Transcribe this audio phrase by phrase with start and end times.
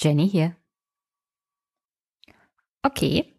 [0.00, 0.54] Jenny hier.
[2.82, 3.34] Okay,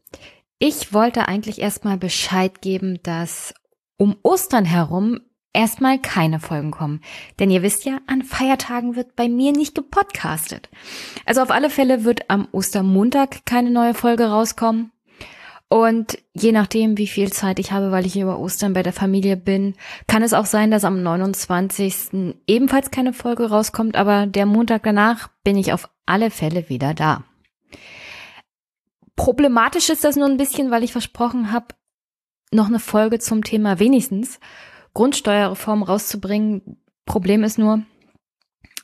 [0.59, 3.53] ich wollte eigentlich erstmal Bescheid geben, dass
[3.97, 5.21] um Ostern herum
[5.53, 7.01] erstmal keine Folgen kommen.
[7.39, 10.69] Denn ihr wisst ja, an Feiertagen wird bei mir nicht gepodcastet.
[11.25, 14.91] Also auf alle Fälle wird am Ostermontag keine neue Folge rauskommen.
[15.71, 19.37] Und je nachdem, wie viel Zeit ich habe, weil ich über Ostern bei der Familie
[19.37, 19.75] bin,
[20.07, 22.35] kann es auch sein, dass am 29.
[22.47, 27.23] ebenfalls keine Folge rauskommt, aber der Montag danach bin ich auf alle Fälle wieder da.
[29.15, 31.75] Problematisch ist das nur ein bisschen, weil ich versprochen habe,
[32.51, 34.39] noch eine Folge zum Thema wenigstens
[34.93, 36.81] Grundsteuerreform rauszubringen.
[37.05, 37.83] Problem ist nur,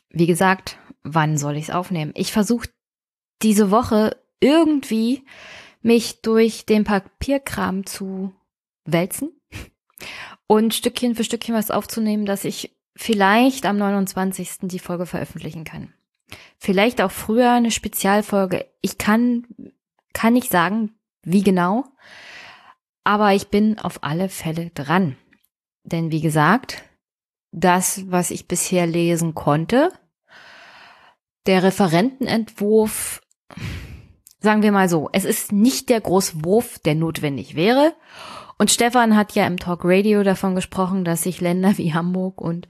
[0.10, 2.12] wie gesagt, wann soll ich es aufnehmen?
[2.16, 2.70] Ich versuche
[3.42, 5.26] diese Woche irgendwie
[5.82, 8.34] mich durch den Papierkram zu
[8.86, 9.32] wälzen
[10.48, 14.58] und Stückchen für Stückchen was aufzunehmen, dass ich vielleicht am 29.
[14.64, 15.94] die Folge veröffentlichen kann.
[16.58, 18.66] Vielleicht auch früher eine Spezialfolge.
[18.82, 19.46] Ich kann,
[20.14, 21.86] kann nicht sagen, wie genau,
[23.04, 25.18] aber ich bin auf alle Fälle dran.
[25.84, 26.84] Denn wie gesagt,
[27.52, 29.92] das, was ich bisher lesen konnte,
[31.46, 33.22] der Referentenentwurf,
[34.40, 37.94] sagen wir mal so, es ist nicht der große Wurf, der notwendig wäre.
[38.58, 42.68] Und Stefan hat ja im Talk Radio davon gesprochen, dass sich Länder wie Hamburg und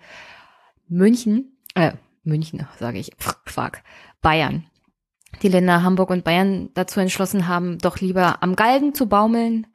[0.88, 1.94] München, äh,
[2.26, 3.81] München, sage ich, fuck,
[4.22, 4.66] Bayern,
[5.42, 9.68] die Länder Hamburg und Bayern dazu entschlossen haben, doch lieber am Galgen zu baumeln,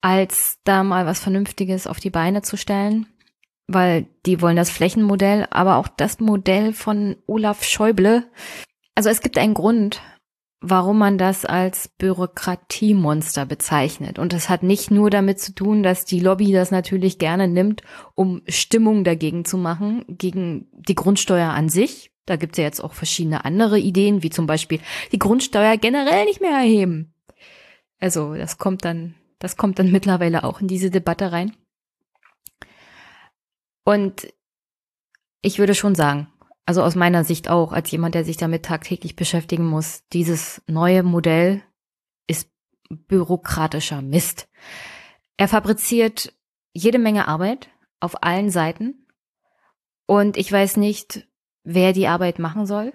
[0.00, 3.06] als da mal was Vernünftiges auf die Beine zu stellen,
[3.66, 8.30] weil die wollen das Flächenmodell, aber auch das Modell von Olaf Schäuble.
[8.94, 10.00] Also es gibt einen Grund,
[10.60, 14.18] warum man das als Bürokratiemonster bezeichnet.
[14.18, 17.82] Und das hat nicht nur damit zu tun, dass die Lobby das natürlich gerne nimmt,
[18.14, 22.10] um Stimmung dagegen zu machen, gegen die Grundsteuer an sich.
[22.26, 24.80] Da gibt es ja jetzt auch verschiedene andere Ideen, wie zum Beispiel
[25.12, 27.14] die Grundsteuer generell nicht mehr erheben.
[28.00, 31.56] Also das kommt dann das kommt dann mittlerweile auch in diese Debatte rein.
[33.84, 34.32] Und
[35.40, 36.28] ich würde schon sagen,
[36.68, 41.02] also aus meiner Sicht auch, als jemand, der sich damit tagtäglich beschäftigen muss, dieses neue
[41.02, 41.62] Modell
[42.26, 42.50] ist
[42.90, 44.50] bürokratischer Mist.
[45.38, 46.34] Er fabriziert
[46.74, 47.70] jede Menge Arbeit
[48.00, 49.06] auf allen Seiten
[50.04, 51.26] und ich weiß nicht,
[51.64, 52.92] wer die Arbeit machen soll.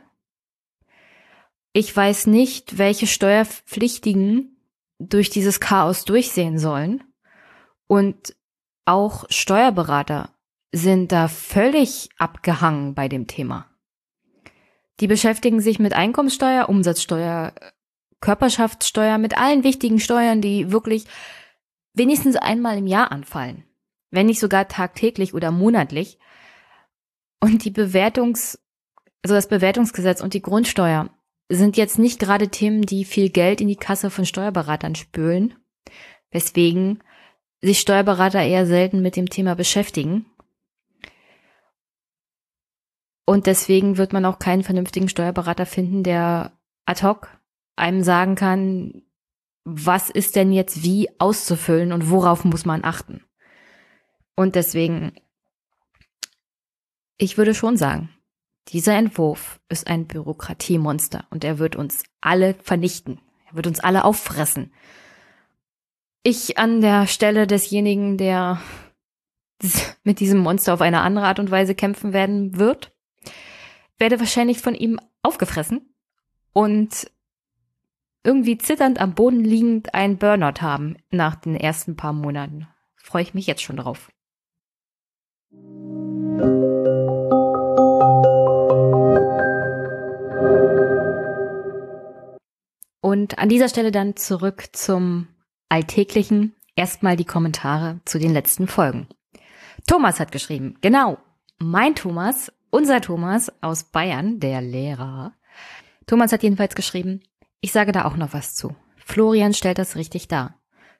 [1.72, 4.56] Ich weiß nicht, welche Steuerpflichtigen
[5.00, 7.04] durch dieses Chaos durchsehen sollen.
[7.88, 8.36] Und
[8.86, 10.33] auch Steuerberater
[10.74, 13.70] sind da völlig abgehangen bei dem Thema.
[15.00, 17.54] Die beschäftigen sich mit Einkommenssteuer, Umsatzsteuer,
[18.20, 21.06] Körperschaftssteuer, mit allen wichtigen Steuern, die wirklich
[21.94, 23.64] wenigstens einmal im Jahr anfallen.
[24.12, 26.20] Wenn nicht sogar tagtäglich oder monatlich.
[27.40, 28.60] Und die Bewertungs,
[29.24, 31.10] also das Bewertungsgesetz und die Grundsteuer
[31.50, 35.56] sind jetzt nicht gerade Themen, die viel Geld in die Kasse von Steuerberatern spülen,
[36.32, 37.04] weswegen
[37.62, 40.26] sich Steuerberater eher selten mit dem Thema beschäftigen.
[43.26, 46.52] Und deswegen wird man auch keinen vernünftigen Steuerberater finden, der
[46.86, 47.30] ad hoc
[47.76, 49.04] einem sagen kann,
[49.64, 53.24] was ist denn jetzt wie auszufüllen und worauf muss man achten.
[54.36, 55.14] Und deswegen,
[57.18, 58.10] ich würde schon sagen,
[58.70, 63.20] dieser Entwurf ist ein Bürokratiemonster und er wird uns alle vernichten.
[63.50, 64.74] Er wird uns alle auffressen.
[66.24, 68.62] Ich an der Stelle desjenigen, der
[70.04, 72.93] mit diesem Monster auf eine andere Art und Weise kämpfen werden wird,
[74.04, 75.96] werde wahrscheinlich von ihm aufgefressen
[76.52, 77.10] und
[78.22, 82.68] irgendwie zitternd am Boden liegend einen Burnout haben nach den ersten paar Monaten.
[82.98, 84.12] Freue ich mich jetzt schon drauf.
[93.00, 95.30] Und an dieser Stelle dann zurück zum
[95.70, 96.58] Alltäglichen.
[96.76, 99.08] Erstmal die Kommentare zu den letzten Folgen.
[99.88, 101.20] Thomas hat geschrieben, genau,
[101.58, 105.34] mein Thomas, unser Thomas aus Bayern, der Lehrer.
[106.08, 107.22] Thomas hat jedenfalls geschrieben,
[107.62, 108.76] ich sage da auch noch was zu.
[108.98, 110.56] Florian stellt das richtig dar.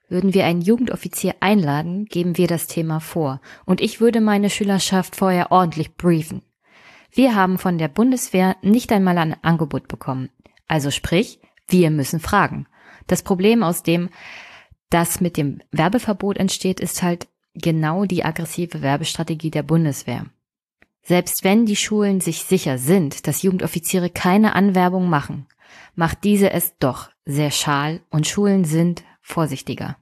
[0.08, 5.16] Würden wir einen Jugendoffizier einladen, geben wir das Thema vor und ich würde meine Schülerschaft
[5.16, 6.44] vorher ordentlich briefen.
[7.12, 10.30] Wir haben von der Bundeswehr nicht einmal ein Angebot bekommen.
[10.68, 12.68] Also sprich, wir müssen fragen.
[13.08, 14.10] Das Problem, aus dem
[14.92, 20.28] das mit dem Werbeverbot entsteht, ist halt genau die aggressive Werbestrategie der Bundeswehr.
[21.04, 25.48] Selbst wenn die Schulen sich sicher sind, dass Jugendoffiziere keine Anwerbung machen,
[25.96, 29.96] macht diese es doch sehr schal und Schulen sind vorsichtiger.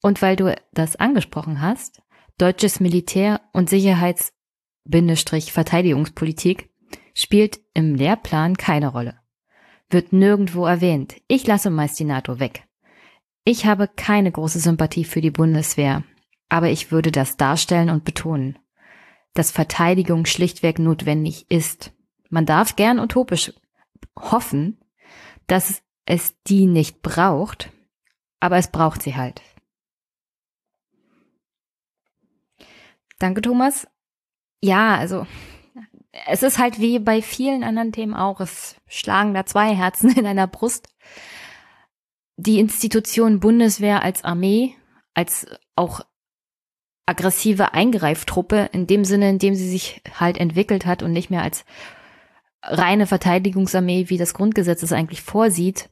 [0.00, 2.00] Und weil du das angesprochen hast,
[2.38, 6.70] deutsches Militär und Sicherheits-Verteidigungspolitik,
[7.14, 9.20] spielt im Lehrplan keine Rolle.
[9.88, 11.14] Wird nirgendwo erwähnt.
[11.28, 12.64] Ich lasse meist die NATO weg.
[13.44, 16.02] Ich habe keine große Sympathie für die Bundeswehr,
[16.48, 18.58] aber ich würde das darstellen und betonen,
[19.34, 21.92] dass Verteidigung schlichtweg notwendig ist.
[22.30, 23.52] Man darf gern utopisch
[24.18, 24.78] hoffen,
[25.46, 27.70] dass es die nicht braucht,
[28.40, 29.42] aber es braucht sie halt.
[33.18, 33.86] Danke, Thomas.
[34.60, 35.26] Ja, also
[36.26, 38.40] es ist halt wie bei vielen anderen Themen auch.
[38.40, 40.88] Es schlagen da zwei Herzen in einer Brust.
[42.36, 44.74] Die Institution Bundeswehr als Armee,
[45.14, 45.46] als
[45.76, 46.00] auch
[47.06, 51.42] aggressive Eingreiftruppe, in dem Sinne, in dem sie sich halt entwickelt hat und nicht mehr
[51.42, 51.64] als
[52.62, 55.90] reine Verteidigungsarmee, wie das Grundgesetz es eigentlich vorsieht.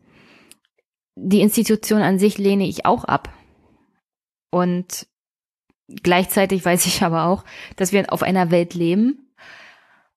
[1.16, 3.30] Die Institution an sich lehne ich auch ab.
[4.50, 5.06] Und
[6.02, 7.44] gleichzeitig weiß ich aber auch,
[7.76, 9.34] dass wir auf einer Welt leben,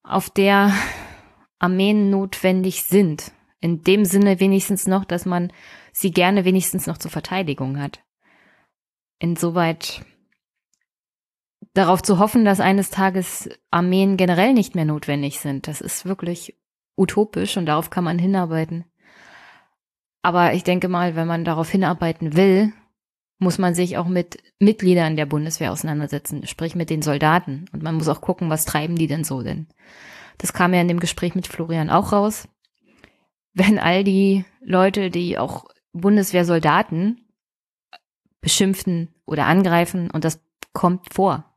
[0.04, 0.74] auf der
[1.60, 3.32] Armeen notwendig sind.
[3.60, 5.52] In dem Sinne wenigstens noch, dass man
[5.92, 8.02] sie gerne wenigstens noch zur Verteidigung hat.
[9.20, 10.06] Insoweit
[11.74, 16.56] darauf zu hoffen, dass eines Tages Armeen generell nicht mehr notwendig sind, das ist wirklich
[16.96, 18.86] utopisch und darauf kann man hinarbeiten.
[20.22, 22.74] Aber ich denke mal, wenn man darauf hinarbeiten will,
[23.38, 27.66] muss man sich auch mit Mitgliedern der Bundeswehr auseinandersetzen, sprich mit den Soldaten.
[27.74, 29.68] Und man muss auch gucken, was treiben die denn so denn.
[30.38, 32.48] Das kam ja in dem Gespräch mit Florian auch raus.
[33.54, 37.22] Wenn all die Leute, die auch Bundeswehrsoldaten
[38.42, 40.42] beschimpfen oder angreifen, und das
[40.74, 41.55] kommt vor,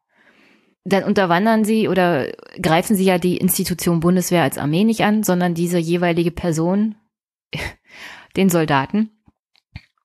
[0.88, 5.54] dann unterwandern sie oder greifen sie ja die Institution Bundeswehr als Armee nicht an, sondern
[5.54, 6.96] diese jeweilige Person,
[8.36, 9.10] den Soldaten.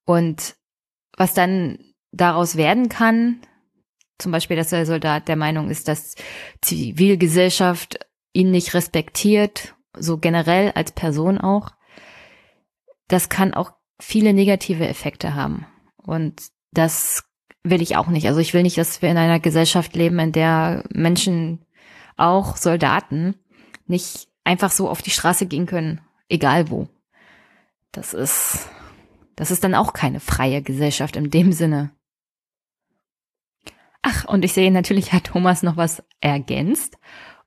[0.05, 0.55] Und
[1.17, 1.79] was dann
[2.11, 3.41] daraus werden kann,
[4.17, 6.15] zum Beispiel, dass der Soldat der Meinung ist, dass
[6.61, 7.99] Zivilgesellschaft
[8.33, 11.71] ihn nicht respektiert, so generell als Person auch,
[13.07, 15.65] das kann auch viele negative Effekte haben.
[15.97, 16.41] Und
[16.71, 17.23] das
[17.63, 18.27] will ich auch nicht.
[18.27, 21.65] Also ich will nicht, dass wir in einer Gesellschaft leben, in der Menschen,
[22.15, 23.35] auch Soldaten,
[23.87, 26.87] nicht einfach so auf die Straße gehen können, egal wo.
[27.91, 28.69] Das ist
[29.35, 31.91] das ist dann auch keine freie Gesellschaft in dem Sinne.
[34.01, 36.97] Ach, und ich sehe natürlich hat Thomas noch was ergänzt.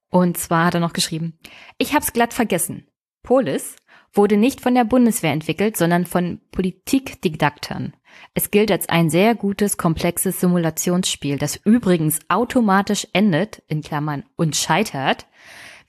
[0.08, 1.38] Und zwar hat er noch geschrieben,
[1.78, 2.88] ich hab's glatt vergessen.
[3.22, 3.76] Polis
[4.12, 7.92] wurde nicht von der Bundeswehr entwickelt, sondern von Politikdidaktern.
[8.34, 14.56] Es gilt als ein sehr gutes, komplexes Simulationsspiel, das übrigens automatisch endet, in Klammern, und
[14.56, 15.26] scheitert,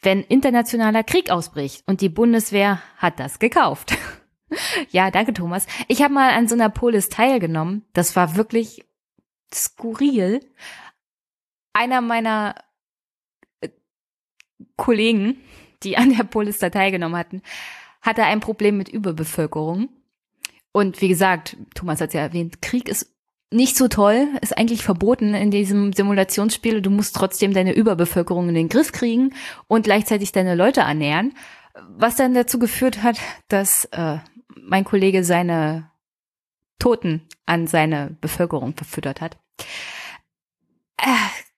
[0.01, 3.97] wenn internationaler Krieg ausbricht und die Bundeswehr hat das gekauft.
[4.91, 5.67] Ja, danke, Thomas.
[5.89, 7.83] Ich habe mal an so einer Polis teilgenommen.
[7.91, 8.85] Das war wirklich
[9.53, 10.39] skurril.
[11.73, 12.55] Einer meiner
[13.59, 13.67] äh,
[14.77, 15.37] Kollegen,
[15.83, 17.41] die an der Polis da teilgenommen hatten,
[18.01, 19.89] hatte ein Problem mit Überbevölkerung.
[20.77, 23.11] Und wie gesagt, Thomas hat ja erwähnt, Krieg ist
[23.49, 26.83] nicht so toll, ist eigentlich verboten in diesem Simulationsspiel.
[26.83, 29.33] Du musst trotzdem deine Überbevölkerung in den Griff kriegen
[29.67, 31.33] und gleichzeitig deine Leute ernähren.
[31.97, 33.17] Was dann dazu geführt hat,
[33.47, 34.19] dass äh,
[34.55, 35.89] mein Kollege seine
[36.77, 39.39] Toten an seine Bevölkerung verfüttert hat.
[40.97, 41.07] Äh,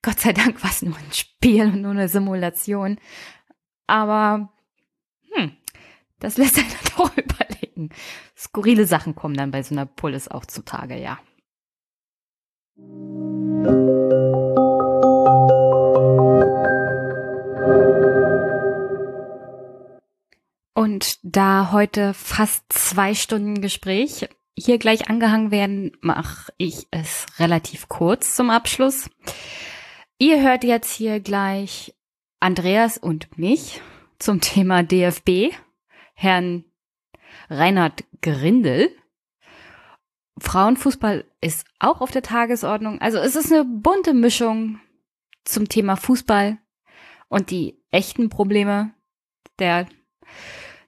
[0.01, 2.97] Gott sei Dank war es nur ein Spiel und nur eine Simulation.
[3.85, 4.53] Aber
[5.33, 5.57] hm,
[6.19, 7.58] das lässt einen doch überlegen.
[8.37, 11.19] Skurrile Sachen kommen dann bei so einer Polis auch zutage, ja.
[20.73, 27.89] Und da heute fast zwei Stunden Gespräch hier gleich angehangen werden, mache ich es relativ
[27.89, 29.09] kurz zum Abschluss.
[30.17, 31.95] Ihr hört jetzt hier gleich
[32.39, 33.81] Andreas und mich
[34.19, 35.53] zum Thema DFB,
[36.13, 36.65] Herrn
[37.49, 38.95] Reinhard Grindel.
[40.39, 43.01] Frauenfußball ist auch auf der Tagesordnung.
[43.01, 44.79] Also es ist eine bunte Mischung
[45.43, 46.57] zum Thema Fußball
[47.27, 48.93] und die echten Probleme
[49.57, 49.87] der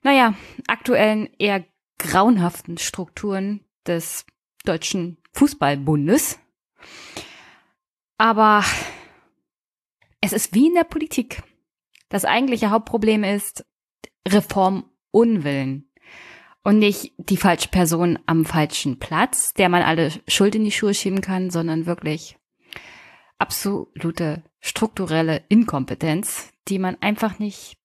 [0.03, 0.33] naja,
[0.67, 1.63] aktuellen eher
[1.99, 4.25] grauenhaften Strukturen des
[4.65, 6.39] Deutschen Fußballbundes.
[8.17, 8.63] Aber
[10.21, 11.43] es ist wie in der Politik.
[12.09, 13.65] Das eigentliche Hauptproblem ist
[14.27, 15.90] Reformunwillen
[16.63, 20.93] und nicht die falsche Person am falschen Platz, der man alle Schuld in die Schuhe
[20.93, 22.37] schieben kann, sondern wirklich
[23.39, 27.77] absolute strukturelle Inkompetenz, die man einfach nicht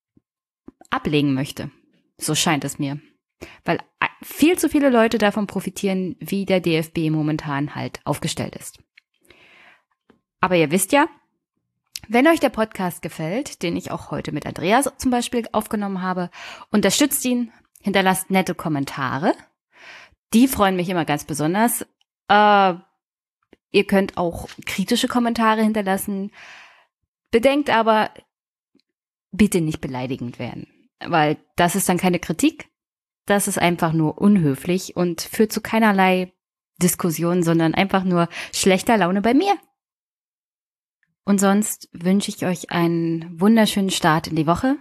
[0.91, 1.71] ablegen möchte.
[2.19, 3.01] So scheint es mir.
[3.65, 3.81] Weil
[4.23, 8.79] viel zu viele Leute davon profitieren, wie der DFB momentan halt aufgestellt ist.
[10.41, 11.09] Aber ihr wisst ja,
[12.09, 16.31] Wenn euch der Podcast gefällt, den ich auch heute mit Andreas zum Beispiel aufgenommen habe,
[16.71, 17.51] unterstützt ihn,
[17.87, 19.33] hinterlasst nette Kommentare.
[20.35, 21.83] Die freuen mich immer ganz besonders.
[22.29, 22.75] Äh,
[23.71, 26.33] ihr könnt auch kritische Kommentare hinterlassen.
[27.31, 28.11] Bedenkt aber,
[29.31, 30.67] bitte nicht beleidigend werden,
[30.99, 32.69] weil das ist dann keine Kritik.
[33.25, 36.33] Das ist einfach nur unhöflich und führt zu keinerlei
[36.83, 39.57] Diskussion, sondern einfach nur schlechter Laune bei mir.
[41.25, 44.77] Und sonst wünsche ich euch einen wunderschönen Start in die Woche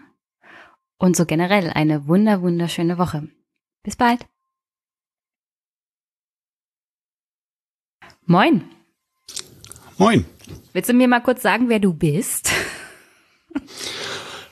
[0.97, 3.27] und so generell eine wunder, wunderschöne Woche.
[3.83, 4.25] Bis bald.
[8.25, 8.63] Moin.
[9.97, 10.25] Moin.
[10.73, 12.51] Willst du mir mal kurz sagen, wer du bist?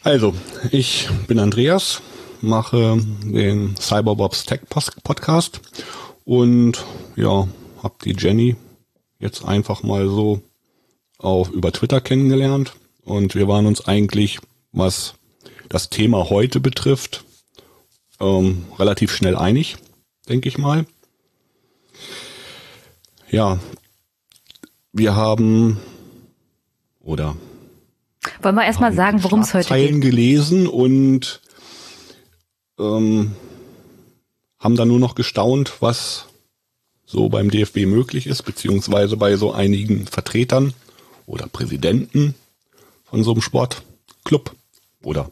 [0.06, 0.36] Also,
[0.72, 2.02] ich bin Andreas,
[2.42, 5.62] mache den Cyberbobs Tech Podcast
[6.26, 6.86] und
[7.16, 7.48] ja,
[7.82, 8.58] hab die Jenny
[9.20, 10.42] jetzt einfach mal so
[11.20, 12.74] auch über Twitter kennengelernt
[13.06, 14.40] und wir waren uns eigentlich,
[14.74, 15.14] was
[15.74, 17.24] das Thema heute betrifft,
[18.20, 19.78] ähm, relativ schnell einig,
[20.30, 20.86] denke ich mal.
[23.32, 23.58] Ja,
[24.92, 25.80] wir haben
[27.02, 27.36] oder
[28.44, 30.00] wollen wir erstmal sagen, worum es heute geht?
[30.02, 31.42] gelesen und
[32.80, 33.36] ähm,
[34.60, 36.28] haben dann nur noch gestaunt, was
[37.04, 40.76] so beim DFB möglich ist, beziehungsweise bei so einigen Vertretern
[41.26, 42.36] oder Präsidenten
[43.06, 44.56] von so einem Sportclub
[45.02, 45.32] oder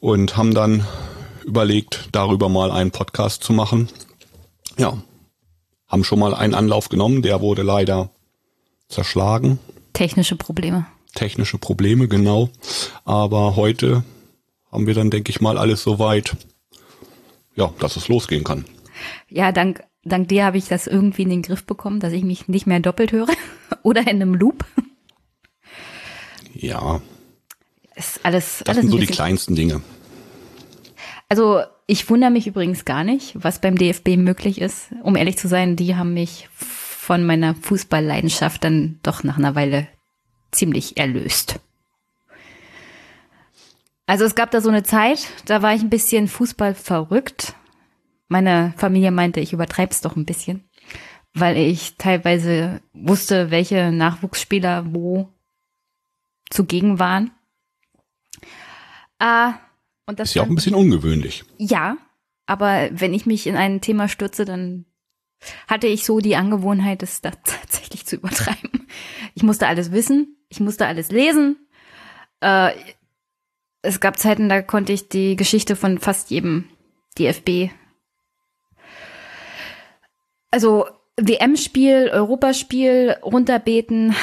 [0.00, 0.86] und haben dann
[1.44, 3.88] überlegt, darüber mal einen Podcast zu machen.
[4.76, 5.02] Ja,
[5.88, 8.10] haben schon mal einen Anlauf genommen, der wurde leider
[8.88, 9.58] zerschlagen.
[9.92, 10.86] Technische Probleme.
[11.14, 12.50] Technische Probleme, genau.
[13.04, 14.04] Aber heute
[14.70, 16.36] haben wir dann, denke ich mal, alles so weit,
[17.56, 18.66] ja, dass es losgehen kann.
[19.28, 22.48] Ja, dank, dank dir habe ich das irgendwie in den Griff bekommen, dass ich mich
[22.48, 23.28] nicht mehr doppelt höre
[23.82, 24.64] oder in einem Loop.
[26.54, 27.00] Ja.
[27.98, 29.82] Ist alles, das alles sind so die kleinsten Dinge.
[31.28, 34.92] Also ich wundere mich übrigens gar nicht, was beim DFB möglich ist.
[35.02, 39.88] Um ehrlich zu sein, die haben mich von meiner Fußballleidenschaft dann doch nach einer Weile
[40.52, 41.58] ziemlich erlöst.
[44.06, 47.54] Also es gab da so eine Zeit, da war ich ein bisschen Fußball verrückt.
[48.28, 50.64] Meine Familie meinte, ich übertreib's doch ein bisschen,
[51.34, 55.28] weil ich teilweise wusste, welche Nachwuchsspieler wo
[56.48, 57.32] zugegen waren.
[59.18, 59.54] Ah,
[60.06, 61.44] und das ist ja auch ein bisschen ungewöhnlich.
[61.58, 61.96] Ja,
[62.46, 64.86] aber wenn ich mich in ein Thema stürze, dann
[65.66, 68.88] hatte ich so die Angewohnheit, es da tatsächlich zu übertreiben.
[69.34, 71.56] Ich musste alles wissen, ich musste alles lesen.
[72.40, 72.72] Äh,
[73.82, 76.64] es gab Zeiten, da konnte ich die Geschichte von fast jedem
[77.18, 77.70] DFB,
[80.50, 80.86] also
[81.18, 84.14] WM-Spiel, Europaspiel runterbeten.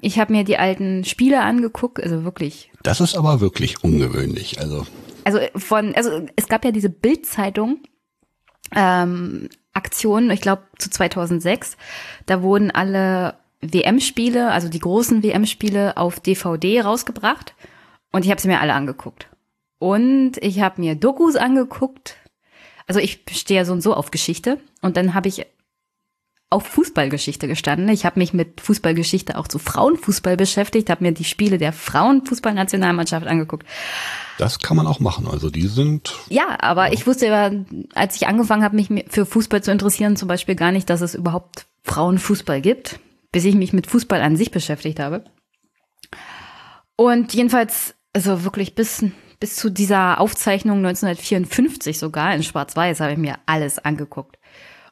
[0.00, 2.70] Ich habe mir die alten Spiele angeguckt, also wirklich.
[2.82, 4.86] Das ist aber wirklich ungewöhnlich, also.
[5.24, 7.78] Also von, also es gab ja diese Bildzeitung
[8.74, 11.76] ähm, Aktion, ich glaube zu 2006.
[12.26, 17.54] Da wurden alle WM-Spiele, also die großen WM-Spiele auf DVD rausgebracht
[18.12, 19.28] und ich habe sie mir alle angeguckt.
[19.78, 22.16] Und ich habe mir Dokus angeguckt.
[22.86, 24.58] Also ich stehe ja so und so auf Geschichte.
[24.82, 25.46] Und dann habe ich
[26.54, 27.88] auf Fußballgeschichte gestanden.
[27.88, 33.26] Ich habe mich mit Fußballgeschichte auch zu Frauenfußball beschäftigt, habe mir die Spiele der Frauenfußballnationalmannschaft
[33.26, 33.66] angeguckt.
[34.38, 35.26] Das kann man auch machen.
[35.26, 36.14] Also die sind.
[36.28, 36.92] Ja, aber ja.
[36.92, 40.88] ich wusste, als ich angefangen habe, mich für Fußball zu interessieren, zum Beispiel gar nicht,
[40.88, 43.00] dass es überhaupt Frauenfußball gibt,
[43.32, 45.24] bis ich mich mit Fußball an sich beschäftigt habe.
[46.96, 49.04] Und jedenfalls also wirklich bis,
[49.40, 54.38] bis zu dieser Aufzeichnung 1954 sogar in Schwarz-Weiß habe ich mir alles angeguckt.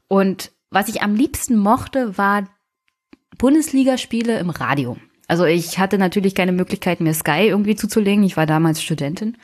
[0.09, 2.48] Und was ich am liebsten mochte, war
[3.38, 4.96] Bundesligaspiele im Radio.
[5.28, 8.24] Also ich hatte natürlich keine Möglichkeit, mir Sky irgendwie zuzulegen.
[8.24, 9.36] Ich war damals Studentin.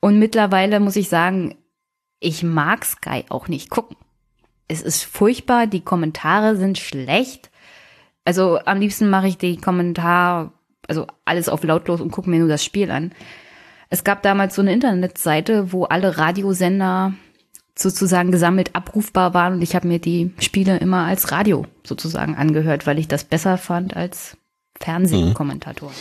[0.00, 1.56] Und mittlerweile muss ich sagen,
[2.20, 3.96] ich mag Sky auch nicht gucken.
[4.68, 7.50] Es ist furchtbar, die Kommentare sind schlecht.
[8.24, 10.52] Also am liebsten mache ich die Kommentar
[10.88, 13.12] also alles auf lautlos und gucke mir nur das Spiel an.
[13.90, 17.14] Es gab damals so eine Internetseite, wo alle Radiosender
[17.76, 22.86] sozusagen gesammelt abrufbar waren und ich habe mir die Spiele immer als Radio sozusagen angehört,
[22.86, 24.36] weil ich das besser fand als
[24.78, 25.90] Fernsehkommentator.
[25.90, 25.94] Mhm.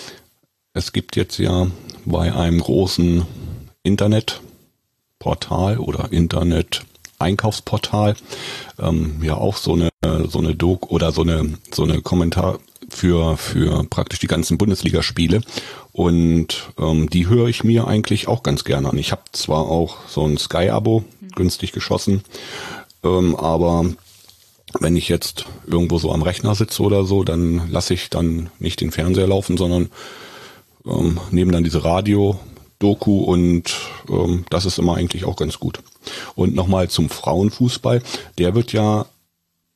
[0.74, 1.68] Es gibt jetzt ja
[2.06, 3.26] bei einem großen
[3.84, 6.86] Internetportal oder Internet
[7.20, 8.16] Einkaufsportal
[8.80, 9.90] ähm, ja auch so eine
[10.28, 12.58] so eine Doc oder so eine so eine Kommentar
[12.90, 15.42] für, für praktisch die ganzen Bundesligaspiele.
[15.94, 18.98] Und ähm, die höre ich mir eigentlich auch ganz gerne an.
[18.98, 21.30] Ich habe zwar auch so ein Sky-Abo mhm.
[21.36, 22.24] günstig geschossen,
[23.04, 23.86] ähm, aber
[24.80, 28.80] wenn ich jetzt irgendwo so am Rechner sitze oder so, dann lasse ich dann nicht
[28.80, 29.90] den Fernseher laufen, sondern
[30.86, 33.76] ähm, nehme dann diese Radio-Doku und
[34.10, 35.80] ähm, das ist immer eigentlich auch ganz gut.
[36.36, 38.02] Und nochmal zum Frauenfußball,
[38.38, 39.06] der wird ja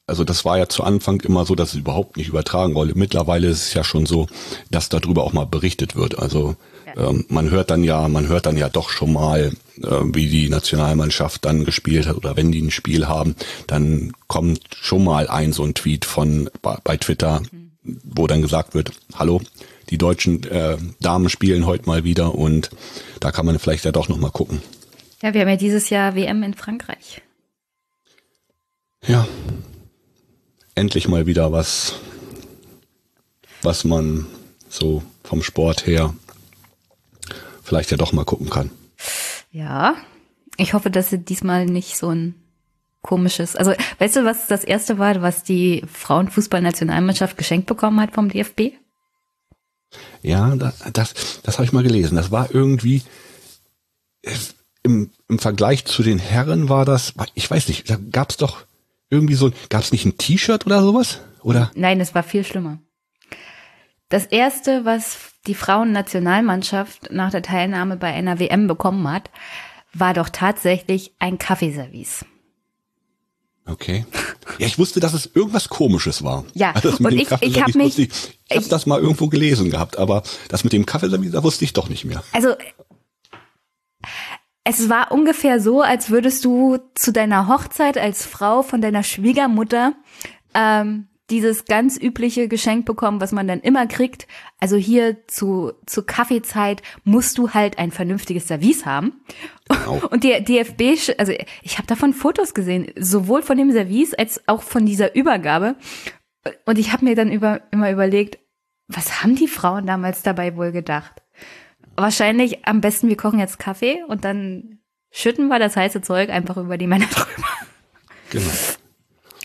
[0.07, 2.93] also das war ja zu Anfang immer so, dass es überhaupt nicht übertragen wurde.
[2.95, 4.27] Mittlerweile ist es ja schon so,
[4.69, 6.19] dass darüber auch mal berichtet wird.
[6.19, 7.09] Also ja.
[7.09, 10.49] ähm, man hört dann ja, man hört dann ja doch schon mal, äh, wie die
[10.49, 13.35] Nationalmannschaft dann gespielt hat oder wenn die ein Spiel haben,
[13.65, 17.71] dann kommt schon mal ein so ein Tweet von bei, bei Twitter, mhm.
[18.03, 19.41] wo dann gesagt wird, hallo,
[19.89, 22.69] die deutschen äh, Damen spielen heute mal wieder und
[23.19, 24.61] da kann man vielleicht ja doch noch mal gucken.
[25.23, 27.21] Ja, wir haben ja dieses Jahr WM in Frankreich.
[29.07, 29.27] Ja,
[30.75, 31.95] endlich mal wieder was,
[33.61, 34.27] was man
[34.69, 36.13] so vom Sport her
[37.63, 38.69] vielleicht ja doch mal gucken kann.
[39.51, 39.95] Ja,
[40.57, 42.35] ich hoffe, dass sie diesmal nicht so ein
[43.01, 48.29] komisches, also weißt du, was das erste war, was die Frauenfußballnationalmannschaft geschenkt bekommen hat vom
[48.29, 48.73] DFB?
[50.21, 52.15] Ja, das, das, das habe ich mal gelesen.
[52.15, 53.03] Das war irgendwie
[54.83, 58.65] im, im Vergleich zu den Herren war das, ich weiß nicht, da gab es doch
[59.15, 61.21] irgendwie so, gab es nicht ein T-Shirt oder sowas?
[61.41, 61.71] Oder?
[61.75, 62.79] Nein, es war viel schlimmer.
[64.09, 65.17] Das erste, was
[65.47, 69.29] die Frauennationalmannschaft nach der Teilnahme bei einer WM bekommen hat,
[69.93, 72.25] war doch tatsächlich ein Kaffeeservice.
[73.67, 74.05] Okay.
[74.59, 76.45] Ja, ich wusste, dass es irgendwas Komisches war.
[76.53, 78.09] Ja, also und ich, ich habe mich, ich,
[78.47, 81.73] ich habe das mal irgendwo gelesen gehabt, aber das mit dem Kaffeeservice, da wusste ich
[81.73, 82.23] doch nicht mehr.
[82.31, 82.49] Also
[84.65, 89.93] es war ungefähr so, als würdest du zu deiner Hochzeit als Frau von deiner Schwiegermutter
[90.55, 94.27] ähm, dieses ganz übliche Geschenk bekommen, was man dann immer kriegt.
[94.59, 99.21] Also hier zu, zu Kaffeezeit musst du halt ein vernünftiges Service haben.
[99.69, 100.01] Genau.
[100.09, 104.63] Und der DFB, also ich habe davon Fotos gesehen, sowohl von dem Service als auch
[104.63, 105.75] von dieser Übergabe.
[106.65, 108.39] Und ich habe mir dann über, immer überlegt,
[108.87, 111.23] was haben die Frauen damals dabei wohl gedacht?
[111.95, 114.79] Wahrscheinlich am besten, wir kochen jetzt Kaffee und dann
[115.11, 117.47] schütten wir das heiße Zeug einfach über die Männer drüber.
[118.31, 118.51] Genau.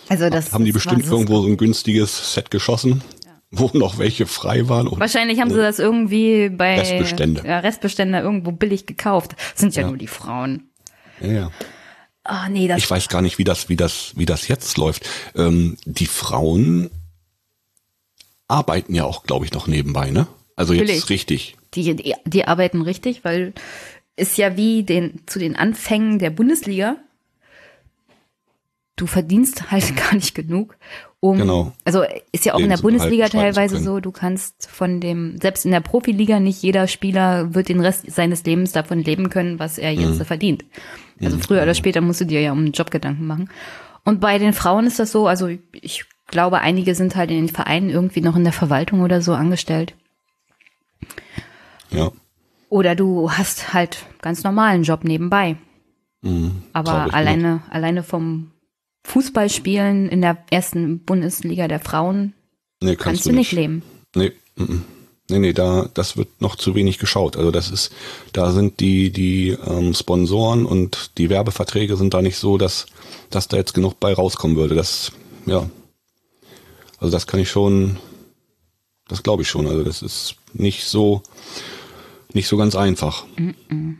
[0.08, 3.30] Also das haben die bestimmt irgendwo so ein günstiges Set geschossen, ja.
[3.52, 4.90] wo noch welche frei waren.
[4.98, 7.46] Wahrscheinlich haben sie das irgendwie bei Restbestände.
[7.46, 9.36] Ja, Restbestände irgendwo billig gekauft.
[9.52, 9.88] Das sind ja, ja.
[9.88, 10.70] nur die Frauen.
[11.20, 11.50] Ja, ja.
[12.28, 15.08] Oh, nee, das ich weiß gar nicht, wie das, wie das, wie das jetzt läuft.
[15.36, 16.90] Ähm, die Frauen
[18.48, 20.26] arbeiten ja auch, glaube ich, noch nebenbei, ne?
[20.56, 21.10] Also jetzt Natürlich.
[21.10, 23.52] richtig die, die, arbeiten richtig, weil
[24.16, 26.96] ist ja wie den, zu den Anfängen der Bundesliga.
[28.96, 30.76] Du verdienst halt gar nicht genug,
[31.22, 31.72] um, genau.
[31.84, 32.02] also
[32.32, 35.70] ist ja auch Leben in der Bundesliga teilweise so, du kannst von dem, selbst in
[35.70, 39.92] der Profiliga nicht jeder Spieler wird den Rest seines Lebens davon leben können, was er
[39.92, 40.24] jetzt mhm.
[40.24, 40.64] verdient.
[41.20, 41.42] Also mhm.
[41.42, 43.50] früher oder später musst du dir ja um einen Job Gedanken machen.
[44.02, 47.48] Und bei den Frauen ist das so, also ich glaube, einige sind halt in den
[47.50, 49.94] Vereinen irgendwie noch in der Verwaltung oder so angestellt.
[51.90, 52.10] Ja.
[52.68, 55.56] Oder du hast halt ganz normalen Job nebenbei.
[56.22, 57.72] Mhm, Aber alleine, nicht.
[57.72, 58.52] alleine vom
[59.04, 62.34] Fußballspielen in der ersten Bundesliga der Frauen
[62.80, 63.82] nee, kannst, kannst, du nicht, nicht leben.
[64.14, 64.84] Nee, m
[65.30, 67.36] nee, nee, da, das wird noch zu wenig geschaut.
[67.36, 67.92] Also das ist,
[68.32, 72.86] da sind die, die ähm, Sponsoren und die Werbeverträge sind da nicht so, dass,
[73.30, 74.74] dass da jetzt genug bei rauskommen würde.
[74.74, 75.12] Das,
[75.46, 75.68] ja.
[76.98, 77.96] Also das kann ich schon,
[79.08, 79.66] das glaube ich schon.
[79.66, 81.22] Also das ist nicht so,
[82.34, 83.24] nicht so ganz einfach.
[83.36, 83.94] Mm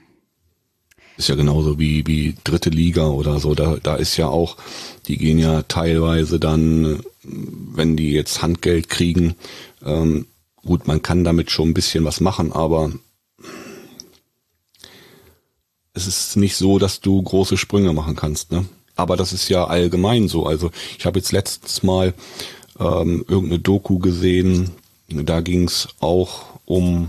[1.17, 3.55] Ist ja genauso wie, wie dritte Liga oder so.
[3.55, 4.57] Da, da ist ja auch,
[5.07, 9.35] die gehen ja teilweise dann, wenn die jetzt Handgeld kriegen,
[9.85, 10.27] ähm,
[10.65, 12.93] gut, man kann damit schon ein bisschen was machen, aber
[15.93, 18.65] es ist nicht so, dass du große Sprünge machen kannst, ne?
[18.97, 20.47] Aber das ist ja allgemein so.
[20.47, 22.15] Also ich habe jetzt letztens mal
[22.79, 24.71] ähm, irgendeine Doku gesehen,
[25.09, 27.09] da ging es auch um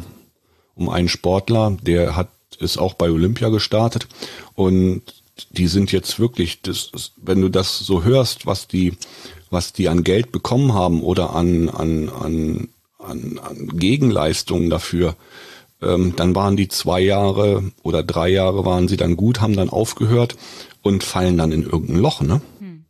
[0.76, 2.30] um einen Sportler, der hat
[2.60, 4.08] ist auch bei Olympia gestartet
[4.54, 5.02] und
[5.52, 8.94] die sind jetzt wirklich, das, wenn du das so hörst, was die,
[9.50, 15.16] was die an Geld bekommen haben oder an, an, an, an, an Gegenleistungen dafür,
[15.82, 19.70] ähm, dann waren die zwei Jahre oder drei Jahre waren sie dann gut, haben dann
[19.70, 20.36] aufgehört
[20.82, 22.42] und fallen dann in irgendein Loch, ne?
[22.60, 22.86] Hm.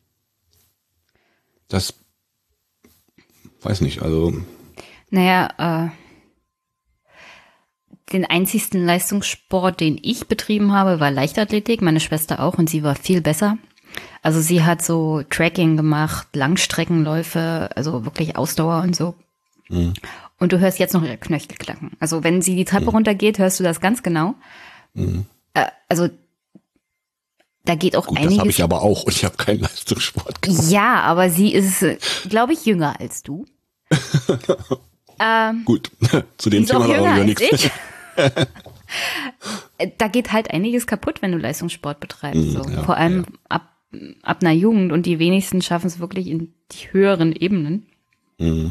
[1.70, 1.94] Das
[3.62, 4.34] weiß nicht, also.
[5.10, 5.90] Naja, äh,
[8.14, 12.96] den einzigsten Leistungssport, den ich betrieben habe, war Leichtathletik, meine Schwester auch und sie war
[12.96, 13.58] viel besser.
[14.22, 19.16] Also sie hat so Tracking gemacht, Langstreckenläufe, also wirklich Ausdauer und so.
[19.70, 19.94] Mhm.
[20.38, 21.92] Und du hörst jetzt noch ihre Knöchel klacken.
[22.00, 22.90] Also wenn sie die Treppe mhm.
[22.90, 24.36] runtergeht, hörst du das ganz genau.
[24.94, 25.26] Mhm.
[25.54, 26.10] Äh, also
[27.66, 28.36] da geht auch Gut, einiges.
[28.36, 30.70] das habe ich aber auch und ich habe keinen Leistungssport gemacht.
[30.70, 31.86] Ja, aber sie ist,
[32.28, 33.46] glaube ich, jünger als du.
[35.20, 35.92] ähm, Gut,
[36.38, 37.70] zu dem Thema wieder als nichts.
[39.98, 42.42] da geht halt einiges kaputt, wenn du Leistungssport betreibst.
[42.42, 42.70] Mm, So.
[42.70, 43.68] ja, Vor allem ab,
[44.24, 47.88] ab einer Jugend und die wenigsten schaffen es wirklich in die höheren Ebenen.
[48.38, 48.70] Mhm.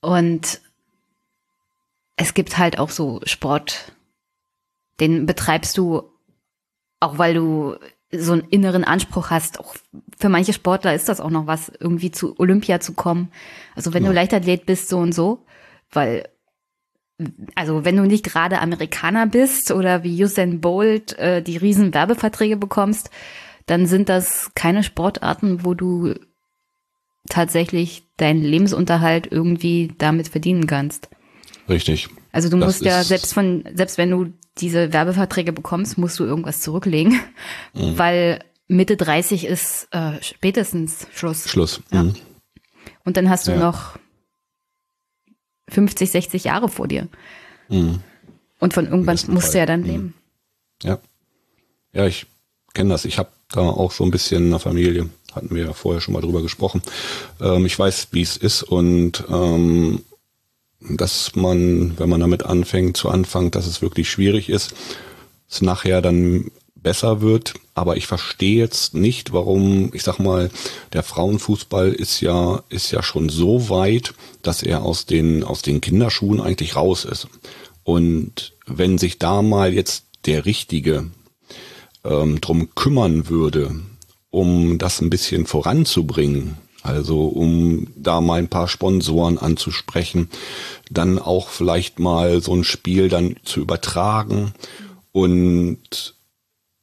[0.00, 0.60] Und
[2.16, 3.92] es gibt halt auch so Sport,
[5.00, 6.02] den betreibst du
[7.00, 7.76] auch, weil du
[8.14, 9.58] so einen inneren Anspruch hast.
[9.58, 9.74] Auch
[10.18, 13.32] für manche Sportler ist das auch noch was, irgendwie zu Olympia zu kommen.
[13.74, 14.14] Also wenn du Ja.
[14.14, 15.46] Leichtathlet bist, so und so,
[15.90, 16.28] weil
[17.54, 22.56] also wenn du nicht gerade Amerikaner bist oder wie Usain Bolt äh, die riesen Werbeverträge
[22.56, 23.10] bekommst,
[23.66, 26.14] dann sind das keine Sportarten, wo du
[27.28, 31.08] tatsächlich deinen Lebensunterhalt irgendwie damit verdienen kannst.
[31.68, 32.08] Richtig.
[32.32, 36.24] Also du Das musst ja selbst von selbst wenn du diese Werbeverträge bekommst, musst du
[36.24, 37.20] irgendwas zurücklegen,
[37.74, 37.98] Mhm.
[37.98, 41.48] weil Mitte 30 ist äh, spätestens Schluss.
[41.48, 41.82] Schluss.
[41.92, 42.04] Ja.
[42.04, 42.14] Mhm.
[43.04, 43.58] Und dann hast du Ja.
[43.58, 43.98] noch
[45.72, 47.08] 50, 60 Jahre vor dir.
[47.68, 48.00] Mhm.
[48.58, 49.56] Und von irgendwann musst du Fall.
[49.60, 49.86] ja dann Mhm.
[49.86, 50.14] leben.
[50.82, 50.98] Ja.
[51.92, 52.26] Ja, ich
[52.74, 53.04] kenne das.
[53.04, 55.08] Ich habe da auch so ein bisschen eine Familie.
[55.32, 56.82] Hatten wir ja vorher schon mal drüber gesprochen.
[57.40, 60.02] Ähm, ich weiß, wie es ist und ähm,
[60.80, 64.74] dass man, wenn man damit anfängt, zu Anfang, dass es wirklich schwierig ist,
[65.48, 67.54] es nachher dann besser wird.
[67.74, 70.50] Aber ich verstehe jetzt nicht, warum, ich sag mal,
[70.92, 75.80] der Frauenfußball ist ja, ist ja schon so weit, dass er aus den, aus den
[75.80, 77.28] Kinderschuhen eigentlich raus ist.
[77.82, 81.10] Und wenn sich da mal jetzt der Richtige
[82.04, 83.74] ähm, drum kümmern würde,
[84.30, 90.28] um das ein bisschen voranzubringen, also um da mal ein paar Sponsoren anzusprechen,
[90.90, 94.52] dann auch vielleicht mal so ein Spiel dann zu übertragen
[95.12, 96.14] und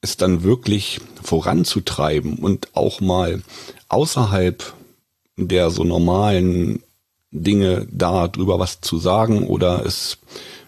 [0.01, 3.41] es dann wirklich voranzutreiben und auch mal
[3.89, 4.73] außerhalb
[5.35, 6.83] der so normalen
[7.31, 10.17] Dinge da drüber was zu sagen oder es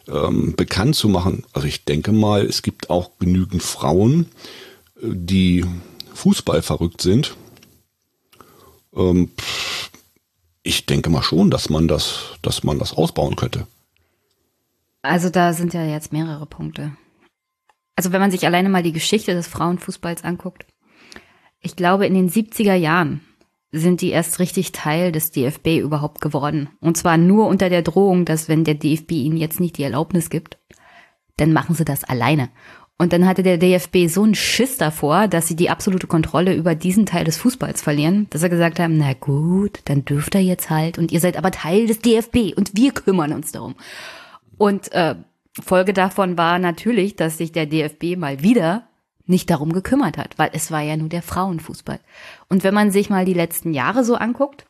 [0.07, 1.43] ähm, bekannt zu machen.
[1.53, 4.27] Also ich denke mal, es gibt auch genügend Frauen,
[5.01, 5.65] die
[6.13, 7.35] Fußball verrückt sind.
[8.95, 9.31] Ähm,
[10.63, 13.65] ich denke mal schon, dass man das, dass man das ausbauen könnte.
[15.01, 16.91] Also da sind ja jetzt mehrere Punkte.
[17.95, 20.65] Also wenn man sich alleine mal die Geschichte des Frauenfußballs anguckt.
[21.59, 23.21] Ich glaube, in den 70er Jahren
[23.71, 26.69] sind die erst richtig Teil des DFB überhaupt geworden.
[26.79, 30.29] Und zwar nur unter der Drohung, dass wenn der DFB ihnen jetzt nicht die Erlaubnis
[30.29, 30.57] gibt,
[31.37, 32.49] dann machen sie das alleine.
[32.97, 36.75] Und dann hatte der DFB so einen Schiss davor, dass sie die absolute Kontrolle über
[36.75, 40.69] diesen Teil des Fußballs verlieren, dass sie gesagt haben, na gut, dann dürft ihr jetzt
[40.69, 43.73] halt und ihr seid aber Teil des DFB und wir kümmern uns darum.
[44.57, 45.15] Und äh,
[45.59, 48.87] Folge davon war natürlich, dass sich der DFB mal wieder
[49.25, 51.99] nicht darum gekümmert hat, weil es war ja nur der Frauenfußball.
[52.49, 54.65] Und wenn man sich mal die letzten Jahre so anguckt,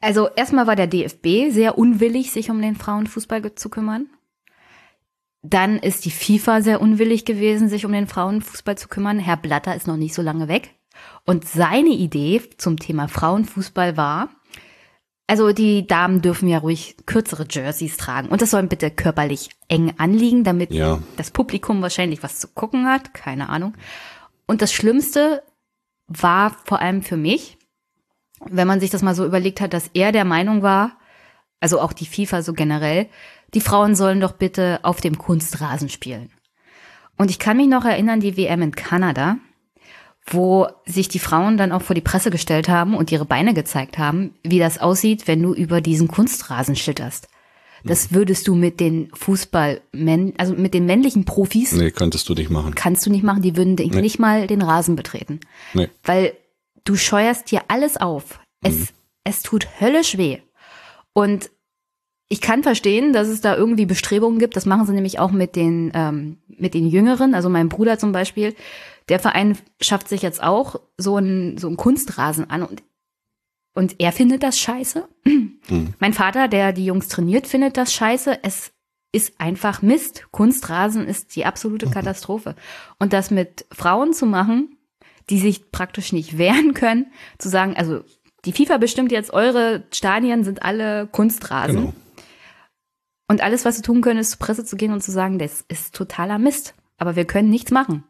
[0.00, 4.08] also erstmal war der DFB sehr unwillig, sich um den Frauenfußball zu kümmern.
[5.42, 9.18] Dann ist die FIFA sehr unwillig gewesen, sich um den Frauenfußball zu kümmern.
[9.18, 10.74] Herr Blatter ist noch nicht so lange weg.
[11.24, 14.28] Und seine Idee zum Thema Frauenfußball war,
[15.26, 18.28] also die Damen dürfen ja ruhig kürzere Jerseys tragen.
[18.28, 21.00] Und das soll bitte körperlich eng anliegen, damit Ja.
[21.16, 23.12] das Publikum wahrscheinlich was zu gucken hat.
[23.14, 23.74] Keine Ahnung.
[24.46, 25.42] Und das Schlimmste
[26.06, 27.58] war vor allem für mich,
[28.44, 30.96] wenn man sich das mal so überlegt hat, dass er der Meinung war,
[31.58, 33.08] also auch die FIFA so generell,
[33.54, 36.30] die Frauen sollen doch bitte auf dem Kunstrasen spielen.
[37.16, 39.38] Und ich kann mich noch erinnern, die WM in Kanada,
[40.28, 43.96] wo sich die Frauen dann auch vor die Presse gestellt haben und ihre Beine gezeigt
[43.98, 47.28] haben, wie das aussieht, wenn du über diesen Kunstrasen schitterst.
[47.84, 49.80] Das würdest du mit den Fußball,
[50.38, 52.74] also mit den männlichen Profis, Nee, könntest du nicht machen.
[52.74, 54.00] kannst du nicht machen, die würden Nee.
[54.00, 55.38] nicht mal den Rasen betreten.
[55.72, 55.88] Nee.
[56.02, 56.32] Weil
[56.84, 58.40] du scheuerst dir alles auf.
[58.62, 58.88] Es,
[59.22, 60.38] es tut höllisch weh.
[61.12, 61.50] Und
[62.28, 64.56] ich kann verstehen, dass es da irgendwie Bestrebungen gibt.
[64.56, 67.34] Das machen sie nämlich auch mit den, ähm, mit den Jüngeren.
[67.34, 68.56] Also mein Bruder zum Beispiel.
[69.08, 72.82] Der Verein schafft sich jetzt auch so einen, so einen Kunstrasen an und,
[73.74, 75.08] und er findet das scheiße.
[75.98, 78.40] Mein Vater, der die Jungs trainiert, findet das scheiße.
[78.42, 78.72] Es
[79.12, 80.26] ist einfach Mist.
[80.30, 82.54] Kunstrasen ist die absolute Katastrophe.
[82.98, 84.76] Und das mit Frauen zu machen,
[85.30, 87.06] die sich praktisch nicht wehren können,
[87.38, 88.02] zu sagen, also
[88.44, 91.76] die FIFA bestimmt jetzt, eure Stadien sind alle Kunstrasen.
[91.76, 91.92] Genau.
[93.28, 95.64] Und alles, was sie tun können, ist zur Presse zu gehen und zu sagen, das
[95.68, 96.74] ist totaler Mist.
[96.96, 98.04] Aber wir können nichts machen.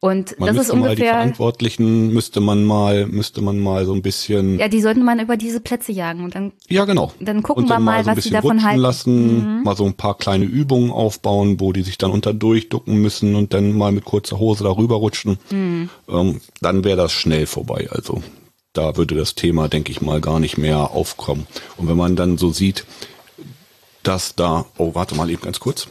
[0.00, 1.12] Und Man das ist müsste mal die ungefähr.
[1.14, 5.18] Verantwortlichen müsste man mal, müsste man mal so ein bisschen, ja, Ja, die sollten man
[5.18, 7.12] über diese Plätze jagen und dann, genau.
[7.18, 8.78] dann gucken und wir dann mal, so was sie davon halten.
[8.78, 8.82] Mhm.
[8.82, 13.34] lassen, mal so ein paar kleine Übungen aufbauen, wo die sich dann unter durchducken müssen
[13.34, 15.38] und dann mal mit kurzer Hose darüber rutschen.
[15.50, 15.90] Mhm.
[16.08, 17.88] Ähm, dann wäre das schnell vorbei.
[17.90, 18.22] Also
[18.74, 21.48] da würde das Thema, denke ich mal, gar nicht mehr aufkommen.
[21.76, 22.84] Und wenn man dann so sieht,
[24.04, 25.88] dass da, oh, warte mal eben ganz kurz.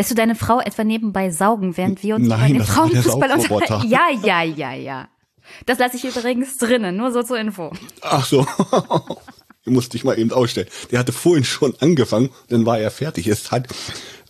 [0.00, 3.86] Lässt du deine Frau etwa nebenbei saugen, während wir uns Nein, über den Frauenfußball unterhalten?
[3.90, 5.08] Ja, ja, ja, ja.
[5.66, 7.70] Das lasse ich übrigens drinnen, nur so zur Info.
[8.00, 8.46] Ach so.
[9.66, 10.68] Den musste ich mal eben ausstellen.
[10.90, 13.26] Der hatte vorhin schon angefangen, dann war er fertig.
[13.26, 13.68] Es hat,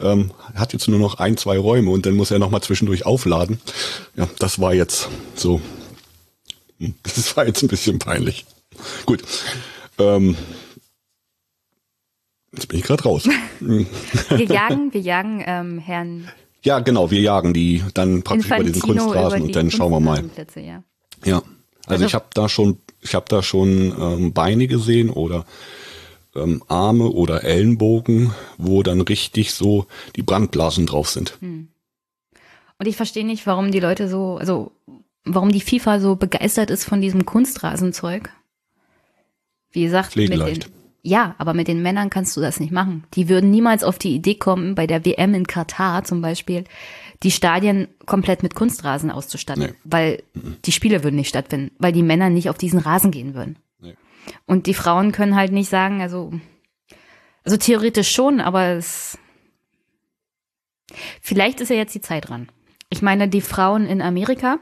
[0.00, 3.06] ähm, hat jetzt nur noch ein, zwei Räume und dann muss er noch mal zwischendurch
[3.06, 3.60] aufladen.
[4.16, 5.60] Ja, das war jetzt so.
[6.80, 8.44] Hm, Das war jetzt ein bisschen peinlich.
[9.06, 9.22] Gut.
[10.00, 10.36] Ähm,
[12.52, 13.28] jetzt bin ich gerade raus.
[13.58, 13.86] Hm.
[14.30, 16.28] Wir jagen, wir jagen ähm, Herrn
[16.62, 19.92] Ja, genau, wir jagen die dann praktisch über diesen Infantino Kunstrasen über und dann schauen
[19.92, 20.24] wir mal.
[20.56, 20.82] Ja.
[21.24, 21.44] Ja, also,
[21.86, 25.44] Also- ich habe da schon, ich habe da schon ähm, Beine gesehen oder
[26.36, 29.86] ähm, Arme oder Ellenbogen, wo dann richtig so
[30.16, 31.36] die Brandblasen drauf sind.
[31.40, 34.72] Und ich verstehe nicht, warum die Leute so, also
[35.24, 38.30] warum die FIFA so begeistert ist von diesem Kunstrasenzeug.
[39.72, 40.64] Wie gesagt, mit den,
[41.02, 43.04] ja, aber mit den Männern kannst du das nicht machen.
[43.14, 46.64] Die würden niemals auf die Idee kommen, bei der WM in Katar zum Beispiel,
[47.22, 49.74] die Stadien komplett mit Kunstrasen auszustatten, Nee.
[49.84, 50.22] weil
[50.64, 53.56] die Spiele würden nicht stattfinden, weil die Männer nicht auf diesen Rasen gehen würden.
[53.80, 53.94] Nee.
[54.46, 56.32] Und die Frauen können halt nicht sagen, also,
[57.44, 59.18] also theoretisch schon, aber es,
[61.20, 62.48] vielleicht ist ja jetzt die Zeit dran.
[62.88, 64.58] Ich meine, die Frauen in Amerika,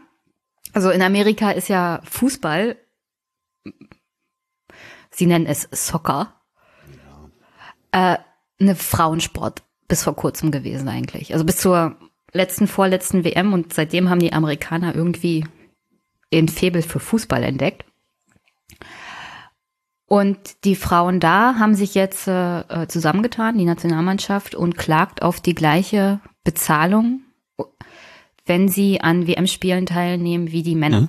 [0.72, 2.76] also in Amerika ist ja Fußball,
[5.18, 6.32] sie nennen es Soccer,
[7.92, 8.16] äh,
[8.60, 11.32] eine Frauensport bis vor kurzem gewesen eigentlich.
[11.32, 11.96] Also bis zur
[12.32, 15.44] letzten, vorletzten WM und seitdem haben die Amerikaner irgendwie
[16.30, 17.84] ihren Febel für Fußball entdeckt.
[20.06, 25.40] Und die Frauen da haben sich jetzt äh, äh, zusammengetan, die Nationalmannschaft, und klagt auf
[25.40, 27.20] die gleiche Bezahlung,
[28.46, 31.08] wenn sie an WM-Spielen teilnehmen wie die Männer.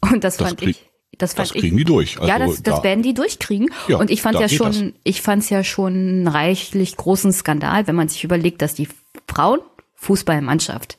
[0.00, 2.18] Und das, Das fand ich, das Das ich kriegen die durch.
[2.18, 3.70] Also ja, das, das da, werden die durchkriegen.
[3.88, 4.92] Ja, und ich fand ja schon, das.
[5.04, 8.88] ich fand's ja schon einen reichlich großen Skandal, wenn man sich überlegt, dass die
[9.28, 10.98] Frauenfußballmannschaft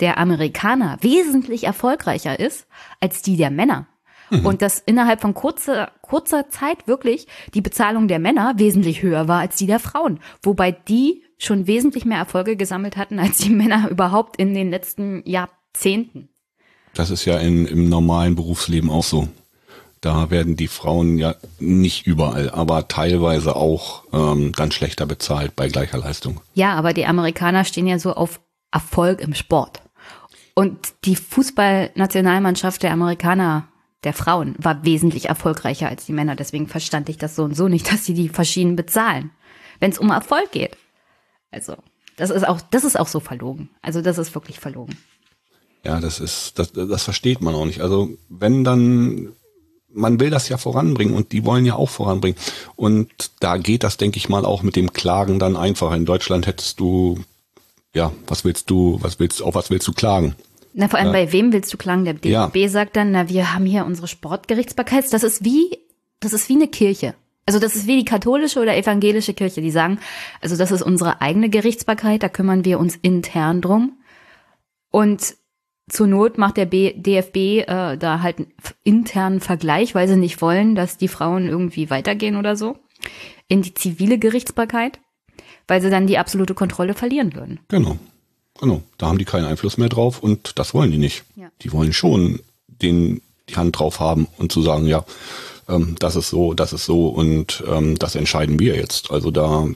[0.00, 2.66] der Amerikaner wesentlich erfolgreicher ist
[3.00, 3.86] als die der Männer.
[4.30, 4.46] Mhm.
[4.46, 9.40] Und dass innerhalb von kurzer, kurzer Zeit wirklich die Bezahlung der Männer wesentlich höher war
[9.40, 10.20] als die der Frauen.
[10.42, 15.22] Wobei die schon wesentlich mehr Erfolge gesammelt hatten als die Männer überhaupt in den letzten
[15.24, 16.28] Jahrzehnten.
[16.94, 19.28] das ist ja in, im normalen Berufsleben auch so.
[20.00, 25.68] Da werden die Frauen ja nicht überall, aber teilweise auch ähm, dann schlechter bezahlt bei
[25.68, 26.40] gleicher Leistung.
[26.54, 29.82] Ja, aber die Amerikaner stehen ja so auf Erfolg im Sport.
[30.54, 33.68] Und die Fußballnationalmannschaft der Amerikaner,
[34.04, 36.36] der Frauen, war wesentlich erfolgreicher als die Männer.
[36.36, 39.30] Deswegen verstand ich das so und so nicht, dass sie die verschieden bezahlen.
[39.80, 40.76] Wenn es um Erfolg geht.
[41.50, 41.76] Also,
[42.16, 43.70] das ist auch, das ist auch so verlogen.
[43.82, 44.96] Also, das ist wirklich verlogen.
[45.84, 47.80] Ja, das ist, das, das versteht man auch nicht.
[47.80, 49.32] Also wenn dann,
[49.92, 52.36] man will das ja voranbringen und die wollen ja auch voranbringen.
[52.76, 53.08] Und
[53.40, 55.96] da geht das, denke ich mal, auch mit dem Klagen dann einfacher.
[55.96, 57.20] In Deutschland hättest du,
[57.94, 60.34] ja, was willst du, was willst, auf was willst du klagen?
[60.74, 62.04] Na, vor allem bei wem willst du klagen?
[62.04, 62.68] Der DFB Ja.
[62.68, 65.12] sagt dann, na, wir haben hier unsere Sportgerichtsbarkeit.
[65.12, 65.78] Das ist wie,
[66.20, 67.14] das ist wie eine Kirche.
[67.46, 69.62] Also das ist wie die katholische oder evangelische Kirche.
[69.62, 69.98] Die sagen,
[70.42, 73.94] also das ist unsere eigene Gerichtsbarkeit, da kümmern wir uns intern drum.
[74.90, 75.34] Und
[75.88, 78.52] zur Not macht der B DFB äh, da halt einen
[78.84, 82.76] internen Vergleich, weil sie nicht wollen, dass die Frauen irgendwie weitergehen oder so,
[83.48, 85.00] in die zivile Gerichtsbarkeit,
[85.66, 87.60] weil sie dann die absolute Kontrolle verlieren würden.
[87.68, 87.98] Genau.
[88.60, 88.82] Genau.
[88.98, 91.24] Da haben die keinen Einfluss mehr drauf und das wollen die nicht.
[91.36, 91.48] Ja.
[91.62, 95.04] Die wollen schon den, die Hand drauf haben und zu sagen, ja,
[95.68, 99.10] ähm, das ist so, das ist so und ähm, das entscheiden wir jetzt.
[99.10, 99.68] Also da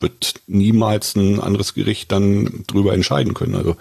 [0.00, 3.54] wird niemals ein anderes Gericht dann drüber entscheiden können.
[3.54, 3.76] Also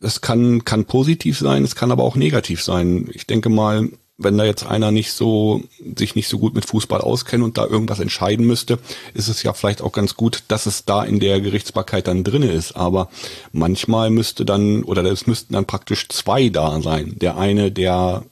[0.00, 3.08] es kann, kann positiv sein, es kann aber auch negativ sein.
[3.12, 5.62] Ich denke mal, wenn da jetzt einer nicht so,
[5.96, 8.78] sich nicht so gut mit Fußball auskennt und da irgendwas entscheiden müsste,
[9.14, 12.50] ist es ja vielleicht auch ganz gut, dass es da in der Gerichtsbarkeit dann drinne
[12.50, 12.76] ist.
[12.76, 13.08] Aber
[13.52, 17.16] manchmal müsste dann, oder es müssten dann praktisch zwei da sein.
[17.20, 18.24] Der eine, der,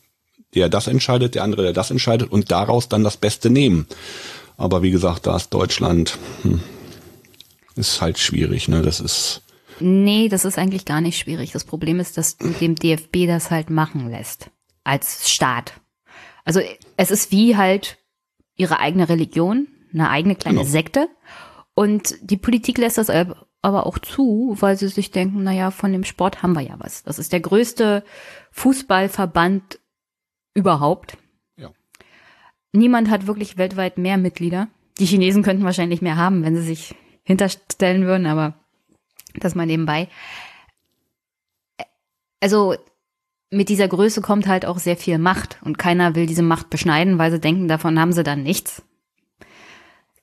[0.55, 3.87] der das entscheidet, der andere, der das entscheidet und daraus dann das Beste nehmen.
[4.57, 6.61] Aber wie gesagt, da ist Deutschland, hm,
[7.77, 9.41] ist halt schwierig, ne, das ist,
[9.81, 11.53] Nee, das ist eigentlich gar nicht schwierig.
[11.53, 14.51] Das Problem ist, dass du dem DFB das halt machen lässt.
[14.85, 15.81] als Staat.
[16.45, 16.61] Also
[16.97, 17.99] es ist wie halt
[18.57, 20.71] ihre eigene Religion, eine eigene kleine genau.
[20.71, 21.09] Sekte.
[21.75, 26.05] Und die Politik lässt das aber auch zu, weil sie sich denken, naja, von dem
[26.05, 27.03] Sport haben wir ja was.
[27.03, 28.05] Das ist der größte
[28.53, 29.79] Fußballverband
[30.55, 31.17] überhaupt.
[31.57, 31.71] Ja.
[32.73, 34.69] Niemand hat wirklich weltweit mehr Mitglieder.
[34.99, 38.60] Die Chinesen könnten wahrscheinlich mehr haben, wenn sie sich hinterstellen würden, aber
[39.35, 40.09] das mal nebenbei.
[42.41, 42.75] Also
[43.51, 47.19] mit dieser Größe kommt halt auch sehr viel Macht und keiner will diese Macht beschneiden,
[47.19, 48.83] weil sie denken, davon haben sie dann nichts.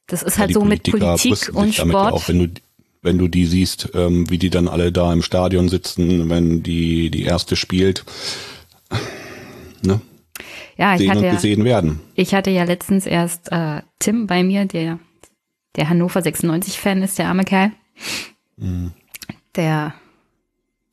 [0.07, 2.13] Das ist ja, halt so Politiker mit Politik und Sport.
[2.13, 2.61] Auch wenn du,
[3.01, 7.09] wenn du die siehst, ähm, wie die dann alle da im Stadion sitzen, wenn die,
[7.09, 8.05] die erste spielt.
[9.83, 10.01] Ne?
[10.77, 11.99] Ja, ich Sehen hatte und gesehen werden.
[12.15, 14.99] Ich hatte ja letztens erst äh, Tim bei mir, der,
[15.75, 17.71] der Hannover 96-Fan ist, der arme Kerl.
[18.57, 18.91] Mhm.
[19.55, 19.93] Der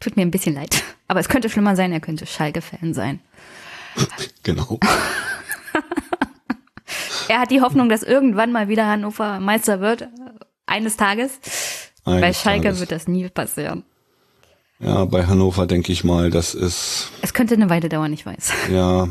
[0.01, 0.83] tut mir ein bisschen leid.
[1.09, 3.21] Aber es könnte schlimmer sein, er könnte Schalke-Fan sein.
[4.43, 4.79] genau.
[7.29, 10.09] er hat die Hoffnung, dass irgendwann mal wieder Hannover Meister wird.
[10.67, 11.39] Eines Tages.
[12.05, 12.81] Eines bei Schalke Tages.
[12.81, 13.85] wird das nie passieren.
[14.81, 17.11] Ja, bei Hannover denke ich mal, das ist.
[17.23, 18.53] Es könnte eine Weile dauern, ich weiß.
[18.73, 19.09] Ja,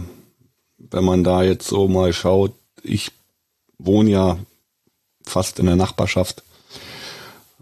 [0.78, 3.12] wenn man da jetzt so mal schaut, ich
[3.78, 4.38] wohne ja
[5.24, 6.44] fast in der Nachbarschaft.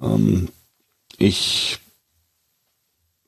[0.01, 0.49] Ähm,
[1.21, 1.79] ich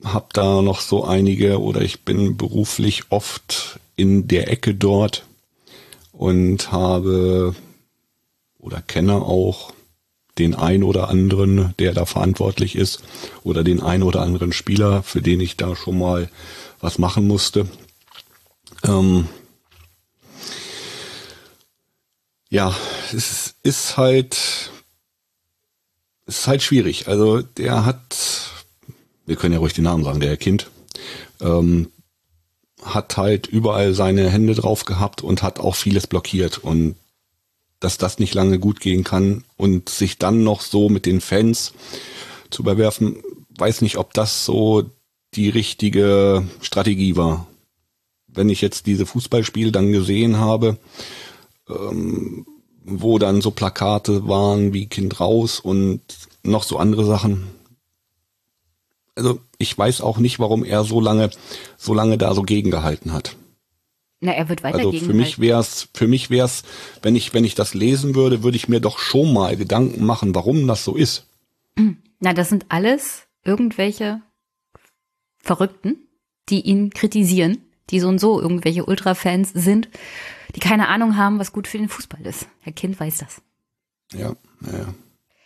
[0.03, 5.25] habe da noch so einige oder ich bin beruflich oft in der Ecke dort
[6.11, 7.55] und habe
[8.59, 9.73] oder kenne auch
[10.37, 13.03] den ein oder anderen, der da verantwortlich ist
[13.43, 16.29] oder den ein oder anderen Spieler, für den ich da schon mal
[16.79, 17.67] was machen musste.
[18.83, 19.27] Ähm
[22.49, 22.75] ja,
[23.13, 24.71] es ist halt,
[26.25, 27.07] es ist halt schwierig.
[27.07, 28.53] Also der hat
[29.25, 30.69] wir können ja ruhig den Namen sagen, der Kind,
[31.41, 31.89] ähm,
[32.81, 36.95] hat halt überall seine Hände drauf gehabt und hat auch vieles blockiert und
[37.79, 41.73] dass das nicht lange gut gehen kann und sich dann noch so mit den Fans
[42.49, 43.17] zu überwerfen,
[43.57, 44.89] weiß nicht, ob das so
[45.33, 47.47] die richtige Strategie war.
[48.27, 50.77] Wenn ich jetzt diese Fußballspiele dann gesehen habe,
[51.69, 52.45] ähm,
[52.85, 56.01] wo dann so Plakate waren wie Kind raus und
[56.43, 57.47] noch so andere Sachen,
[59.15, 61.29] also ich weiß auch nicht, warum er so lange,
[61.77, 63.35] so lange da so gegengehalten hat.
[64.21, 66.63] Na, er wird weiter Also für mich wär's, für mich wär's,
[67.01, 70.33] wenn ich, wenn ich das lesen würde, würde ich mir doch schon mal Gedanken machen,
[70.33, 71.27] warum das so ist.
[72.19, 74.21] Na, das sind alles irgendwelche
[75.39, 75.97] Verrückten,
[76.47, 77.57] die ihn kritisieren,
[77.89, 79.89] die so und so irgendwelche Ultra-Fans sind,
[80.55, 82.47] die keine Ahnung haben, was gut für den Fußball ist.
[82.61, 83.41] Herr Kind weiß das.
[84.13, 84.93] Ja, ja.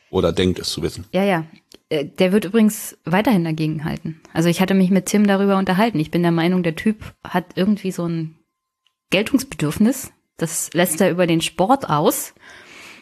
[0.10, 1.06] Oder denkt es zu wissen.
[1.12, 1.46] Ja, ja.
[1.90, 4.22] Äh, der wird übrigens weiterhin dagegen halten.
[4.34, 6.00] Also ich hatte mich mit Tim darüber unterhalten.
[6.00, 8.36] Ich bin der Meinung, der Typ hat irgendwie so ein
[9.10, 10.12] Geltungsbedürfnis.
[10.38, 12.34] Das lässt er über den Sport aus.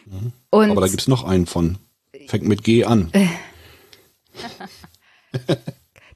[0.06, 0.32] Mhm.
[0.50, 1.78] Aber da gibt's noch einen von.
[2.28, 3.12] Fängt mit G an.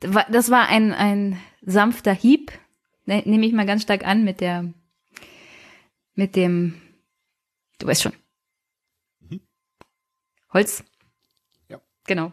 [0.01, 2.53] das war ein, ein sanfter Hieb.
[3.07, 4.73] Ne, nehme ich mal ganz stark an mit der,
[6.21, 6.75] mit dem,
[7.79, 8.13] du weißt schon.
[9.21, 9.41] Mhm.
[10.53, 10.85] Holz.
[12.07, 12.33] Genau.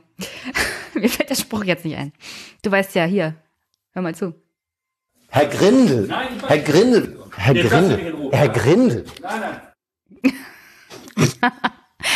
[0.93, 2.12] Mir fällt der Spruch jetzt nicht ein.
[2.63, 3.36] Du weißt ja, hier,
[3.91, 4.34] hör mal zu.
[5.30, 9.06] Herr Grindel, nein, Herr Grindel, Herr Grindel, Herr Grindel.
[9.21, 10.34] Nein, nein.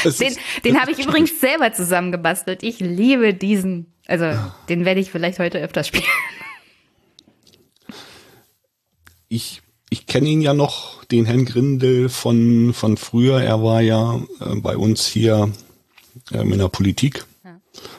[0.20, 2.64] den den habe ich übrigens selber zusammengebastelt.
[2.64, 3.94] Ich liebe diesen.
[4.08, 4.34] Also,
[4.68, 6.04] den werde ich vielleicht heute öfter spielen.
[9.28, 13.42] Ich, ich kenne ihn ja noch, den Herrn Grindel von, von früher.
[13.42, 15.52] Er war ja äh, bei uns hier
[16.32, 17.26] äh, in der Politik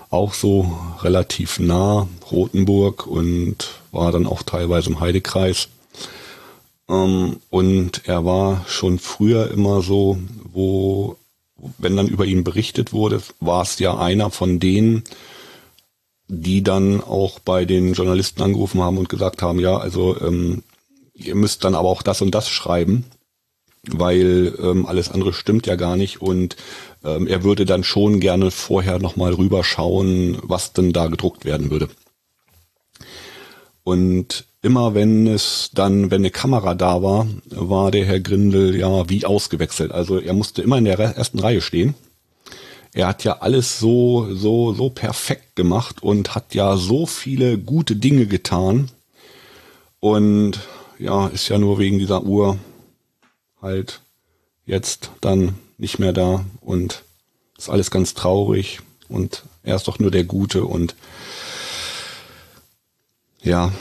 [0.09, 5.69] auch so relativ nah Rothenburg und war dann auch teilweise im Heidekreis.
[6.89, 11.17] Ähm, und er war schon früher immer so, wo,
[11.79, 15.05] wenn dann über ihn berichtet wurde, war es ja einer von denen,
[16.29, 20.63] die dann auch bei den Journalisten angerufen haben und gesagt haben, ja, also ähm,
[21.25, 23.05] ihr müsst dann aber auch das und das schreiben,
[23.89, 26.57] weil ähm, alles andere stimmt ja gar nicht und
[27.05, 31.89] ähm, er würde dann schon gerne vorher nochmal rüberschauen, was denn da gedruckt werden würde.
[33.85, 39.09] Und immer wenn es dann, wenn eine Kamera da war, war der Herr Grindel ja
[39.09, 39.91] wie ausgewechselt.
[39.91, 41.95] Also er musste immer in der ersten Reihe stehen.
[42.95, 47.97] Er hat ja alles so, so, so perfekt gemacht und hat ja so viele gute
[47.97, 48.91] Dinge getan.
[49.99, 50.61] Und
[50.99, 52.59] ja, ist ja nur wegen dieser Uhr
[53.61, 54.01] halt
[54.65, 57.05] jetzt dann nicht mehr da und
[57.59, 60.95] ist alles ganz traurig und er ist doch nur der Gute und
[63.43, 63.73] ja,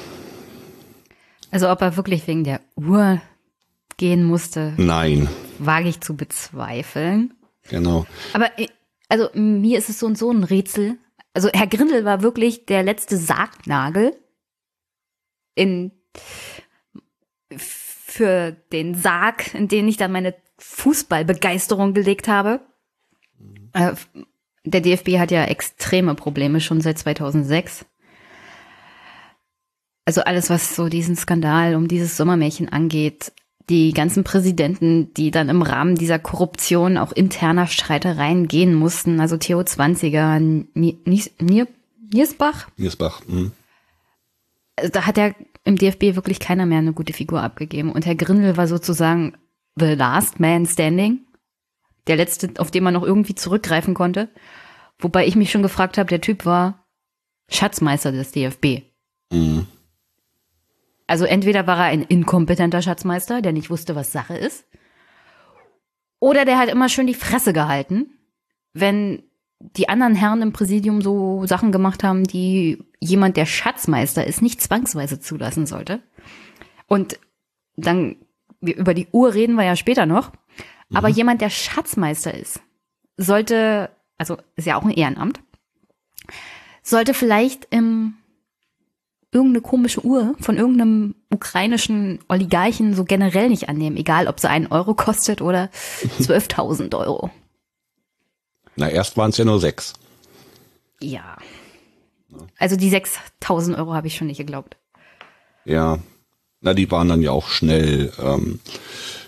[1.51, 3.22] Also ob er wirklich wegen der Uhr
[3.97, 7.34] gehen musste, Nein, wage ich zu bezweifeln.
[7.70, 8.05] genau.
[8.34, 8.68] Aber äh,
[9.09, 10.97] also mir ist es so und so ein Rätsel.
[11.34, 14.16] Also Herr Grindel war wirklich der letzte Sargnagel
[15.53, 15.91] in
[17.58, 22.62] für den Sarg, in den ich dann meine Fußballbegeisterung gelegt habe.
[23.74, 23.93] Äh,
[24.64, 27.86] der DFB hat ja extreme Probleme schon seit 2006.
[30.06, 33.32] Also alles, was so diesen Skandal um dieses Sommermärchen angeht,
[33.70, 39.38] die ganzen Präsidenten, die dann im Rahmen dieser Korruption auch interner Streitereien gehen mussten, also
[39.38, 41.68] Theo Zwanziger, Nier,
[42.10, 43.22] Niersbach, Niersbach.
[43.28, 43.52] Hm.
[44.76, 45.32] also da hat ja
[45.64, 47.91] im DFB wirklich keiner mehr eine gute Figur abgegeben.
[47.91, 49.38] Und Herr Grindel war sozusagen
[49.76, 51.26] the last man standing,
[52.07, 54.30] der letzte, auf den man noch irgendwie zurückgreifen konnte.
[54.99, 56.86] Wobei ich mich schon gefragt habe, der Typ war
[57.49, 58.84] Schatzmeister des DFB.
[59.32, 59.68] Mhm.
[61.07, 64.66] Also entweder war er ein inkompetenter Schatzmeister, der nicht wusste, was Sache ist,
[66.22, 68.12] oder der hat immer schön die Fresse gehalten,
[68.74, 69.24] wenn
[69.78, 74.62] die anderen Herren im Präsidium so Sachen gemacht haben, die jemand, der Schatzmeister ist, nicht
[74.62, 76.01] zwangsweise zulassen sollte.
[76.88, 77.20] Und
[77.76, 78.16] dann,
[78.59, 80.32] über die Uhr reden wir ja später noch,
[80.93, 82.59] aber jemand, der Schatzmeister ist,
[83.18, 85.39] sollte, also ist ja auch ein Ehrenamt,
[86.84, 88.16] sollte vielleicht im
[89.32, 94.68] irgendeine komische Uhr von irgendeinem ukrainischen Oligarchen so generell nicht annehmen, egal ob sie einen
[94.68, 95.70] Euro kostet oder
[96.20, 97.32] 12.000 Euro.
[98.82, 99.94] Na, erst waren es ja nur sechs.
[101.00, 101.38] Ja.
[102.58, 104.76] Also die 6.000 Euro habe ich schon nicht geglaubt.
[105.66, 106.00] Ja.
[106.62, 108.60] Na, die waren dann ja auch schnell, ähm,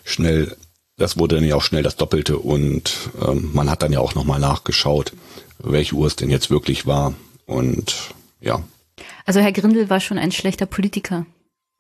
[0.04, 0.58] schnell,
[0.98, 4.16] das wurde dann ja auch schnell das Doppelte und ähm, man hat dann ja auch
[4.16, 5.14] nochmal nachgeschaut,
[5.60, 7.14] welche Uhr es denn jetzt wirklich war.
[7.46, 8.10] Und
[8.42, 8.64] ja,
[9.26, 11.28] Also Herr Grindel war schon ein schlechter Politiker.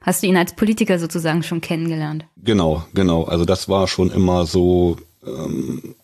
[0.01, 2.26] Hast du ihn als Politiker sozusagen schon kennengelernt?
[2.38, 3.24] Genau, genau.
[3.24, 5.95] Also das war schon immer so, ähm,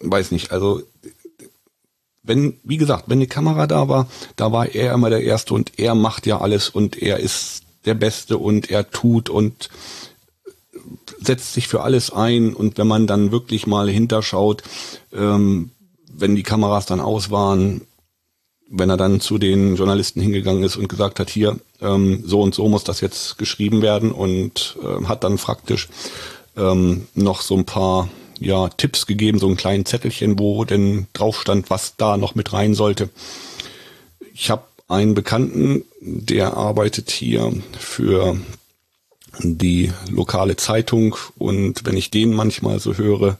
[0.00, 0.82] weiß nicht, also
[2.22, 5.78] wenn, wie gesagt, wenn die Kamera da war, da war er immer der Erste und
[5.78, 9.70] er macht ja alles und er ist der Beste und er tut und
[11.20, 14.62] setzt sich für alles ein und wenn man dann wirklich mal hinterschaut,
[15.12, 15.70] ähm,
[16.12, 17.82] wenn die Kameras dann aus waren,
[18.68, 22.54] wenn er dann zu den Journalisten hingegangen ist und gesagt hat, hier, ähm, so und
[22.54, 25.88] so muss das jetzt geschrieben werden und ähm, hat dann praktisch
[26.56, 28.08] ähm, noch so ein paar
[28.40, 32.52] ja, Tipps gegeben, so ein kleinen Zettelchen, wo denn drauf stand, was da noch mit
[32.52, 33.10] rein sollte.
[34.32, 38.40] Ich habe einen Bekannten, der arbeitet hier für
[39.38, 43.38] die lokale Zeitung und wenn ich den manchmal so höre,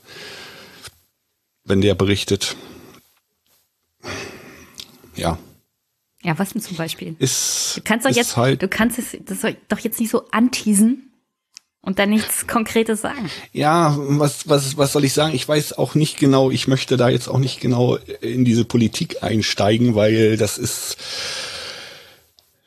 [1.65, 2.55] wenn der berichtet,
[5.15, 5.37] ja,
[6.23, 7.15] Ja, was denn zum Beispiel?
[7.19, 10.29] ist, Du kannst doch jetzt, halt du kannst es das soll doch jetzt nicht so
[10.31, 11.10] anteasen
[11.81, 13.29] und dann nichts Konkretes sagen.
[13.53, 15.33] Ja, was, was, was soll ich sagen?
[15.33, 19.23] Ich weiß auch nicht genau, ich möchte da jetzt auch nicht genau in diese Politik
[19.23, 20.97] einsteigen, weil das ist,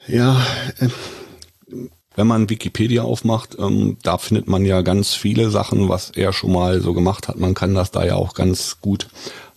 [0.09, 0.45] ja,
[0.81, 0.89] äh,
[2.17, 6.53] wenn man Wikipedia aufmacht, ähm, da findet man ja ganz viele Sachen, was er schon
[6.53, 7.39] mal so gemacht hat.
[7.39, 9.09] Man kann das da ja auch ganz gut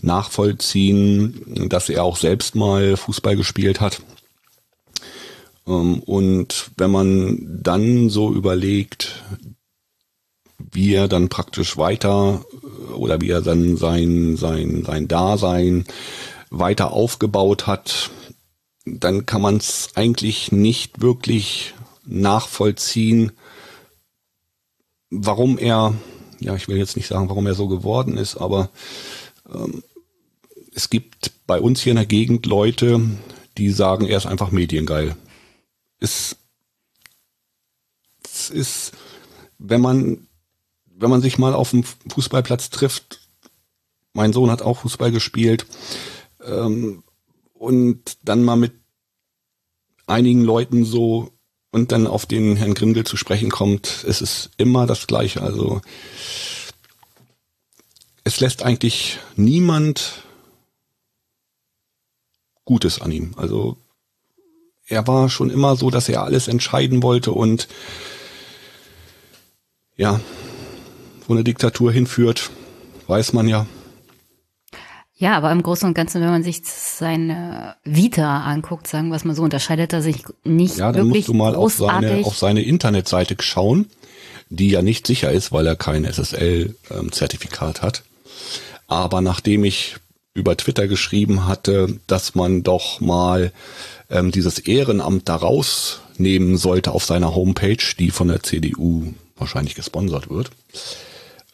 [0.02, 4.02] nachvollziehen, dass er auch selbst mal Fußball gespielt hat.
[5.68, 9.24] Ähm, Und wenn man dann so überlegt,
[10.58, 15.86] wie er dann praktisch weiter äh, oder wie er dann sein, sein, sein Dasein
[16.50, 18.10] weiter aufgebaut hat,
[18.86, 21.74] dann kann man es eigentlich nicht wirklich
[22.06, 23.34] nachvollziehen,
[25.10, 25.94] warum er,
[26.40, 28.70] ja, ich will jetzt nicht sagen, warum er so geworden ist, aber
[29.54, 29.84] ähm,
[30.74, 33.02] es gibt bei uns hier in der Gegend Leute,
[33.58, 35.18] die sagen, er ist einfach mediengeil.
[36.00, 36.36] Es,
[38.24, 38.92] es ist,
[39.58, 40.28] wenn man,
[40.86, 43.28] wenn man sich mal auf dem Fußballplatz trifft,
[44.14, 45.66] mein Sohn hat auch Fußball gespielt,
[46.44, 47.04] ähm,
[47.54, 48.74] und dann mal mit
[50.06, 51.32] einigen Leuten so
[51.72, 55.42] und dann auf den Herrn Grindel zu sprechen kommt, es ist immer das Gleiche.
[55.42, 55.82] Also
[58.24, 60.24] es lässt eigentlich niemand
[62.66, 63.34] Gutes an ihm.
[63.38, 63.78] Also
[64.88, 67.68] er war schon immer so, dass er alles entscheiden wollte und
[69.96, 70.20] ja,
[71.28, 72.50] wo eine Diktatur hinführt,
[73.08, 73.66] weiß man ja.
[75.20, 79.26] Ja, aber im Großen und Ganzen, wenn man sich seine Vita anguckt, sagen wir es
[79.26, 82.38] mal so, unterscheidet er sich nicht Ja, dann wirklich musst du mal auf seine, auf
[82.38, 83.88] seine Internetseite schauen,
[84.50, 88.04] die ja nicht sicher ist, weil er kein SSL-Zertifikat hat.
[88.86, 89.96] Aber nachdem ich
[90.38, 93.52] über Twitter geschrieben hatte, dass man doch mal
[94.10, 100.30] ähm, dieses Ehrenamt da rausnehmen sollte auf seiner Homepage, die von der CDU wahrscheinlich gesponsert
[100.30, 100.52] wird,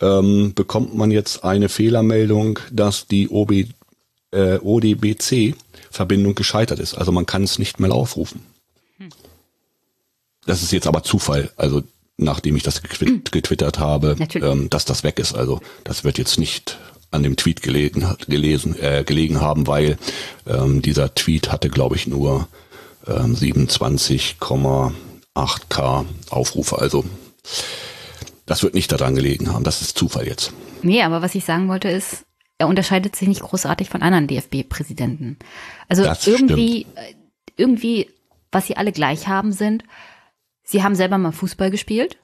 [0.01, 3.67] ähm, bekommt man jetzt eine Fehlermeldung, dass die OB,
[4.31, 6.93] äh, ODBC-Verbindung gescheitert ist.
[6.93, 8.41] Also man kann es nicht mehr aufrufen.
[10.45, 11.51] Das ist jetzt aber Zufall.
[11.55, 11.84] Also
[12.17, 12.81] nachdem ich das
[13.31, 15.34] getwittert habe, ähm, dass das weg ist.
[15.36, 16.77] Also das wird jetzt nicht
[17.14, 19.97] an dem Tweet gelegen, gelesen, äh, gelegen haben, weil
[20.47, 22.47] ähm, dieser Tweet hatte, glaube ich, nur
[23.07, 26.80] ähm, 27,8k Aufrufe.
[26.80, 27.03] Also
[28.45, 29.64] das wird nicht daran gelegen haben.
[29.64, 30.51] Das ist Zufall jetzt.
[30.82, 32.26] Nee, aber was ich sagen wollte ist,
[32.57, 35.38] er unterscheidet sich nicht großartig von anderen DFB-Präsidenten.
[35.88, 36.97] Also das irgendwie, stimmt.
[36.97, 37.14] Äh,
[37.55, 38.09] irgendwie,
[38.51, 39.84] was sie alle gleich haben, sind,
[40.64, 42.18] sie haben selber mal Fußball gespielt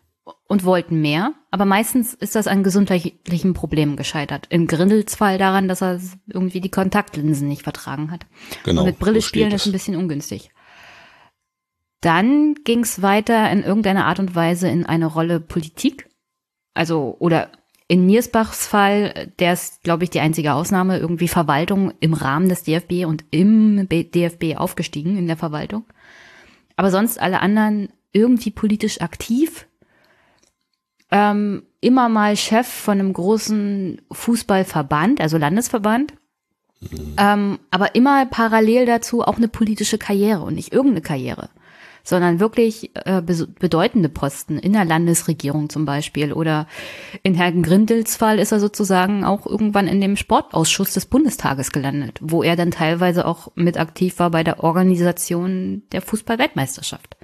[0.47, 4.47] und wollten mehr, aber meistens ist das an gesundheitlichen Problemen gescheitert.
[4.49, 8.25] Im Grindels Fall daran, dass er irgendwie die Kontaktlinsen nicht vertragen hat.
[8.63, 8.81] Genau.
[8.81, 10.51] Und mit Brille spielen ist ein bisschen ungünstig.
[12.01, 16.09] Dann ging es weiter in irgendeiner Art und Weise in eine Rolle Politik.
[16.73, 17.51] Also, oder
[17.87, 22.63] in Niersbachs Fall, der ist, glaube ich, die einzige Ausnahme, irgendwie Verwaltung im Rahmen des
[22.63, 25.85] DFB und im DFB aufgestiegen in der Verwaltung.
[26.77, 29.67] Aber sonst alle anderen irgendwie politisch aktiv,
[31.11, 36.13] ähm, immer mal Chef von einem großen Fußballverband, also Landesverband,
[36.81, 37.15] mhm.
[37.17, 41.49] ähm, aber immer parallel dazu auch eine politische Karriere und nicht irgendeine Karriere,
[42.03, 46.67] sondern wirklich äh, bedeutende Posten in der Landesregierung zum Beispiel oder
[47.23, 52.19] in Herrn Grindels Fall ist er sozusagen auch irgendwann in dem Sportausschuss des Bundestages gelandet,
[52.21, 57.15] wo er dann teilweise auch mit aktiv war bei der Organisation der Fußballweltmeisterschaft.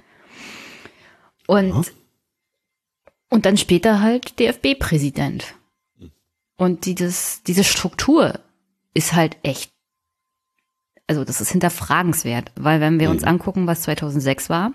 [1.46, 1.82] Und ja
[3.30, 5.54] und dann später halt DFB-Präsident.
[6.56, 8.40] Und dieses, diese Struktur
[8.94, 9.72] ist halt echt,
[11.06, 13.28] also das ist hinterfragenswert, weil wenn wir uns mhm.
[13.28, 14.72] angucken, was 2006 war,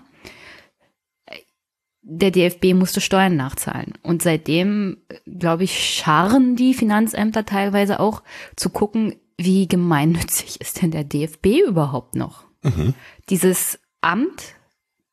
[2.02, 3.94] der DFB musste Steuern nachzahlen.
[4.02, 8.22] Und seitdem, glaube ich, scharen die Finanzämter teilweise auch
[8.56, 12.44] zu gucken, wie gemeinnützig ist denn der DFB überhaupt noch?
[12.62, 12.94] Mhm.
[13.28, 14.54] Dieses Amt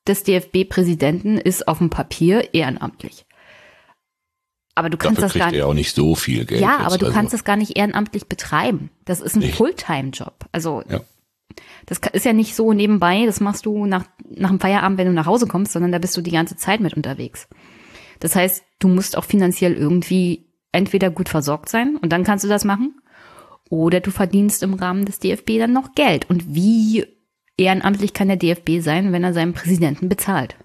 [0.07, 3.25] des DFB-Präsidenten ist auf dem Papier ehrenamtlich.
[4.79, 5.59] Aber du kannst Dafür das gar nicht.
[5.59, 6.61] Er auch nicht so viel Geld.
[6.61, 7.15] Ja, aber du also.
[7.15, 8.89] kannst das gar nicht ehrenamtlich betreiben.
[9.05, 9.43] Das ist ein.
[9.43, 10.45] Fulltime-Job.
[10.51, 11.01] Also ja.
[11.85, 13.25] das ist ja nicht so nebenbei.
[13.25, 16.15] Das machst du nach nach dem Feierabend, wenn du nach Hause kommst, sondern da bist
[16.15, 17.47] du die ganze Zeit mit unterwegs.
[18.19, 22.49] Das heißt, du musst auch finanziell irgendwie entweder gut versorgt sein und dann kannst du
[22.49, 22.95] das machen,
[23.69, 26.29] oder du verdienst im Rahmen des DFB dann noch Geld.
[26.29, 27.05] Und wie
[27.57, 30.55] ehrenamtlich kann der DFB sein, wenn er seinen Präsidenten bezahlt?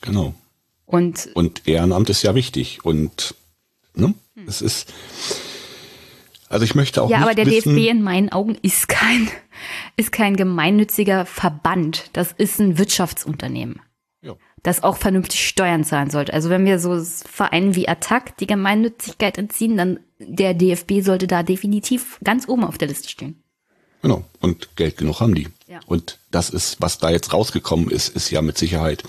[0.00, 0.34] Genau.
[0.88, 2.82] Und, und Ehrenamt ist ja wichtig.
[2.82, 3.34] Und
[3.94, 4.48] ne, hm.
[4.48, 4.92] es ist.
[6.48, 7.10] Also ich möchte auch.
[7.10, 9.28] Ja, aber der wissen, DFB in meinen Augen ist kein,
[9.96, 12.08] ist kein gemeinnütziger Verband.
[12.14, 13.82] Das ist ein Wirtschaftsunternehmen.
[14.22, 14.34] Ja.
[14.62, 16.32] Das auch vernünftig Steuern zahlen sollte.
[16.32, 21.42] Also wenn wir so Vereinen wie Attac die Gemeinnützigkeit entziehen, dann der DFB sollte da
[21.42, 23.42] definitiv ganz oben auf der Liste stehen.
[24.00, 24.24] Genau.
[24.40, 25.48] Und Geld genug haben die.
[25.66, 25.80] Ja.
[25.86, 29.02] Und das ist, was da jetzt rausgekommen ist, ist ja mit Sicherheit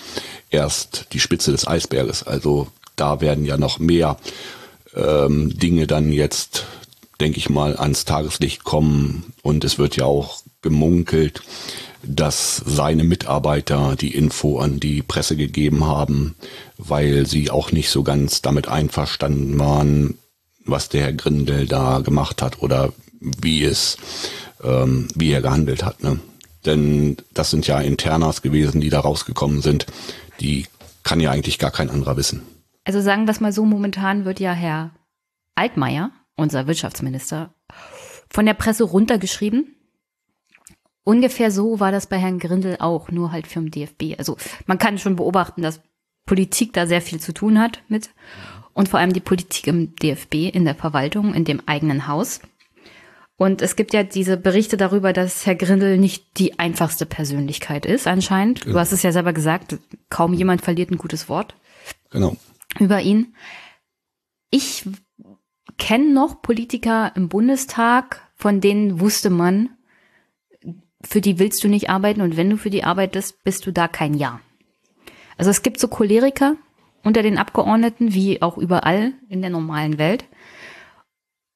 [0.49, 2.23] erst die Spitze des Eisberges.
[2.23, 4.17] Also da werden ja noch mehr
[4.95, 6.65] ähm, Dinge dann jetzt,
[7.19, 9.33] denke ich mal, ans Tageslicht kommen.
[9.41, 11.41] Und es wird ja auch gemunkelt,
[12.03, 16.35] dass seine Mitarbeiter die Info an die Presse gegeben haben,
[16.77, 20.17] weil sie auch nicht so ganz damit einverstanden waren,
[20.65, 23.97] was der Herr Grindel da gemacht hat oder wie es,
[24.63, 26.03] ähm, wie er gehandelt hat.
[26.03, 26.19] Ne?
[26.65, 29.85] Denn das sind ja Internas gewesen, die da rausgekommen sind.
[30.39, 30.65] Die
[31.03, 32.41] kann ja eigentlich gar kein anderer wissen.
[32.83, 34.91] Also sagen wir es mal so, momentan wird ja Herr
[35.55, 37.53] Altmaier, unser Wirtschaftsminister,
[38.29, 39.75] von der Presse runtergeschrieben.
[41.03, 44.17] Ungefähr so war das bei Herrn Grindel auch, nur halt für den DFB.
[44.17, 45.81] Also man kann schon beobachten, dass
[46.25, 48.11] Politik da sehr viel zu tun hat mit
[48.73, 52.39] und vor allem die Politik im DFB, in der Verwaltung, in dem eigenen Haus.
[53.39, 58.05] Und es gibt ja diese Berichte darüber, dass Herr Grindel nicht die einfachste Persönlichkeit ist,
[58.05, 58.59] anscheinend.
[58.59, 58.73] Genau.
[58.73, 59.77] Du hast es ja selber gesagt,
[60.09, 61.55] kaum jemand verliert ein gutes Wort.
[62.09, 62.35] Genau.
[62.79, 63.33] Über ihn.
[64.49, 64.83] Ich
[65.77, 69.69] kenne noch Politiker im Bundestag, von denen wusste man,
[71.01, 73.87] für die willst du nicht arbeiten und wenn du für die arbeitest, bist du da
[73.87, 74.41] kein Ja.
[75.37, 76.57] Also es gibt so Choleriker
[77.05, 80.25] unter den Abgeordneten, wie auch überall in der normalen Welt.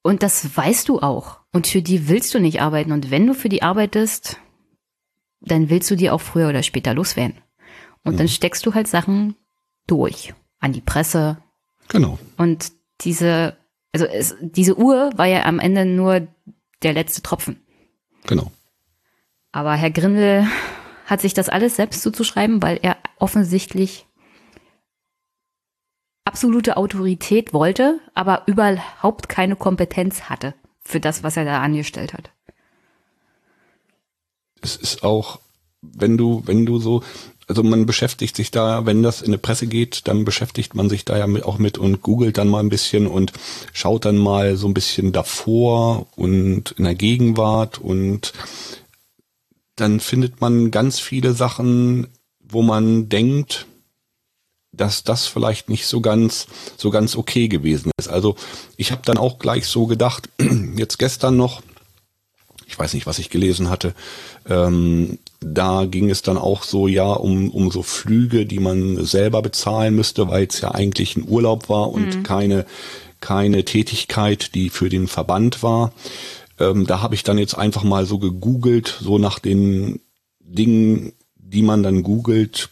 [0.04, 1.40] Und das weißt du auch.
[1.52, 2.92] Und für die willst du nicht arbeiten.
[2.92, 4.38] Und wenn du für die arbeitest,
[5.40, 7.38] dann willst du die auch früher oder später loswerden.
[8.04, 8.18] Und mhm.
[8.18, 9.36] dann steckst du halt Sachen
[9.88, 11.38] durch an die Presse.
[11.88, 12.20] Genau.
[12.38, 13.58] Und diese,
[13.94, 16.28] also es, diese Uhr war ja am Ende nur
[16.84, 17.62] der letzte Tropfen.
[18.28, 18.52] Genau.
[19.52, 20.48] Aber Herr Grindel
[21.06, 24.08] hat sich das alles selbst zuzuschreiben, weil er offensichtlich
[26.26, 32.32] absolute Autorität wollte, aber überhaupt keine Kompetenz hatte für das, was er da angestellt hat.
[34.62, 35.40] Es ist auch,
[35.82, 37.04] wenn du, wenn du so,
[37.48, 41.04] also man beschäftigt sich da, wenn das in eine Presse geht, dann beschäftigt man sich
[41.04, 43.34] da ja auch mit und googelt dann mal ein bisschen und
[43.74, 48.34] schaut dann mal so ein bisschen davor und in der Gegenwart und
[49.76, 52.08] dann findet man ganz viele Sachen,
[52.40, 53.66] wo man denkt,
[54.74, 56.48] dass das vielleicht nicht so ganz
[56.78, 58.10] so ganz okay gewesen ist.
[58.10, 58.36] Also
[58.76, 60.30] ich habe dann auch gleich so gedacht,
[60.76, 61.62] jetzt gestern noch,
[62.66, 63.94] ich weiß nicht, was ich gelesen hatte,
[64.50, 69.42] ähm, da ging es dann auch so ja um, um so Flüge, die man selber
[69.42, 72.24] bezahlen müsste, weil es ja eigentlich ein Urlaub war und mhm.
[72.24, 72.66] keine,
[73.22, 75.94] keine Tätigkeit, die für den Verband war.
[76.60, 80.00] Ähm, da habe ich dann jetzt einfach mal so gegoogelt, so nach den
[80.40, 82.70] Dingen, die man dann googelt,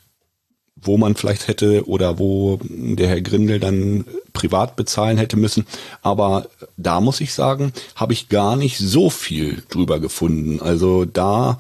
[0.82, 5.66] wo man vielleicht hätte oder wo der Herr Grindel dann privat bezahlen hätte müssen.
[6.02, 10.62] Aber da muss ich sagen, habe ich gar nicht so viel drüber gefunden.
[10.62, 11.60] Also da,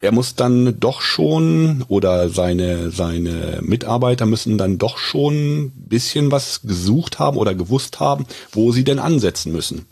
[0.00, 6.62] er muss dann doch schon oder seine, seine Mitarbeiter müssen dann doch schon bisschen was
[6.62, 9.86] gesucht haben oder gewusst haben, wo sie denn ansetzen müssen.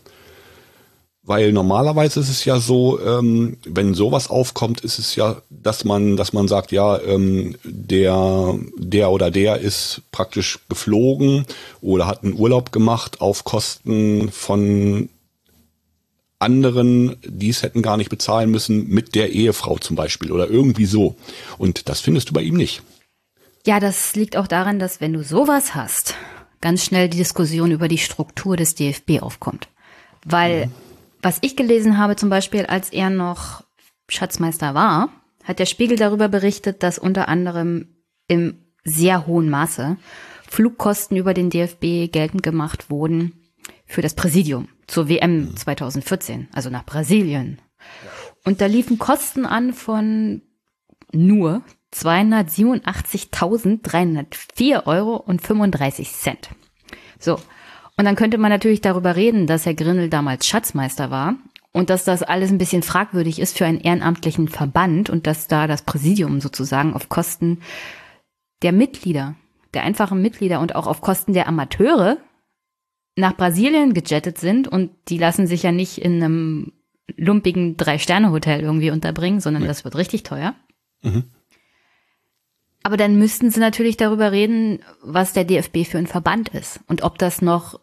[1.27, 6.15] Weil normalerweise ist es ja so, ähm, wenn sowas aufkommt, ist es ja, dass man,
[6.15, 11.45] dass man sagt, ja, ähm, der, der oder der ist praktisch geflogen
[11.81, 15.09] oder hat einen Urlaub gemacht auf Kosten von
[16.39, 20.85] anderen, die es hätten gar nicht bezahlen müssen, mit der Ehefrau zum Beispiel oder irgendwie
[20.85, 21.17] so.
[21.57, 22.83] Und das findest du bei ihm nicht.
[23.65, 26.15] Ja, das liegt auch daran, dass wenn du sowas hast,
[26.61, 29.67] ganz schnell die Diskussion über die Struktur des DFB aufkommt.
[30.23, 30.86] Weil mhm
[31.21, 33.63] was ich gelesen habe, zum Beispiel, als er noch
[34.09, 35.09] Schatzmeister war,
[35.43, 37.95] hat der Spiegel darüber berichtet, dass unter anderem
[38.27, 39.97] im sehr hohen Maße
[40.49, 43.33] Flugkosten über den DFB geltend gemacht wurden
[43.85, 47.59] für das Präsidium zur WM 2014, also nach Brasilien.
[48.45, 50.41] Und da liefen Kosten an von
[51.11, 51.63] nur
[51.93, 56.49] 287.304 Euro und 35 Cent.
[57.19, 57.41] So.
[57.97, 61.35] Und dann könnte man natürlich darüber reden, dass Herr Grindel damals Schatzmeister war
[61.73, 65.67] und dass das alles ein bisschen fragwürdig ist für einen ehrenamtlichen Verband und dass da
[65.67, 67.59] das Präsidium sozusagen auf Kosten
[68.61, 69.35] der Mitglieder,
[69.73, 72.17] der einfachen Mitglieder und auch auf Kosten der Amateure
[73.15, 76.73] nach Brasilien gejettet sind und die lassen sich ja nicht in einem
[77.15, 79.67] lumpigen Drei-Sterne-Hotel irgendwie unterbringen, sondern ja.
[79.67, 80.53] das wird richtig teuer.
[81.01, 81.23] Mhm.
[82.83, 87.01] Aber dann müssten sie natürlich darüber reden, was der DFB für ein Verband ist und
[87.01, 87.79] ob das noch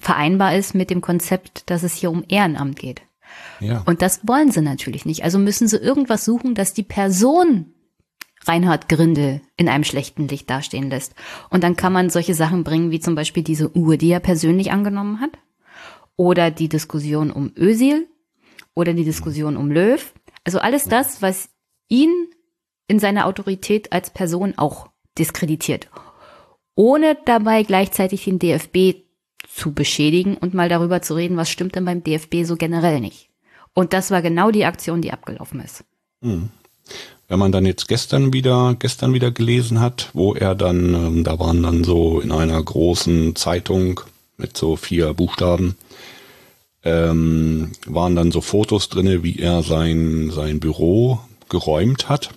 [0.00, 3.02] vereinbar ist mit dem Konzept, dass es hier um Ehrenamt geht.
[3.60, 3.82] Ja.
[3.86, 5.22] Und das wollen sie natürlich nicht.
[5.22, 7.74] Also müssen sie irgendwas suchen, dass die Person
[8.44, 11.14] Reinhard Grindel in einem schlechten Licht dastehen lässt.
[11.50, 14.72] Und dann kann man solche Sachen bringen, wie zum Beispiel diese Uhr, die er persönlich
[14.72, 15.30] angenommen hat.
[16.16, 18.08] Oder die Diskussion um Ösil.
[18.74, 20.12] Oder die Diskussion um Löw.
[20.44, 21.50] Also alles das, was
[21.88, 22.28] ihn
[22.88, 24.88] in seiner Autorität als Person auch
[25.18, 25.90] diskreditiert.
[26.74, 29.04] Ohne dabei gleichzeitig den DFB
[29.60, 33.28] zu beschädigen und mal darüber zu reden, was stimmt denn beim DFB so generell nicht.
[33.74, 35.84] Und das war genau die Aktion, die abgelaufen ist.
[36.22, 36.48] Hm.
[37.28, 41.38] Wenn man dann jetzt gestern wieder, gestern wieder gelesen hat, wo er dann, ähm, da
[41.38, 44.00] waren dann so in einer großen Zeitung
[44.36, 45.76] mit so vier Buchstaben,
[46.82, 52.30] ähm, waren dann so Fotos drinne, wie er sein, sein Büro geräumt hat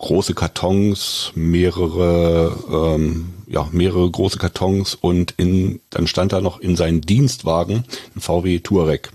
[0.00, 6.74] große Kartons, mehrere, ähm, ja, mehrere große Kartons und in, dann stand da noch in
[6.74, 7.84] seinen Dienstwagen
[8.16, 9.10] ein VW Touareg.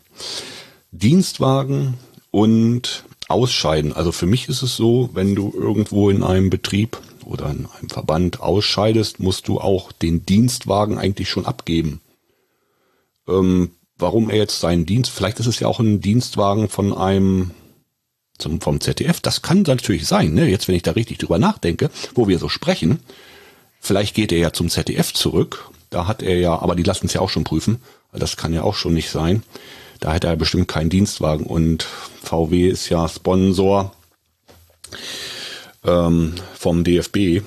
[0.91, 1.95] Dienstwagen
[2.29, 3.93] und Ausscheiden.
[3.93, 7.89] Also für mich ist es so, wenn du irgendwo in einem Betrieb oder in einem
[7.89, 11.99] Verband ausscheidest, musst du auch den Dienstwagen eigentlich schon abgeben.
[13.27, 17.51] Ähm, warum er jetzt seinen Dienst, vielleicht ist es ja auch ein Dienstwagen von einem
[18.37, 19.19] zum, vom ZDF.
[19.21, 20.47] Das kann natürlich sein, ne?
[20.47, 22.99] jetzt wenn ich da richtig drüber nachdenke, wo wir so sprechen.
[23.79, 25.69] Vielleicht geht er ja zum ZDF zurück.
[25.89, 27.81] Da hat er ja, aber die lassen es ja auch schon prüfen.
[28.11, 29.43] Das kann ja auch schon nicht sein.
[29.99, 31.45] Da hätte er bestimmt keinen Dienstwagen.
[31.45, 31.83] Und
[32.23, 33.93] VW ist ja Sponsor
[35.83, 37.43] ähm, vom DFB.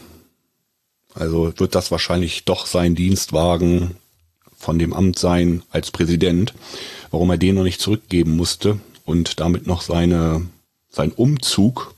[1.15, 3.97] Also wird das wahrscheinlich doch sein Dienstwagen
[4.57, 6.55] von dem Amt sein als Präsident.
[7.11, 10.47] Warum er den noch nicht zurückgeben musste und damit noch seine
[10.89, 11.95] seinen Umzug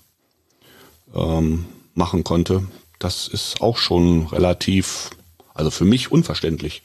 [1.15, 2.65] ähm, machen konnte,
[2.99, 5.11] das ist auch schon relativ,
[5.55, 6.83] also für mich unverständlich.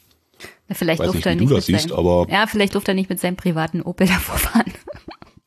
[0.70, 2.92] Vielleicht Weiß durfte nicht, er nicht du mit das siehst, seinem, aber Ja, vielleicht durfte
[2.92, 4.72] er nicht mit seinem privaten Opel davor fahren.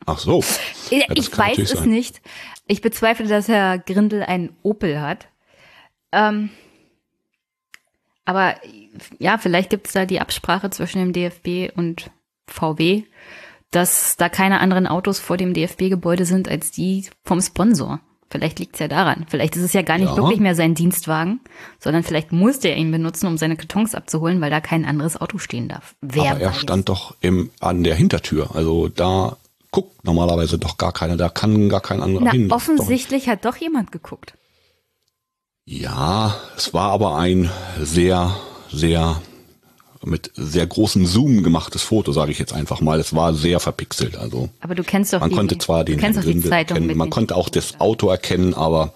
[0.05, 0.43] ach so.
[0.91, 1.89] Ja, ich weiß es sein.
[1.89, 2.21] nicht.
[2.67, 5.27] Ich bezweifle, dass Herr Grindel einen Opel hat.
[6.11, 6.49] Ähm,
[8.25, 8.55] aber
[9.17, 12.11] ja, vielleicht gibt es da die Absprache zwischen dem DFB und
[12.47, 13.03] VW,
[13.71, 17.99] dass da keine anderen Autos vor dem DFB-Gebäude sind als die vom Sponsor.
[18.31, 19.25] Vielleicht liegt es ja daran.
[19.27, 20.15] Vielleicht ist es ja gar nicht Ja.
[20.15, 21.39] wirklich mehr sein Dienstwagen,
[21.79, 25.39] sondern vielleicht musste er ihn benutzen, um seine Kartons abzuholen, weil da kein anderes Auto
[25.39, 25.95] stehen darf.
[26.01, 26.57] Wer Aber er weiß.
[26.57, 28.55] stand doch im, an der Hintertür.
[28.55, 29.37] Also da
[29.71, 31.17] guckt normalerweise doch gar keiner.
[31.17, 32.43] Da kann gar kein anderer Na, hin.
[32.43, 34.35] Ist doch- offensichtlich hat doch jemand geguckt.
[35.65, 37.49] Ja, es war aber ein
[37.79, 38.35] sehr,
[38.71, 39.21] sehr
[40.03, 42.99] mit sehr großem Zoom gemachtes Foto, sage ich jetzt einfach mal.
[42.99, 44.17] Es war sehr verpixelt.
[44.17, 47.09] Also Aber du kennst doch man die, konnte zwar den Grindel Zeitung erkennen, mit man
[47.09, 48.93] konnte auch das Auto erkennen, aber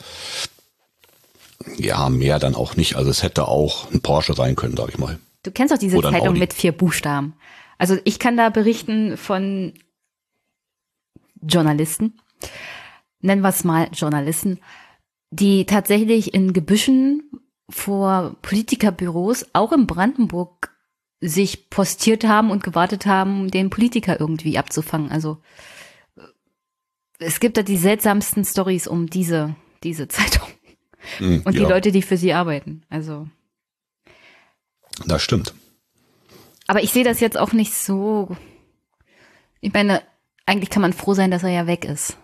[1.77, 2.95] ja, mehr dann auch nicht.
[2.95, 5.19] Also es hätte auch ein Porsche sein können, sage ich mal.
[5.43, 7.33] Du kennst doch diese Oder Zeitung mit vier Buchstaben.
[7.77, 9.73] Also ich kann da berichten von
[11.41, 12.13] Journalisten,
[13.19, 14.59] nennen wir es mal Journalisten,
[15.31, 17.29] die tatsächlich in Gebüschen
[17.69, 20.72] vor Politikerbüros, auch in Brandenburg,
[21.23, 25.11] sich postiert haben und gewartet haben, den Politiker irgendwie abzufangen.
[25.11, 25.37] Also
[26.17, 26.21] äh,
[27.19, 30.47] es gibt da die seltsamsten Stories um diese, diese Zeitung
[31.17, 32.83] Hm, und die ja, Leute, die für sie arbeiten.
[32.89, 33.27] Also
[35.05, 35.53] Das stimmt.
[36.67, 38.35] Aber ich sehe das jetzt auch nicht so.
[39.59, 40.01] Ich meine,
[40.45, 42.17] eigentlich kann man froh sein, dass er ja weg ist.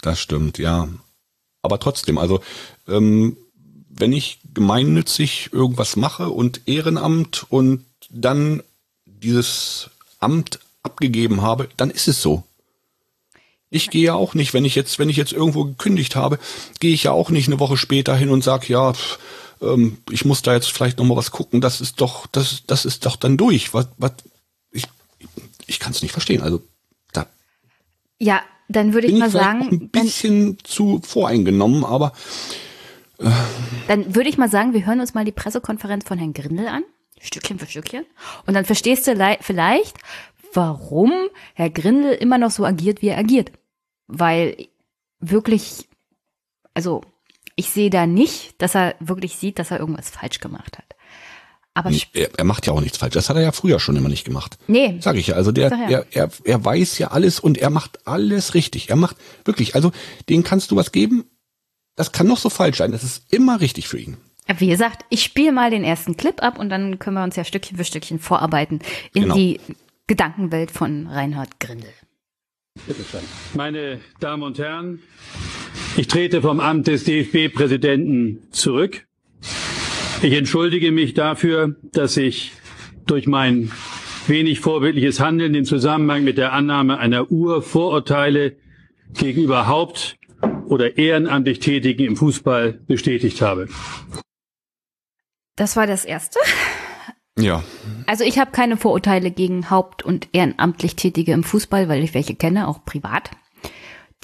[0.00, 0.88] Das stimmt, ja.
[1.62, 2.40] Aber trotzdem, also
[2.86, 3.36] ähm,
[3.88, 8.62] wenn ich gemeinnützig irgendwas mache und Ehrenamt und dann
[9.04, 9.90] dieses
[10.20, 12.44] Amt abgegeben habe, dann ist es so.
[13.70, 16.38] Ich gehe ja auch nicht, wenn ich jetzt, wenn ich jetzt irgendwo gekündigt habe,
[16.80, 19.18] gehe ich ja auch nicht eine Woche später hin und sag, ja, pff,
[19.60, 21.60] ähm, ich muss da jetzt vielleicht noch mal was gucken.
[21.60, 23.74] Das ist doch, das, das ist doch dann durch.
[23.74, 24.12] Was, was,
[24.70, 24.84] ich,
[25.66, 26.40] ich kann es nicht verstehen.
[26.40, 26.62] Also
[27.12, 27.26] da
[28.18, 32.12] Ja, dann würde ich mal ich sagen, ein dann, bisschen zu voreingenommen, aber
[33.88, 36.84] dann würde ich mal sagen, wir hören uns mal die Pressekonferenz von Herrn Grindel an.
[37.22, 38.04] Stückchen für Stückchen.
[38.46, 39.96] Und dann verstehst du lei- vielleicht,
[40.54, 41.12] warum
[41.54, 43.52] Herr Grindel immer noch so agiert, wie er agiert.
[44.06, 44.68] Weil
[45.20, 45.88] wirklich,
[46.74, 47.02] also
[47.56, 50.84] ich sehe da nicht, dass er wirklich sieht, dass er irgendwas falsch gemacht hat.
[51.74, 53.14] Aber er, er macht ja auch nichts falsch.
[53.14, 54.58] Das hat er ja früher schon immer nicht gemacht.
[54.66, 55.36] nee, Sag ich ja.
[55.36, 55.88] Also der, ja.
[55.88, 58.90] er, er, er weiß ja alles und er macht alles richtig.
[58.90, 59.92] Er macht wirklich, also
[60.28, 61.24] den kannst du was geben.
[61.94, 62.90] Das kann noch so falsch sein.
[62.92, 64.16] Das ist immer richtig für ihn.
[64.56, 67.44] Wie gesagt, ich spiele mal den ersten Clip ab und dann können wir uns ja
[67.44, 68.80] Stückchen für Stückchen vorarbeiten
[69.12, 69.34] in Genau.
[69.34, 69.60] die
[70.06, 71.90] Gedankenwelt von Reinhard Grindel.
[73.54, 75.00] Meine Damen und Herren,
[75.96, 79.06] ich trete vom Amt des DFB-Präsidenten zurück.
[80.22, 82.52] Ich entschuldige mich dafür, dass ich
[83.06, 83.70] durch mein
[84.28, 88.56] wenig vorbildliches Handeln im Zusammenhang mit der Annahme einer Uhr Vorurteile
[89.14, 90.16] gegenüber Haupt-
[90.66, 93.68] oder ehrenamtlich Tätigen im Fußball bestätigt habe.
[95.58, 96.38] Das war das Erste.
[97.38, 97.62] Ja.
[98.06, 102.34] Also ich habe keine Vorurteile gegen haupt- und ehrenamtlich Tätige im Fußball, weil ich welche
[102.34, 103.30] kenne, auch privat.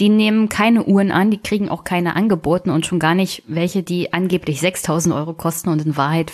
[0.01, 3.82] Die nehmen keine Uhren an, die kriegen auch keine angeboten und schon gar nicht welche,
[3.82, 6.32] die angeblich 6.000 Euro kosten und in Wahrheit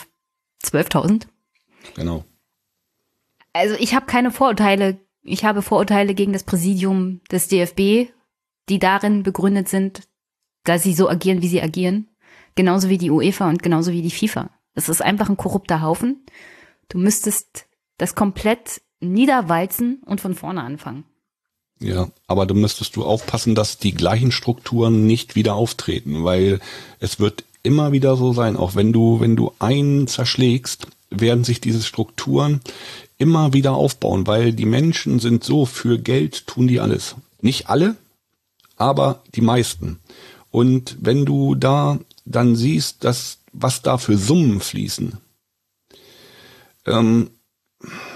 [0.64, 1.26] 12.000.
[1.94, 2.24] Genau.
[3.52, 4.98] Also ich habe keine Vorurteile.
[5.22, 8.10] Ich habe Vorurteile gegen das Präsidium des DFB,
[8.68, 10.08] die darin begründet sind,
[10.64, 12.08] dass sie so agieren, wie sie agieren.
[12.54, 14.50] Genauso wie die UEFA und genauso wie die FIFA.
[14.74, 16.24] Das ist einfach ein korrupter Haufen.
[16.88, 17.66] Du müsstest
[17.98, 21.04] das komplett niederwalzen und von vorne anfangen.
[21.80, 26.60] Ja, aber da müsstest du aufpassen, dass die gleichen Strukturen nicht wieder auftreten, weil
[26.98, 31.60] es wird immer wieder so sein, auch wenn du, wenn du einen zerschlägst, werden sich
[31.60, 32.60] diese Strukturen
[33.18, 37.16] immer wieder aufbauen, weil die Menschen sind so, für Geld tun die alles.
[37.40, 37.96] Nicht alle,
[38.76, 39.98] aber die meisten.
[40.50, 45.18] Und wenn du da dann siehst, dass was da für Summen fließen,
[46.86, 47.30] ähm,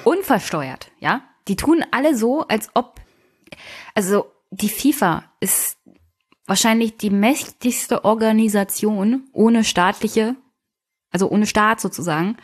[0.04, 1.22] Unversteuert, ja?
[1.48, 3.00] Die tun alle so, als ob,
[3.94, 5.78] also die FIFA ist
[6.46, 10.36] wahrscheinlich die mächtigste Organisation ohne staatliche,
[11.10, 12.36] also ohne Staat sozusagen,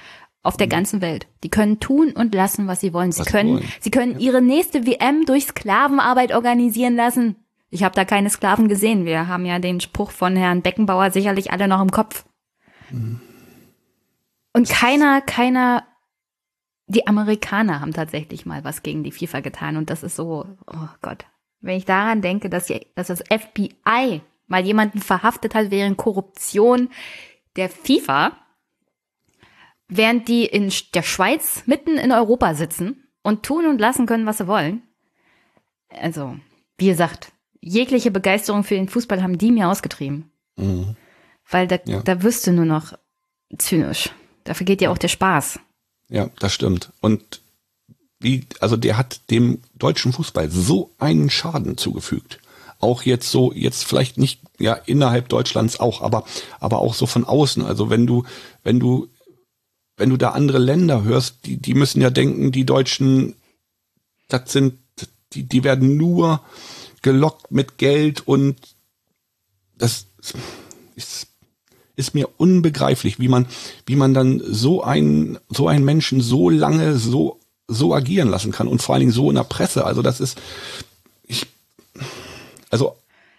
[0.43, 1.27] auf der ganzen Welt.
[1.45, 3.13] Die können tun und lassen, was sie wollen.
[3.13, 3.73] Sie Was können, wollen.
[3.81, 7.37] sie können ihre nächste WM durch Sklavenarbeit organisieren lassen.
[7.69, 9.05] Ich habe da keine Sklaven gesehen.
[9.05, 12.25] Wir haben ja den Spruch von Herrn Beckenbauer sicherlich alle noch im Kopf.
[14.53, 15.87] Und keiner, keiner,
[16.87, 19.77] die Amerikaner haben tatsächlich mal was gegen die FIFA getan.
[19.77, 21.27] Und das ist so, oh Gott.
[21.61, 26.89] Wenn ich daran denke, dass, die, dass das FBI mal jemanden verhaftet hat während Korruption
[27.57, 28.33] der FIFA,
[29.89, 34.39] während die in der Schweiz mitten in Europa sitzen und tun und lassen können, was
[34.39, 34.83] sie wollen.
[35.91, 36.37] Also,
[36.79, 40.31] wie gesagt, jegliche Begeisterung für den Fußball haben die mir ausgetrieben.
[40.57, 40.97] Mhm.
[41.51, 42.01] Weil da, ja.
[42.03, 42.95] da wirst du nur noch
[43.59, 44.11] zynisch.
[44.45, 45.59] Da vergeht ja auch der Spaß.
[46.09, 46.91] Ja, das stimmt.
[47.01, 47.41] Und
[48.21, 52.41] wie, also der hat dem deutschen Fußball so einen Schaden zugefügt.
[52.79, 56.25] Auch jetzt so, jetzt vielleicht nicht, ja, innerhalb Deutschlands auch, aber,
[56.61, 57.65] aber auch so von außen.
[57.65, 58.25] Also wenn du,
[58.63, 59.09] wenn du,
[59.97, 63.35] wenn du da andere Länder hörst, die, die müssen ja denken, die Deutschen,
[64.29, 64.79] das sind,
[65.33, 66.41] die, die werden nur
[67.03, 68.57] gelockt mit Geld und
[69.77, 70.07] das
[70.97, 71.30] ist,
[72.01, 73.47] ist mir unbegreiflich, wie man,
[73.87, 77.39] wie man dann so einen, so einen Menschen so lange so
[77.71, 79.85] so agieren lassen kann und vor allen Dingen so in der Presse.
[79.87, 80.41] Also das ist,
[81.23, 81.47] ich,
[82.71, 82.97] also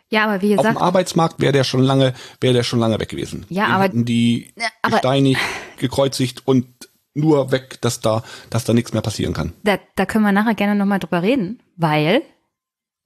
[0.09, 2.99] ja, aber wie gesagt, auf dem Arbeitsmarkt wäre der schon lange, wäre der schon lange
[2.99, 3.45] weg gewesen.
[3.49, 5.41] Ja, Den aber die aber, gesteinigt,
[5.77, 6.65] gekreuzigt und
[7.13, 9.53] nur weg, dass da, dass da nichts mehr passieren kann.
[9.63, 12.21] Da, da können wir nachher gerne nochmal drüber reden, weil,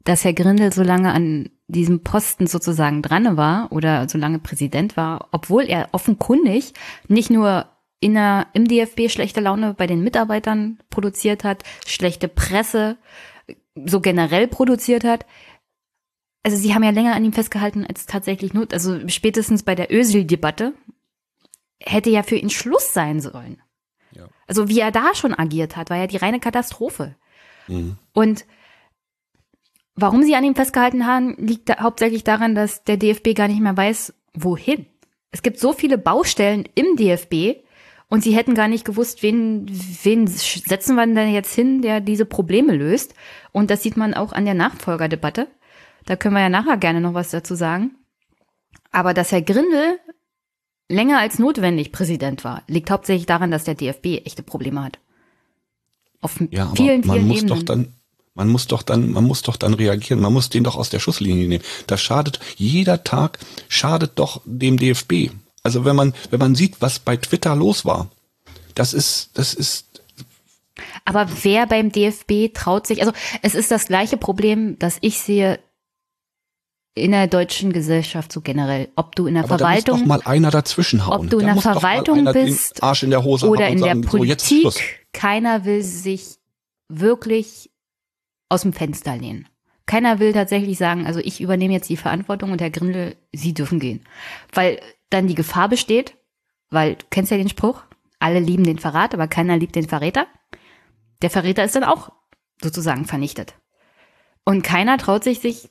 [0.04, 4.98] dass Herr Grindel so lange an diesem Posten sozusagen dran war oder so lange Präsident
[4.98, 6.74] war, obwohl er offenkundig
[7.08, 7.68] nicht nur
[8.00, 12.98] in der, im DFB schlechte Laune bei den Mitarbeitern produziert hat, schlechte Presse
[13.86, 15.26] so generell produziert hat.
[16.44, 18.74] Also sie haben ja länger an ihm festgehalten als tatsächlich not.
[18.74, 20.74] Also spätestens bei der Ösil-Debatte
[21.80, 23.62] hätte ja für ihn Schluss sein sollen.
[24.12, 24.28] Ja.
[24.48, 27.16] Also wie er da schon agiert hat, war ja die reine Katastrophe.
[27.68, 27.98] Mhm.
[28.14, 28.46] Und
[29.96, 33.62] warum sie an ihm festgehalten haben, liegt da hauptsächlich daran, dass der DFB gar nicht
[33.62, 34.86] mehr weiß, wohin.
[35.32, 37.66] Es gibt so viele Baustellen im DFB,
[38.08, 39.66] und sie hätten gar nicht gewusst, wen,
[40.04, 43.16] wen setzen wir denn jetzt hin, der diese Probleme löst.
[43.52, 45.48] Und das sieht man auch an der Nachfolgerdebatte.
[46.06, 47.96] Da können wir ja nachher gerne noch was dazu sagen.
[48.92, 50.00] Aber dass Herr Grindel
[50.88, 55.00] länger als notwendig Präsident war, liegt hauptsächlich daran, dass der DFB echte Probleme hat.
[56.22, 57.60] Auf ja, vielen, vielen man muss Ebenen.
[57.60, 57.94] Doch dann,
[58.36, 60.22] man muss doch dann, man muss doch dann reagieren.
[60.22, 61.64] Man muss den doch aus der Schusslinie nehmen.
[61.88, 65.32] Das schadet, jeder Tag schadet doch dem DFB.
[65.64, 68.10] Also wenn man, wenn man sieht, was bei Twitter los war,
[68.76, 70.02] das ist, das ist.
[71.06, 75.60] Aber wer beim DFB traut sich, also es ist das gleiche Problem, das ich sehe
[76.94, 78.90] in der deutschen Gesellschaft so generell.
[78.98, 79.84] Ob du in der Aber Verwaltung.
[79.86, 81.26] Da muss doch mal einer dazwischen hauen.
[81.26, 82.84] Ob du in der Verwaltung bist.
[82.84, 84.64] Arsch in der Hose oder in sagen, der Politik.
[84.64, 84.80] So,
[85.14, 86.38] keiner will sich
[86.90, 87.70] wirklich
[88.50, 89.48] aus dem Fenster lehnen.
[89.86, 93.80] Keiner will tatsächlich sagen, also ich übernehme jetzt die Verantwortung und Herr Grindel, Sie dürfen
[93.80, 94.04] gehen.
[94.52, 94.80] Weil
[95.10, 96.16] dann die Gefahr besteht,
[96.70, 97.84] weil du kennst ja den Spruch,
[98.20, 100.28] alle lieben den Verrat, aber keiner liebt den Verräter.
[101.22, 102.12] Der Verräter ist dann auch
[102.62, 103.56] sozusagen vernichtet.
[104.44, 105.70] Und keiner traut sich, sich,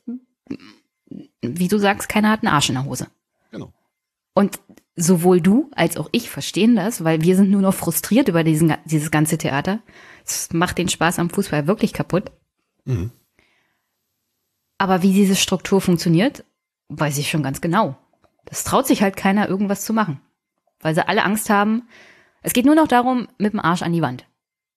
[1.40, 3.08] wie du sagst, keiner hat einen Arsch in der Hose.
[3.50, 3.72] Genau.
[4.34, 4.60] Und
[4.96, 8.74] sowohl du als auch ich verstehen das, weil wir sind nur noch frustriert über diesen,
[8.84, 9.80] dieses ganze Theater.
[10.24, 12.30] Es macht den Spaß am Fußball wirklich kaputt.
[12.84, 13.10] Mhm.
[14.78, 16.44] Aber wie diese Struktur funktioniert,
[16.88, 17.96] weiß ich schon ganz genau.
[18.44, 20.20] Das traut sich halt keiner, irgendwas zu machen.
[20.80, 21.88] Weil sie alle Angst haben.
[22.42, 24.26] Es geht nur noch darum, mit dem Arsch an die Wand.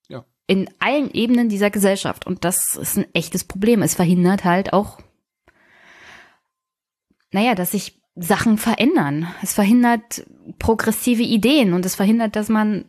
[0.08, 0.24] Ja.
[0.45, 2.26] In allen Ebenen dieser Gesellschaft.
[2.26, 3.82] Und das ist ein echtes Problem.
[3.82, 4.99] Es verhindert halt auch,
[7.32, 9.28] naja, dass sich Sachen verändern.
[9.41, 10.26] Es verhindert
[10.60, 12.86] progressive Ideen und es verhindert, dass man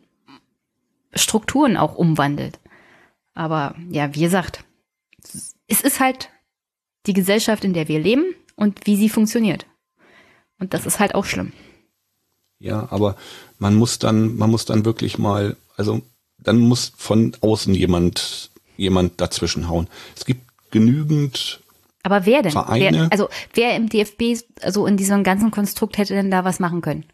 [1.13, 2.59] Strukturen auch umwandelt.
[3.33, 4.63] Aber ja, wie gesagt,
[5.67, 6.29] es ist halt
[7.05, 9.65] die Gesellschaft, in der wir leben und wie sie funktioniert.
[10.59, 11.53] Und das ist halt auch schlimm.
[12.59, 13.15] Ja, aber
[13.57, 16.01] man muss dann, man muss dann wirklich mal, also
[16.37, 19.87] dann muss von außen jemand, jemand dazwischen hauen.
[20.15, 20.41] Es gibt
[20.71, 21.61] genügend
[22.03, 22.51] aber wer denn?
[22.51, 22.97] Vereine.
[22.97, 26.81] Wer, also wer im DFB, also in diesem ganzen Konstrukt hätte denn da was machen
[26.81, 27.05] können?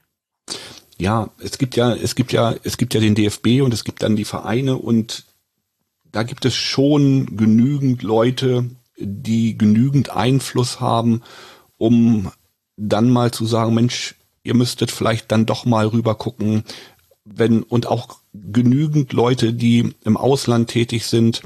[0.98, 4.04] Ja, es gibt ja, es gibt ja, es gibt ja den DFB und es gibt
[4.04, 5.26] dann die Vereine und
[6.16, 11.22] da gibt es schon genügend Leute, die genügend Einfluss haben,
[11.78, 12.32] um
[12.78, 16.64] dann mal zu sagen, Mensch, ihr müsstet vielleicht dann doch mal rüber gucken,
[17.26, 21.42] wenn und auch genügend Leute, die im Ausland tätig sind,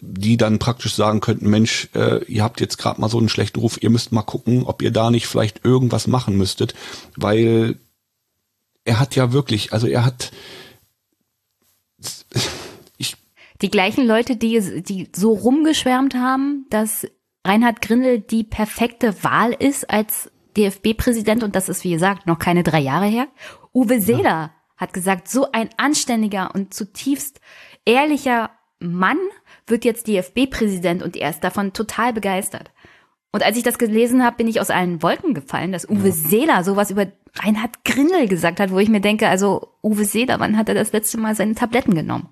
[0.00, 3.60] die dann praktisch sagen könnten, Mensch, äh, ihr habt jetzt gerade mal so einen schlechten
[3.60, 6.74] Ruf, ihr müsst mal gucken, ob ihr da nicht vielleicht irgendwas machen müsstet,
[7.16, 7.78] weil
[8.84, 10.32] er hat ja wirklich, also er hat
[12.96, 13.16] ich
[13.62, 17.06] die gleichen Leute, die die so rumgeschwärmt haben, dass
[17.46, 22.62] Reinhard Grindel die perfekte Wahl ist als DFB-Präsident, und das ist, wie gesagt, noch keine
[22.62, 23.28] drei Jahre her,
[23.72, 24.50] Uwe Seeler ja.
[24.76, 27.40] hat gesagt, so ein anständiger und zutiefst
[27.84, 28.50] ehrlicher
[28.80, 29.18] Mann
[29.66, 32.70] wird jetzt DFB-Präsident und er ist davon total begeistert.
[33.30, 36.12] Und als ich das gelesen habe, bin ich aus allen Wolken gefallen, dass Uwe ja.
[36.12, 40.56] Seeler sowas über Reinhard Grindel gesagt hat, wo ich mir denke, also Uwe Seeler, wann
[40.56, 42.28] hat er das letzte Mal seine Tabletten genommen?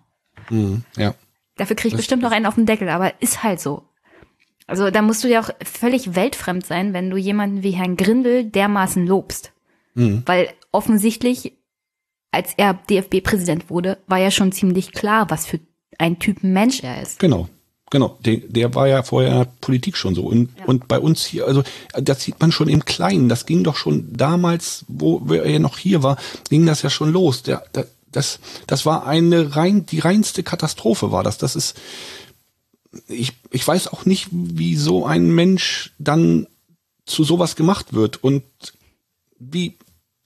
[0.50, 1.14] Mhm, ja.
[1.56, 3.82] Dafür kriege ich bestimmt noch einen auf den Deckel, aber ist halt so.
[4.66, 8.44] Also da musst du ja auch völlig weltfremd sein, wenn du jemanden wie Herrn Grindel
[8.44, 9.52] dermaßen lobst.
[9.94, 10.22] Mhm.
[10.26, 11.52] Weil offensichtlich,
[12.30, 15.60] als er DFB-Präsident wurde, war ja schon ziemlich klar, was für
[15.98, 17.18] ein Typ Mensch er ist.
[17.18, 17.48] Genau.
[17.88, 20.24] Genau, der, der war ja vorher in der Politik schon so.
[20.24, 20.64] Und, ja.
[20.64, 21.62] und bei uns hier, also
[21.94, 23.28] das sieht man schon im Kleinen.
[23.28, 26.16] Das ging doch schon damals, wo er noch hier war,
[26.50, 27.44] ging das ja schon los.
[27.44, 31.38] Der, der, das, das war eine rein, die reinste Katastrophe war das.
[31.38, 31.76] Das ist,
[33.08, 36.46] ich, ich weiß auch nicht, wie so ein Mensch dann
[37.04, 38.42] zu sowas gemacht wird und
[39.38, 39.76] wie,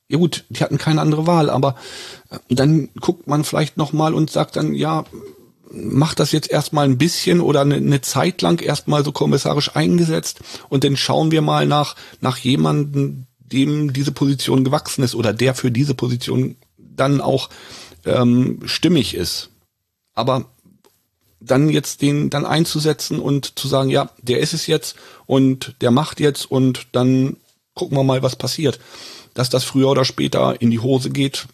[0.08, 1.76] ja gut, die hatten keine andere Wahl, aber
[2.48, 5.04] dann guckt man vielleicht nochmal und sagt dann, ja,
[5.72, 10.40] macht das jetzt erstmal ein bisschen oder eine, eine Zeit lang erstmal so kommissarisch eingesetzt
[10.68, 15.54] und dann schauen wir mal nach, nach jemanden, dem diese Position gewachsen ist oder der
[15.54, 16.56] für diese Position
[17.00, 17.48] dann auch
[18.04, 19.50] ähm, stimmig ist.
[20.14, 20.46] Aber
[21.40, 24.96] dann jetzt den dann einzusetzen und zu sagen, ja, der ist es jetzt
[25.26, 27.36] und der macht jetzt und dann
[27.74, 28.78] gucken wir mal, was passiert.
[29.34, 31.46] Dass das früher oder später in die Hose geht,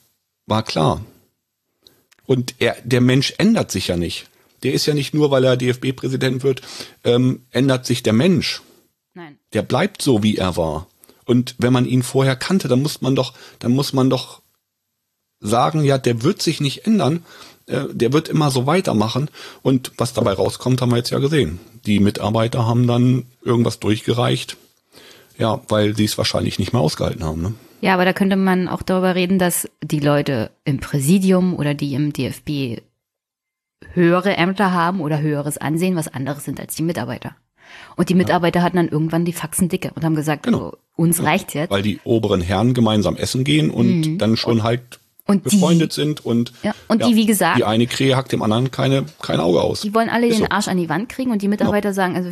[0.47, 1.05] war klar.
[2.25, 4.27] Und er, der Mensch ändert sich ja nicht.
[4.63, 6.63] Der ist ja nicht nur, weil er DFB-Präsident wird,
[7.05, 8.63] ähm, ändert sich der Mensch.
[9.15, 9.39] Nein.
[9.53, 10.89] Der bleibt so, wie er war.
[11.25, 14.41] Und wenn man ihn vorher kannte, dann muss man doch, dann muss man doch
[15.47, 17.25] sagen, ja, der wird sich nicht ändern,
[17.67, 19.31] äh, der wird immer so weitermachen.
[19.63, 21.61] Und was dabei rauskommt, haben wir jetzt ja gesehen.
[21.87, 24.57] Die Mitarbeiter haben dann irgendwas durchgereicht,
[25.39, 27.43] ja, weil sie es wahrscheinlich nicht mehr ausgehalten haben.
[27.43, 27.55] Ne?
[27.81, 31.95] Ja, aber da könnte man auch darüber reden, dass die Leute im Präsidium oder die
[31.95, 32.81] im DFB
[33.93, 37.37] höhere Ämter haben oder höheres Ansehen, was anderes sind als die Mitarbeiter.
[37.97, 38.65] Und die Mitarbeiter ja.
[38.65, 40.73] hatten dann irgendwann die Faxen dicke und haben gesagt, genau.
[40.73, 41.25] oh, uns ja.
[41.25, 41.71] reicht's jetzt.
[41.71, 44.19] Weil die oberen Herren gemeinsam essen gehen und mhm.
[44.19, 47.65] dann schon halt und befreundet die, sind und, ja, und ja, die, wie gesagt, die
[47.65, 49.81] eine Krähe hackt dem anderen keine, kein Auge aus.
[49.81, 50.51] Die wollen alle Ist den so.
[50.51, 51.95] Arsch an die Wand kriegen und die Mitarbeiter genau.
[51.95, 52.31] sagen, also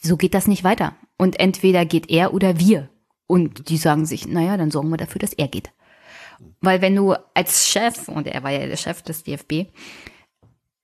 [0.00, 0.94] so geht das nicht weiter.
[1.16, 2.90] Und entweder geht er oder wir.
[3.26, 5.70] Und die sagen sich, naja, dann sorgen wir dafür, dass er geht.
[6.60, 9.68] Weil wenn du als Chef, und er war ja der Chef des DFB,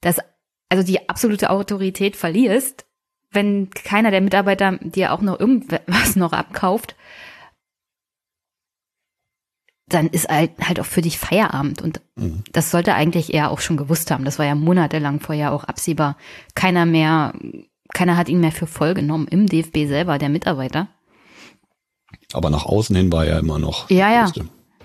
[0.01, 0.19] das,
[0.69, 2.87] also die absolute Autorität verlierst,
[3.31, 6.97] wenn keiner der Mitarbeiter dir auch noch irgendwas noch abkauft,
[9.89, 11.83] dann ist halt, halt auch für dich Feierabend.
[11.83, 12.45] Und mhm.
[12.53, 14.25] das sollte eigentlich er auch schon gewusst haben.
[14.25, 16.17] Das war ja monatelang vorher auch absehbar.
[16.55, 17.35] Keiner mehr,
[17.95, 20.89] keiner hat ihn mehr für voll genommen im DFB selber, der Mitarbeiter.
[22.33, 23.89] Aber nach außen hin war er immer noch.
[23.91, 24.31] Ja, ja.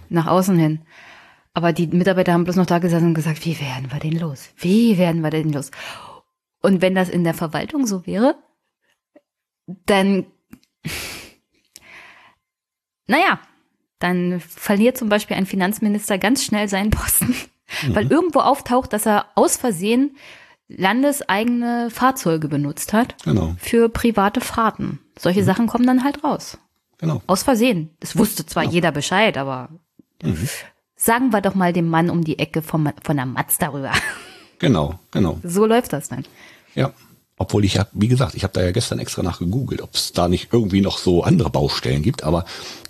[0.10, 0.82] Nach außen hin.
[1.54, 4.50] Aber die Mitarbeiter haben bloß noch da gesessen und gesagt, wie werden wir denn los?
[4.58, 5.72] Wie werden wir denn los?
[6.62, 8.36] Und wenn das in der Verwaltung so wäre,
[9.86, 10.26] dann,
[13.08, 13.40] naja,
[14.04, 17.36] dann verliert zum Beispiel ein Finanzminister ganz schnell seinen Posten,
[17.84, 17.96] mhm.
[17.96, 20.18] weil irgendwo auftaucht, dass er aus Versehen
[20.68, 23.56] landeseigene Fahrzeuge benutzt hat genau.
[23.60, 25.00] für private Fahrten.
[25.18, 25.46] Solche mhm.
[25.46, 26.58] Sachen kommen dann halt raus.
[26.98, 27.22] Genau.
[27.28, 27.92] Aus Versehen.
[28.00, 28.74] Es wusste zwar genau.
[28.74, 29.70] jeder Bescheid, aber
[30.22, 30.48] mhm.
[30.96, 33.92] sagen wir doch mal dem Mann um die Ecke vom, von der Matz darüber.
[34.60, 35.40] Genau, genau.
[35.44, 36.24] So läuft das dann.
[36.74, 36.94] Ja.
[37.44, 40.30] Obwohl ich ja, wie gesagt, ich habe da ja gestern extra nachgegoogelt, ob es da
[40.30, 42.46] nicht irgendwie noch so andere Baustellen gibt, aber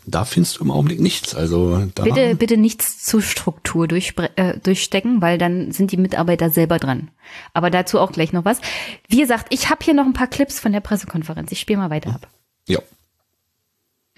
[0.06, 1.34] da findest du im Augenblick nichts.
[1.34, 6.78] Also da bitte, bitte nichts zur Struktur äh, durchstecken, weil dann sind die Mitarbeiter selber
[6.78, 7.10] dran.
[7.54, 8.62] Aber dazu auch gleich noch was.
[9.08, 11.51] Wie gesagt, ich habe hier noch ein paar Clips von der Pressekonferenz.
[11.51, 12.28] Ich spiele mal weiter ab.
[12.68, 12.80] Ja.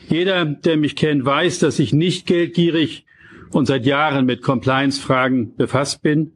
[0.10, 3.06] Jeder, der mich kennt, weiß, dass ich nicht geldgierig
[3.52, 6.35] und seit Jahren mit Compliance-Fragen befasst bin.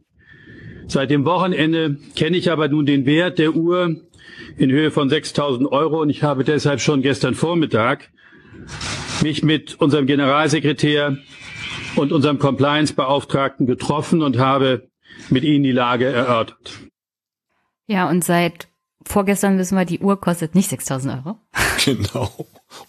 [0.90, 3.96] Seit dem Wochenende kenne ich aber nun den Wert der Uhr
[4.58, 8.10] in Höhe von 6000 Euro und ich habe deshalb schon gestern Vormittag
[9.22, 11.20] mich mit unserem Generalsekretär
[11.96, 14.90] und unserem Compliance-Beauftragten getroffen und habe
[15.30, 16.80] mit ihnen die Lage erörtert.
[17.86, 18.68] Ja, und seit
[19.06, 21.38] vorgestern wissen wir, die Uhr kostet nicht 6000 Euro.
[21.86, 22.30] Genau.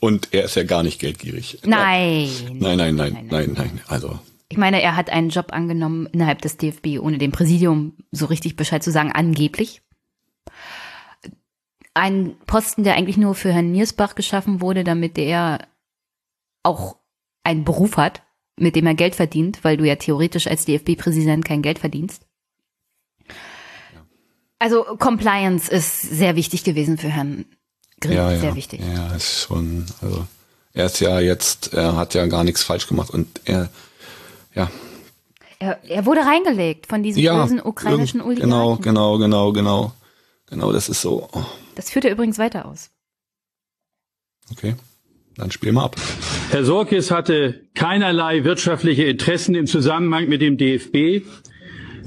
[0.00, 1.60] Und er ist ja gar nicht geldgierig.
[1.64, 2.28] Nein.
[2.54, 3.80] Nein, nein, nein, nein, nein, nein.
[3.86, 4.18] Also.
[4.50, 8.56] Ich meine, er hat einen Job angenommen innerhalb des DFB, ohne dem Präsidium so richtig
[8.56, 9.80] Bescheid zu sagen, angeblich.
[11.94, 15.68] Ein Posten, der eigentlich nur für Herrn Niersbach geschaffen wurde, damit er
[16.64, 16.96] auch
[17.44, 18.22] einen Beruf hat,
[18.56, 22.26] mit dem er Geld verdient, weil du ja theoretisch als DFB-Präsident kein Geld verdienst.
[24.58, 27.44] Also Compliance ist sehr wichtig gewesen für Herrn
[28.00, 28.80] Grimm, ja, sehr wichtig.
[28.80, 30.26] Ja, ist schon, also
[30.72, 33.70] er ist ja jetzt, er hat ja gar nichts falsch gemacht und er,
[34.54, 34.70] ja.
[35.58, 38.50] Er, er wurde reingelegt von diesem ja, bösen ukrainischen Oligarchen.
[38.50, 39.92] Genau, genau, genau, genau.
[40.46, 41.28] Genau, das ist so.
[41.32, 41.44] Oh.
[41.76, 42.90] Das führt er übrigens weiter aus.
[44.50, 44.74] Okay,
[45.36, 45.96] dann spiel mal ab.
[46.50, 51.24] Herr Sorkis hatte keinerlei wirtschaftliche Interessen im Zusammenhang mit dem DFB.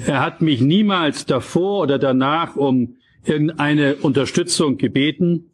[0.06, 5.52] Er hat mich niemals davor oder danach um irgendeine Unterstützung gebeten.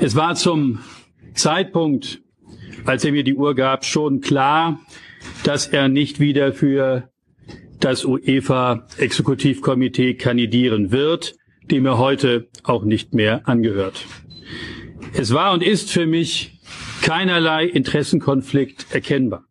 [0.00, 0.80] Es war zum
[1.34, 2.20] Zeitpunkt,
[2.84, 4.80] als er mir die Uhr gab, schon klar,
[5.44, 7.08] dass er nicht wieder für
[7.80, 11.34] das UEFA-Exekutivkomitee kandidieren wird,
[11.70, 14.04] dem er heute auch nicht mehr angehört.
[15.14, 16.58] Es war und ist für mich
[17.02, 19.44] keinerlei Interessenkonflikt erkennbar.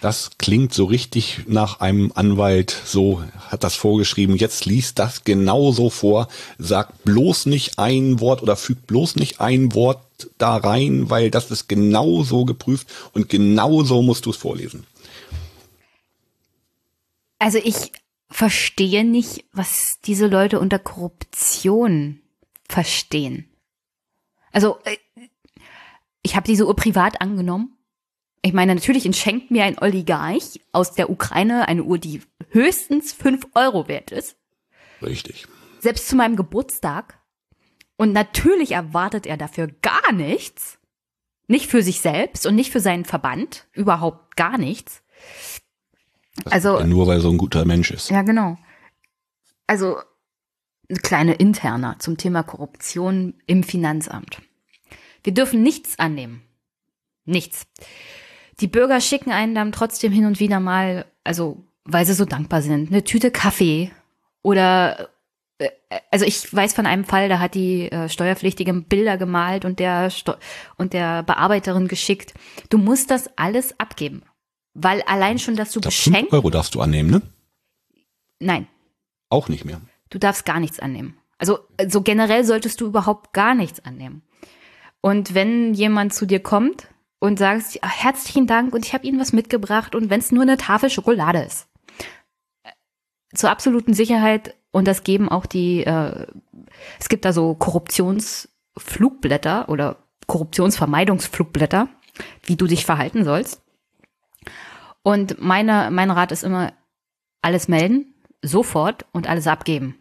[0.00, 4.36] Das klingt so richtig nach einem Anwalt, so hat das vorgeschrieben.
[4.36, 6.28] Jetzt liest das genauso vor.
[6.56, 10.00] Sag bloß nicht ein Wort oder füg bloß nicht ein Wort
[10.38, 14.86] da rein, weil das ist genauso geprüft und genauso musst du es vorlesen.
[17.40, 17.92] Also ich
[18.30, 22.20] verstehe nicht, was diese Leute unter Korruption
[22.68, 23.48] verstehen.
[24.52, 24.96] Also äh,
[26.22, 27.77] ich habe diese Uhr privat angenommen.
[28.42, 33.46] Ich meine, natürlich schenkt mir ein Oligarch aus der Ukraine eine Uhr, die höchstens fünf
[33.54, 34.36] Euro wert ist.
[35.02, 35.46] Richtig.
[35.80, 37.18] Selbst zu meinem Geburtstag.
[37.96, 40.78] Und natürlich erwartet er dafür gar nichts.
[41.48, 43.66] Nicht für sich selbst und nicht für seinen Verband.
[43.72, 45.02] Überhaupt gar nichts.
[46.44, 48.10] Also- ja nur weil er so ein guter Mensch ist.
[48.10, 48.56] Ja, genau.
[49.66, 49.98] Also
[50.88, 54.40] eine kleine interner zum Thema Korruption im Finanzamt.
[55.24, 56.42] Wir dürfen nichts annehmen.
[57.24, 57.66] Nichts.
[58.60, 62.62] Die Bürger schicken einen dann trotzdem hin und wieder mal, also weil sie so dankbar
[62.62, 63.90] sind, eine Tüte Kaffee
[64.42, 65.08] oder
[65.58, 65.70] äh,
[66.10, 70.10] also ich weiß von einem Fall, da hat die äh, Steuerpflichtige Bilder gemalt und der
[70.10, 70.34] Steu
[70.76, 72.34] und der Bearbeiterin geschickt.
[72.68, 74.22] Du musst das alles abgeben,
[74.74, 77.22] weil allein schon, dass du fünf beschenkt, Euro darfst du annehmen, ne?
[78.40, 78.66] nein,
[79.30, 79.80] Auch nicht mehr.
[80.10, 81.18] Du darfst gar nichts annehmen.
[81.38, 84.22] Also so generell solltest du überhaupt gar nichts annehmen.
[85.00, 86.88] Und wenn jemand zu dir kommt
[87.20, 90.42] und sagt, "Ah, herzlichen Dank und ich habe Ihnen was mitgebracht und wenn es nur
[90.42, 91.68] eine Tafel Schokolade ist.
[92.64, 92.72] äh,
[93.34, 96.26] Zur absoluten Sicherheit, und das geben auch die, äh,
[97.00, 99.96] es gibt da so Korruptionsflugblätter oder
[100.26, 101.88] Korruptionsvermeidungsflugblätter,
[102.42, 103.62] wie du dich verhalten sollst.
[105.02, 106.72] Und meine, mein Rat ist immer,
[107.42, 109.96] alles melden, sofort und alles abgeben.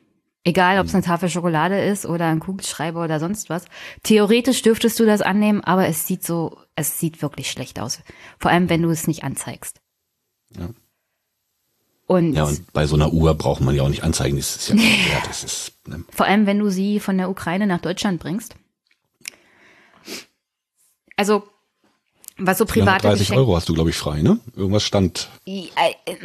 [0.47, 3.65] Egal, ob es eine Tafel Schokolade ist oder ein Kugelschreiber oder sonst was.
[4.03, 7.99] Theoretisch dürftest du das annehmen, aber es sieht so, es sieht wirklich schlecht aus.
[8.39, 9.81] Vor allem, wenn du es nicht anzeigst.
[10.57, 10.69] Ja.
[12.05, 14.69] Und, Ja, und bei so einer Uhr braucht man ja auch nicht anzeigen, das ist
[14.69, 15.27] ja wert.
[15.27, 16.05] Das ist, ne?
[16.11, 18.55] vor allem, wenn du sie von der Ukraine nach Deutschland bringst.
[21.17, 21.43] Also,
[22.37, 23.41] was so private 430 Geschenke.
[23.41, 24.39] Euro hast du, glaube ich, frei, ne?
[24.55, 25.67] Irgendwas stand äh,
[26.05, 26.15] äh,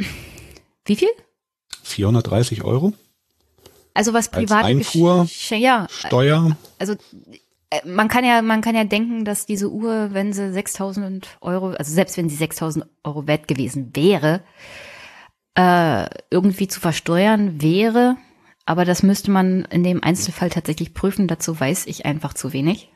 [0.84, 1.08] Wie viel?
[1.82, 2.92] 430 Euro,
[3.94, 6.56] Also was Als private Einfuhr, ja, Steuer.
[6.78, 6.94] also
[7.70, 11.70] äh, man kann ja, man kann ja denken, dass diese Uhr, wenn sie 6000 Euro,
[11.70, 14.42] also selbst wenn sie 6000 Euro wert gewesen wäre,
[15.54, 18.16] äh, irgendwie zu versteuern wäre.
[18.64, 21.26] Aber das müsste man in dem Einzelfall tatsächlich prüfen.
[21.26, 22.92] Dazu weiß ich einfach zu wenig.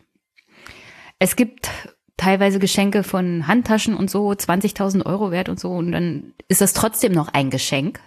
[1.18, 1.70] Es gibt
[2.16, 5.70] teilweise Geschenke von Handtaschen und so, 20.000 Euro wert und so.
[5.70, 8.00] Und dann ist das trotzdem noch ein Geschenk.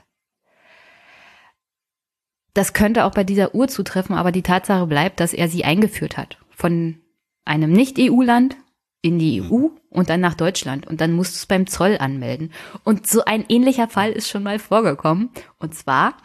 [2.53, 6.17] Das könnte auch bei dieser Uhr zutreffen, aber die Tatsache bleibt, dass er sie eingeführt
[6.17, 6.37] hat.
[6.49, 6.99] Von
[7.45, 8.57] einem Nicht-EU-Land
[9.01, 10.87] in die EU und dann nach Deutschland.
[10.87, 12.51] Und dann musst du es beim Zoll anmelden.
[12.83, 15.29] Und so ein ähnlicher Fall ist schon mal vorgekommen.
[15.57, 16.17] Und zwar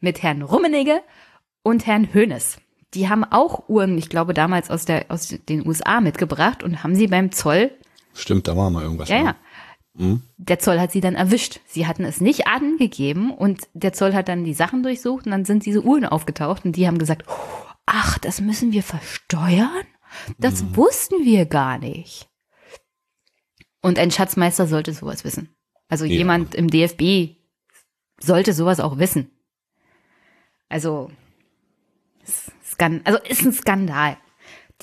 [0.00, 1.02] mit Herrn Rummenigge
[1.62, 2.58] und Herrn Hönes.
[2.94, 6.94] Die haben auch Uhren, ich glaube, damals aus, der, aus den USA mitgebracht und haben
[6.94, 7.70] sie beim Zoll
[8.14, 9.08] Stimmt, da war mal irgendwas.
[9.08, 9.34] ja, ne?
[9.94, 10.18] Ja.
[10.38, 11.60] Der Zoll hat sie dann erwischt.
[11.66, 15.44] Sie hatten es nicht angegeben und der Zoll hat dann die Sachen durchsucht und dann
[15.44, 17.24] sind diese Uhren aufgetaucht und die haben gesagt,
[17.86, 19.86] ach, das müssen wir versteuern?
[20.38, 22.28] Das wussten wir gar nicht.
[23.82, 25.54] Und ein Schatzmeister sollte sowas wissen.
[25.88, 26.12] Also Ja.
[26.12, 27.36] jemand im DFB
[28.20, 29.30] sollte sowas auch wissen.
[30.68, 31.10] Also,
[33.04, 34.16] also ist ein Skandal.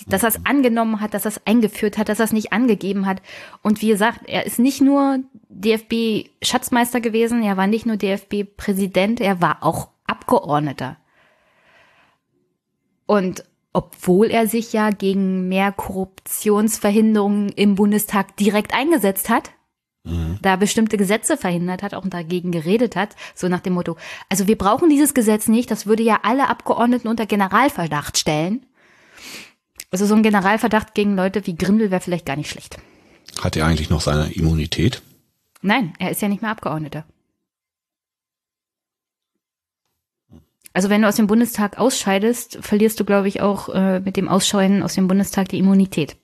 [0.08, 3.06] Dass er es angenommen hat, dass er es eingeführt hat, dass er es nicht angegeben
[3.06, 3.22] hat.
[3.62, 5.20] Und wie gesagt, er ist nicht nur
[5.50, 10.98] DFB-Schatzmeister gewesen, er war nicht nur DFB-Präsident, er war auch Abgeordneter.
[13.06, 13.44] Und
[13.74, 19.52] obwohl er sich ja gegen mehr Korruptionsverhinderungen im Bundestag direkt eingesetzt hat,
[20.42, 23.98] da bestimmte Gesetze verhindert hat, auch dagegen geredet hat, so nach dem Motto,
[24.30, 28.66] also wir brauchen dieses Gesetz nicht, das würde ja alle Abgeordneten unter Generalverdacht stellen.
[29.92, 32.78] Also so ein Generalverdacht gegen Leute wie Grindel wäre vielleicht gar nicht schlecht.
[33.42, 35.02] Hat er eigentlich noch seine Immunität?
[35.62, 37.06] Nein, er ist ja nicht mehr Abgeordneter.
[40.74, 44.30] Also wenn du aus dem Bundestag ausscheidest, verlierst du, glaube ich, auch äh, mit dem
[44.30, 46.16] Ausscheiden aus dem Bundestag die Immunität.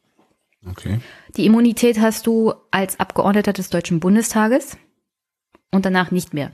[0.68, 1.00] Okay.
[1.36, 4.78] Die Immunität hast du als Abgeordneter des Deutschen Bundestages
[5.72, 6.52] und danach nicht mehr.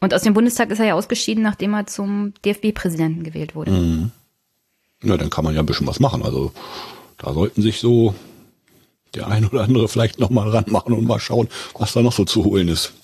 [0.00, 3.70] Und aus dem Bundestag ist er ja ausgeschieden, nachdem er zum DFB-Präsidenten gewählt wurde.
[3.70, 4.10] Mhm.
[5.02, 6.22] Na, dann kann man ja ein bisschen was machen.
[6.22, 6.52] Also
[7.18, 8.14] da sollten sich so
[9.14, 11.48] der ein oder andere vielleicht noch mal ranmachen und mal schauen,
[11.78, 12.94] was da noch so zu holen ist.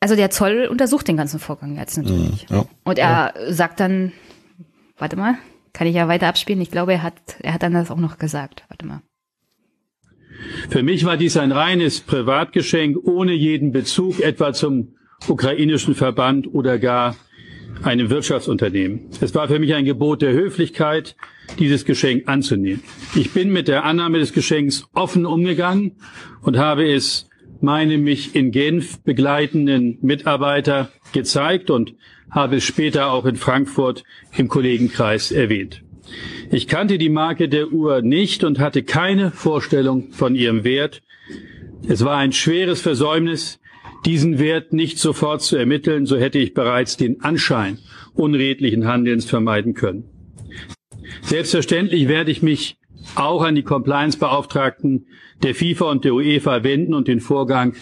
[0.00, 2.48] Also der Zoll untersucht den ganzen Vorgang jetzt natürlich.
[2.50, 2.66] Mhm, ja.
[2.84, 4.12] Und er sagt dann,
[4.98, 5.36] warte mal,
[5.72, 6.60] kann ich ja weiter abspielen.
[6.60, 8.64] Ich glaube, er hat, er hat dann das auch noch gesagt.
[8.68, 9.00] Warte mal.
[10.68, 14.96] Für mich war dies ein reines Privatgeschenk ohne jeden Bezug etwa zum
[15.28, 17.16] ukrainischen Verband oder gar
[17.82, 19.10] einem Wirtschaftsunternehmen.
[19.20, 21.16] Es war für mich ein Gebot der Höflichkeit,
[21.58, 22.82] dieses Geschenk anzunehmen.
[23.14, 25.92] Ich bin mit der Annahme des Geschenks offen umgegangen
[26.42, 27.28] und habe es
[27.60, 31.94] meine mich in Genf begleitenden Mitarbeiter gezeigt und
[32.30, 34.04] habe es später auch in Frankfurt
[34.36, 35.82] im Kollegenkreis erwähnt.
[36.50, 41.02] Ich kannte die Marke der Uhr nicht und hatte keine Vorstellung von ihrem Wert.
[41.88, 43.60] Es war ein schweres Versäumnis,
[44.04, 47.78] diesen Wert nicht sofort zu ermitteln, so hätte ich bereits den Anschein
[48.14, 50.04] unredlichen Handelns vermeiden können.
[51.22, 52.76] Selbstverständlich werde ich mich
[53.14, 55.06] auch an die Compliance-Beauftragten
[55.42, 57.74] der FIFA und der UEFA wenden und den Vorgang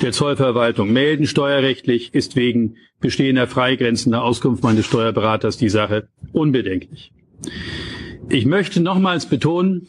[0.00, 1.26] der Zollverwaltung melden.
[1.26, 7.12] Steuerrechtlich ist wegen bestehender freigrenzender Auskunft meines Steuerberaters die Sache unbedenklich.
[8.28, 9.88] Ich möchte nochmals betonen,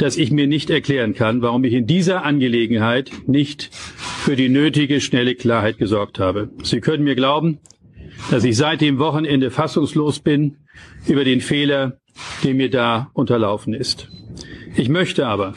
[0.00, 5.00] dass ich mir nicht erklären kann, warum ich in dieser Angelegenheit nicht für die nötige
[5.00, 6.48] schnelle Klarheit gesorgt habe.
[6.62, 7.58] Sie können mir glauben,
[8.30, 10.56] dass ich seit dem Wochenende fassungslos bin
[11.06, 11.98] über den Fehler,
[12.42, 14.08] der mir da unterlaufen ist.
[14.74, 15.54] Ich möchte aber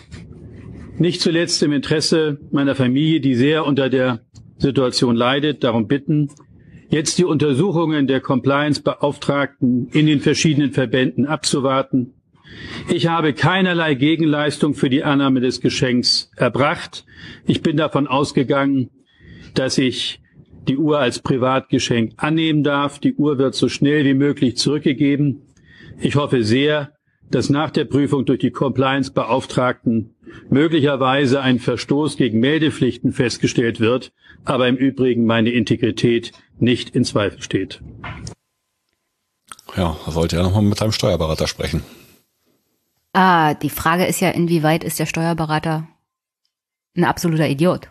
[0.97, 4.21] nicht zuletzt im Interesse meiner Familie, die sehr unter der
[4.57, 6.29] Situation leidet, darum bitten,
[6.89, 12.13] jetzt die Untersuchungen der Compliance-Beauftragten in den verschiedenen Verbänden abzuwarten.
[12.89, 17.05] Ich habe keinerlei Gegenleistung für die Annahme des Geschenks erbracht.
[17.45, 18.89] Ich bin davon ausgegangen,
[19.53, 20.21] dass ich
[20.67, 22.99] die Uhr als Privatgeschenk annehmen darf.
[22.99, 25.41] Die Uhr wird so schnell wie möglich zurückgegeben.
[25.99, 26.93] Ich hoffe sehr,
[27.29, 30.15] dass nach der Prüfung durch die Compliance-Beauftragten
[30.49, 34.11] möglicherweise ein Verstoß gegen Meldepflichten festgestellt wird,
[34.45, 37.81] aber im Übrigen meine Integrität nicht in Zweifel steht.
[39.75, 41.83] Ja, er sollte ja nochmal mit seinem Steuerberater sprechen.
[43.13, 45.87] Ah, die Frage ist ja, inwieweit ist der Steuerberater
[46.95, 47.89] ein absoluter Idiot?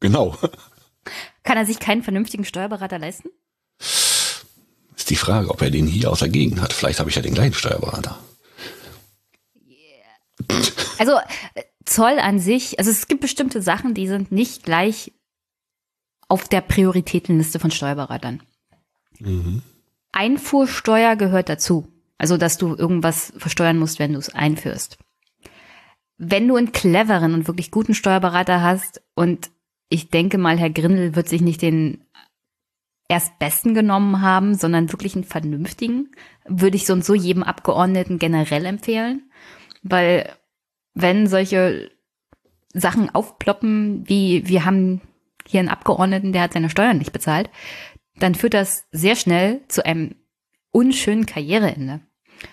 [0.00, 0.36] Genau.
[1.44, 3.30] Kann er sich keinen vernünftigen Steuerberater leisten?
[3.78, 6.72] Ist die Frage, ob er den hier aus der Gegend hat.
[6.72, 8.18] Vielleicht habe ich ja den gleichen Steuerberater.
[10.98, 11.12] Also
[11.54, 15.12] äh, Zoll an sich, also es gibt bestimmte Sachen, die sind nicht gleich
[16.28, 18.42] auf der Prioritätenliste von Steuerberatern.
[19.20, 19.62] Mhm.
[20.12, 21.95] Einfuhrsteuer gehört dazu.
[22.18, 24.98] Also, dass du irgendwas versteuern musst, wenn du es einführst.
[26.18, 29.50] Wenn du einen cleveren und wirklich guten Steuerberater hast, und
[29.88, 32.04] ich denke mal, Herr Grindel wird sich nicht den
[33.08, 36.10] erstbesten genommen haben, sondern wirklich einen vernünftigen,
[36.46, 39.30] würde ich so und so jedem Abgeordneten generell empfehlen.
[39.82, 40.32] Weil
[40.94, 41.90] wenn solche
[42.72, 45.02] Sachen aufploppen, wie wir haben
[45.46, 47.50] hier einen Abgeordneten, der hat seine Steuern nicht bezahlt,
[48.16, 50.16] dann führt das sehr schnell zu einem
[50.72, 52.00] unschönen Karriereende.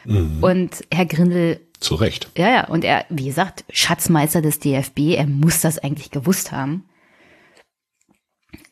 [0.05, 0.43] Mhm.
[0.43, 2.29] Und Herr Grindel, Zu Recht.
[2.37, 6.85] ja, ja, und er, wie gesagt, Schatzmeister des DFB, er muss das eigentlich gewusst haben,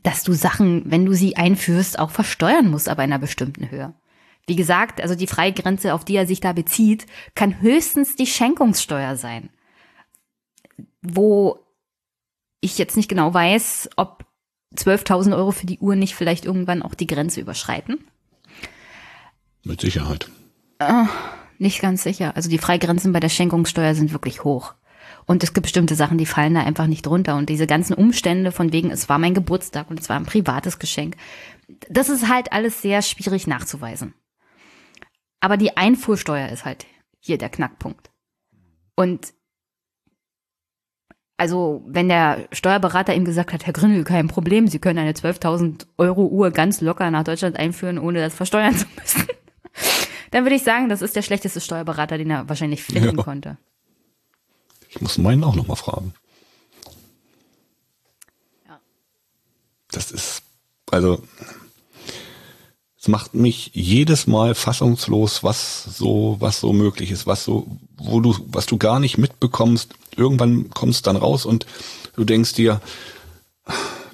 [0.03, 3.93] dass du Sachen, wenn du sie einführst, auch versteuern musst, aber in einer bestimmten Höhe.
[4.47, 7.05] Wie gesagt, also die Freigrenze, auf die er sich da bezieht,
[7.35, 9.49] kann höchstens die Schenkungssteuer sein.
[11.01, 11.59] Wo
[12.59, 14.25] ich jetzt nicht genau weiß, ob
[14.75, 18.03] 12.000 Euro für die Uhr nicht vielleicht irgendwann auch die Grenze überschreiten.
[19.63, 20.29] Mit Sicherheit.
[21.57, 22.35] Nicht ganz sicher.
[22.35, 24.73] Also die Freigrenzen bei der Schenkungssteuer sind wirklich hoch.
[25.25, 27.35] Und es gibt bestimmte Sachen, die fallen da einfach nicht drunter.
[27.35, 30.79] Und diese ganzen Umstände von wegen, es war mein Geburtstag und es war ein privates
[30.79, 31.15] Geschenk,
[31.89, 34.13] das ist halt alles sehr schwierig nachzuweisen.
[35.39, 36.85] Aber die Einfuhrsteuer ist halt
[37.19, 38.11] hier der Knackpunkt.
[38.95, 39.33] Und
[41.37, 45.87] also, wenn der Steuerberater ihm gesagt hat, Herr Gründel, kein Problem, Sie können eine 12.000
[45.97, 49.27] Euro Uhr ganz locker nach Deutschland einführen, ohne das versteuern zu müssen,
[50.31, 53.23] dann würde ich sagen, das ist der schlechteste Steuerberater, den er wahrscheinlich finden Ja.
[53.23, 53.57] konnte.
[54.89, 56.13] Ich muss meinen auch nochmal fragen.
[58.67, 58.79] Ja.
[59.91, 60.43] Das ist,
[60.89, 61.21] also,
[62.99, 67.67] es macht mich jedes Mal fassungslos, was so, was so möglich ist, was so,
[67.97, 69.93] wo du, was du gar nicht mitbekommst.
[70.15, 71.65] Irgendwann kommst dann raus und
[72.15, 72.81] du denkst dir,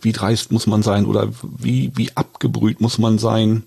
[0.01, 3.63] wie dreist muss man sein oder wie, wie abgebrüht muss man sein,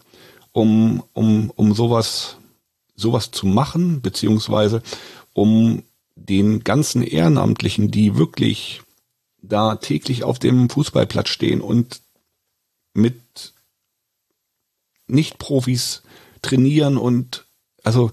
[0.53, 2.37] um, um, um sowas,
[3.01, 4.83] sowas zu machen, beziehungsweise
[5.33, 5.83] um
[6.15, 8.83] den ganzen Ehrenamtlichen, die wirklich
[9.43, 12.03] da täglich auf dem Fußballplatz stehen und
[12.93, 13.55] mit
[15.07, 16.03] Nicht-Profis
[16.43, 17.47] trainieren und
[17.83, 18.13] also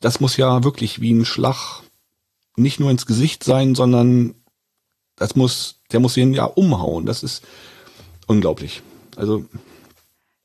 [0.00, 1.82] das muss ja wirklich wie ein Schlag
[2.56, 4.34] nicht nur ins Gesicht sein, sondern
[5.16, 7.06] das muss, der muss ihn ja umhauen.
[7.06, 7.44] Das ist
[8.26, 8.82] unglaublich.
[9.16, 9.44] Also.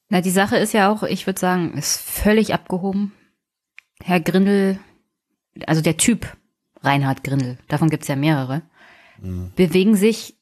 [0.09, 3.13] Na, die Sache ist ja auch, ich würde sagen, ist völlig abgehoben.
[4.03, 4.79] Herr Grindel,
[5.65, 6.37] also der Typ
[6.81, 8.61] Reinhard Grindel, davon gibt's ja mehrere,
[9.21, 9.51] mhm.
[9.55, 10.37] bewegen sich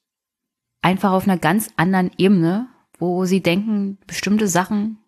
[0.81, 2.67] einfach auf einer ganz anderen Ebene,
[2.99, 4.99] wo sie denken, bestimmte Sachen.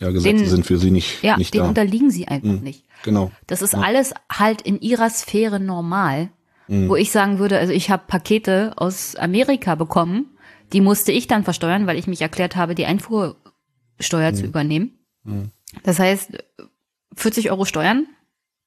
[0.00, 1.68] Ja, Gesetze denen, sind für sie nicht, ja, nicht denen da.
[1.68, 2.62] unterliegen sie einfach mhm.
[2.62, 2.84] nicht.
[3.04, 3.30] Genau.
[3.46, 3.80] Das ist ja.
[3.80, 6.30] alles halt in ihrer Sphäre normal.
[6.66, 6.88] Mhm.
[6.88, 10.36] Wo ich sagen würde, also ich habe Pakete aus Amerika bekommen,
[10.72, 14.34] die musste ich dann versteuern, weil ich mich erklärt habe, die Einfuhrsteuer mhm.
[14.34, 14.98] zu übernehmen.
[15.24, 15.50] Mhm.
[15.82, 16.38] Das heißt,
[17.16, 18.06] 40 Euro Steuern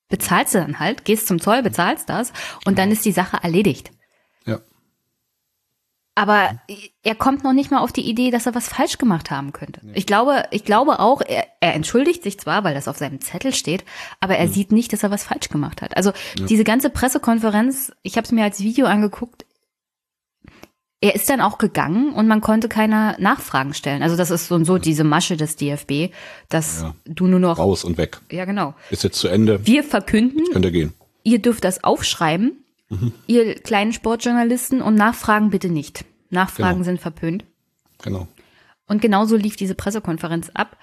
[0.10, 2.32] bezahlst du dann halt, gehst zum Zoll, bezahlst das
[2.66, 3.92] und dann ist die Sache erledigt.
[4.46, 4.60] Ja.
[6.16, 6.60] Aber
[7.04, 9.82] er kommt noch nicht mal auf die Idee, dass er was falsch gemacht haben könnte.
[9.94, 13.54] Ich glaube, ich glaube auch, er, er entschuldigt sich zwar, weil das auf seinem Zettel
[13.54, 13.84] steht,
[14.20, 14.54] aber er mhm.
[14.54, 15.98] sieht nicht, dass er was falsch gemacht hat.
[15.98, 16.46] Also ja.
[16.46, 19.46] diese ganze Pressekonferenz, ich habe es mir als Video angeguckt,
[21.00, 24.02] er ist dann auch gegangen und man konnte keine Nachfragen stellen.
[24.02, 26.12] Also das ist so und so diese Masche des DFB,
[26.50, 26.96] dass ja.
[27.06, 28.20] du nur noch raus und weg.
[28.32, 28.74] Ja, genau.
[28.90, 29.66] Ist jetzt zu Ende.
[29.66, 30.44] Wir verkünden.
[30.52, 30.94] Könnt ihr gehen.
[31.24, 33.14] Ihr dürft das aufschreiben, mhm.
[33.28, 36.06] ihr kleinen Sportjournalisten und Nachfragen bitte nicht.
[36.30, 36.86] Nachfragen genau.
[36.86, 37.46] sind verpönt.
[38.02, 38.28] Genau.
[38.88, 40.78] Und genauso lief diese Pressekonferenz ab.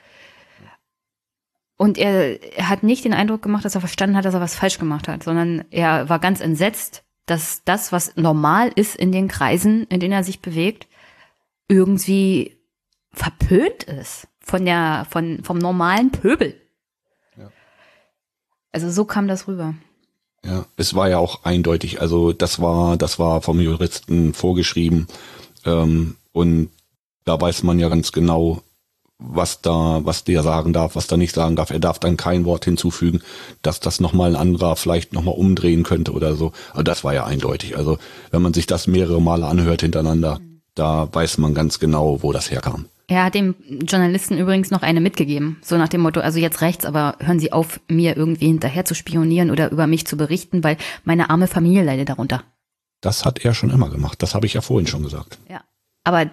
[1.76, 4.54] Und er, er hat nicht den Eindruck gemacht, dass er verstanden hat, dass er was
[4.54, 9.28] falsch gemacht hat, sondern er war ganz entsetzt, dass das, was normal ist in den
[9.28, 10.86] Kreisen, in denen er sich bewegt,
[11.68, 12.56] irgendwie
[13.12, 16.55] verpönt ist von der, von, vom normalen Pöbel.
[17.36, 17.51] Ja.
[18.72, 19.74] Also so kam das rüber.
[20.44, 22.02] Ja, es war ja auch eindeutig.
[22.02, 25.06] Also das war, das war vom Juristen vorgeschrieben.
[25.64, 26.70] Ähm, und
[27.24, 28.62] da weiß man ja ganz genau,
[29.18, 31.70] was da, was der sagen darf, was da nicht sagen darf.
[31.70, 33.20] Er darf dann kein Wort hinzufügen,
[33.62, 36.52] dass das nochmal ein anderer vielleicht nochmal umdrehen könnte oder so.
[36.72, 37.76] Aber das war ja eindeutig.
[37.76, 37.98] Also
[38.30, 40.40] wenn man sich das mehrere Male anhört hintereinander,
[40.74, 42.86] da weiß man ganz genau, wo das herkam.
[43.06, 43.54] Er hat dem
[43.86, 47.52] Journalisten übrigens noch eine mitgegeben, so nach dem Motto, also jetzt rechts, aber hören Sie
[47.52, 51.84] auf, mir irgendwie hinterher zu spionieren oder über mich zu berichten, weil meine arme Familie
[51.84, 52.44] leidet darunter.
[53.02, 55.38] Das hat er schon immer gemacht, das habe ich ja vorhin schon gesagt.
[55.50, 55.60] Ja,
[56.02, 56.30] aber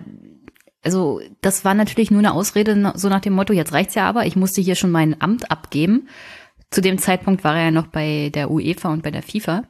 [0.83, 4.25] also das war natürlich nur eine Ausrede, so nach dem Motto, jetzt reicht's ja aber,
[4.25, 6.07] ich musste hier schon mein Amt abgeben.
[6.71, 9.63] Zu dem Zeitpunkt war er ja noch bei der UEFA und bei der FIFA.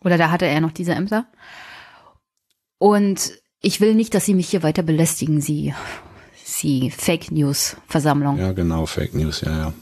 [0.00, 1.26] Oder da hatte er noch diese Ämter.
[2.78, 5.74] Und ich will nicht, dass Sie mich hier weiter belästigen, Sie,
[6.34, 8.38] Sie Fake News Versammlung.
[8.38, 9.72] Ja, genau, Fake News, ja, ja.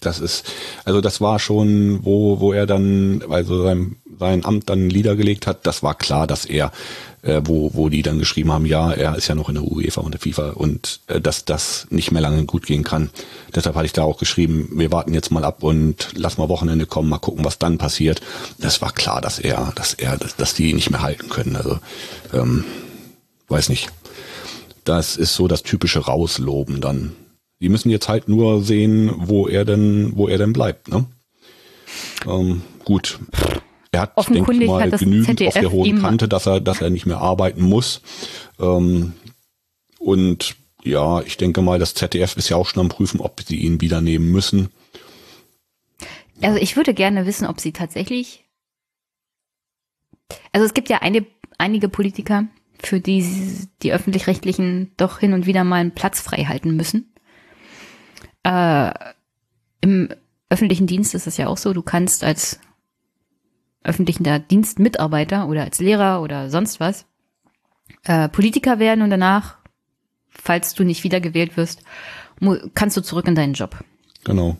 [0.00, 0.50] Das ist,
[0.84, 5.66] also das war schon, wo, wo er dann, also sein, sein Amt dann niedergelegt hat,
[5.66, 6.72] das war klar, dass er
[7.22, 10.00] äh, wo, wo die dann geschrieben haben, ja, er ist ja noch in der UEFA
[10.00, 13.10] und der FIFA und äh, dass das nicht mehr lange gut gehen kann.
[13.54, 16.86] Deshalb hatte ich da auch geschrieben, wir warten jetzt mal ab und lass mal Wochenende
[16.86, 18.20] kommen, mal gucken, was dann passiert.
[18.58, 21.56] Das war klar, dass er, dass er, dass, dass die nicht mehr halten können.
[21.56, 21.78] Also
[22.32, 22.64] ähm,
[23.48, 23.90] weiß nicht.
[24.84, 27.14] Das ist so das typische Rausloben dann.
[27.60, 31.04] Die müssen jetzt halt nur sehen, wo er denn, wo er denn bleibt, ne?
[32.26, 33.18] Ähm, gut.
[33.92, 36.90] Er hat, denke ich mal, genügend ZDF auf der hohen Kante, dass er, dass er
[36.90, 38.02] nicht mehr arbeiten muss.
[38.60, 39.14] Ähm,
[39.98, 40.54] und
[40.84, 43.80] ja, ich denke mal, das ZDF ist ja auch schon am Prüfen, ob sie ihn
[43.80, 44.70] wieder nehmen müssen.
[46.40, 48.44] Also ich würde gerne wissen, ob sie tatsächlich.
[50.52, 51.26] Also es gibt ja eine,
[51.58, 52.46] einige Politiker,
[52.78, 53.26] für die
[53.82, 57.12] die öffentlich-rechtlichen doch hin und wieder mal einen Platz frei halten müssen.
[58.42, 58.92] Äh,
[59.80, 60.08] Im
[60.48, 62.60] öffentlichen Dienst ist es ja auch so, du kannst als
[63.82, 67.06] öffentlichen Dienstmitarbeiter oder als Lehrer oder sonst was
[68.04, 69.58] äh, Politiker werden und danach,
[70.28, 71.82] falls du nicht wiedergewählt wirst,
[72.74, 73.76] kannst du zurück in deinen Job.
[74.24, 74.56] Genau.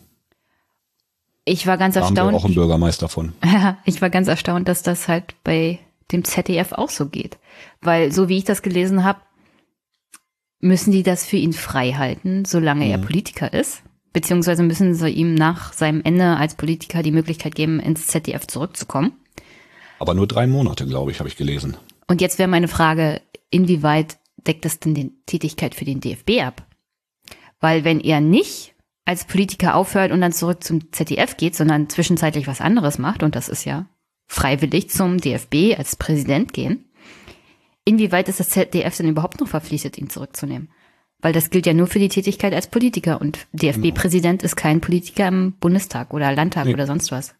[1.45, 2.19] Ich war ganz da erstaunt.
[2.19, 3.33] Haben wir auch ein Bürgermeister von.
[3.85, 5.79] Ich war ganz erstaunt, dass das halt bei
[6.11, 7.37] dem ZDF auch so geht.
[7.81, 9.21] Weil, so wie ich das gelesen habe,
[10.61, 12.91] müssen die das für ihn frei halten, solange mhm.
[12.91, 13.83] er Politiker ist
[14.13, 19.13] beziehungsweise müssen sie ihm nach seinem Ende als Politiker die Möglichkeit geben, ins ZDF zurückzukommen.
[19.99, 21.77] Aber nur drei Monate, glaube ich, habe ich gelesen.
[22.07, 24.17] Und jetzt wäre meine Frage, inwieweit
[24.47, 26.65] deckt das denn die Tätigkeit für den DFB ab?
[27.59, 28.73] Weil wenn er nicht
[29.05, 33.35] als Politiker aufhört und dann zurück zum ZDF geht, sondern zwischenzeitlich was anderes macht, und
[33.35, 33.85] das ist ja
[34.27, 36.85] freiwillig zum DFB als Präsident gehen,
[37.85, 40.69] inwieweit ist das ZDF denn überhaupt noch verpflichtet, ihn zurückzunehmen?
[41.19, 45.27] Weil das gilt ja nur für die Tätigkeit als Politiker und DFB-Präsident ist kein Politiker
[45.27, 46.73] im Bundestag oder Landtag Nee.
[46.73, 47.35] oder sonst was.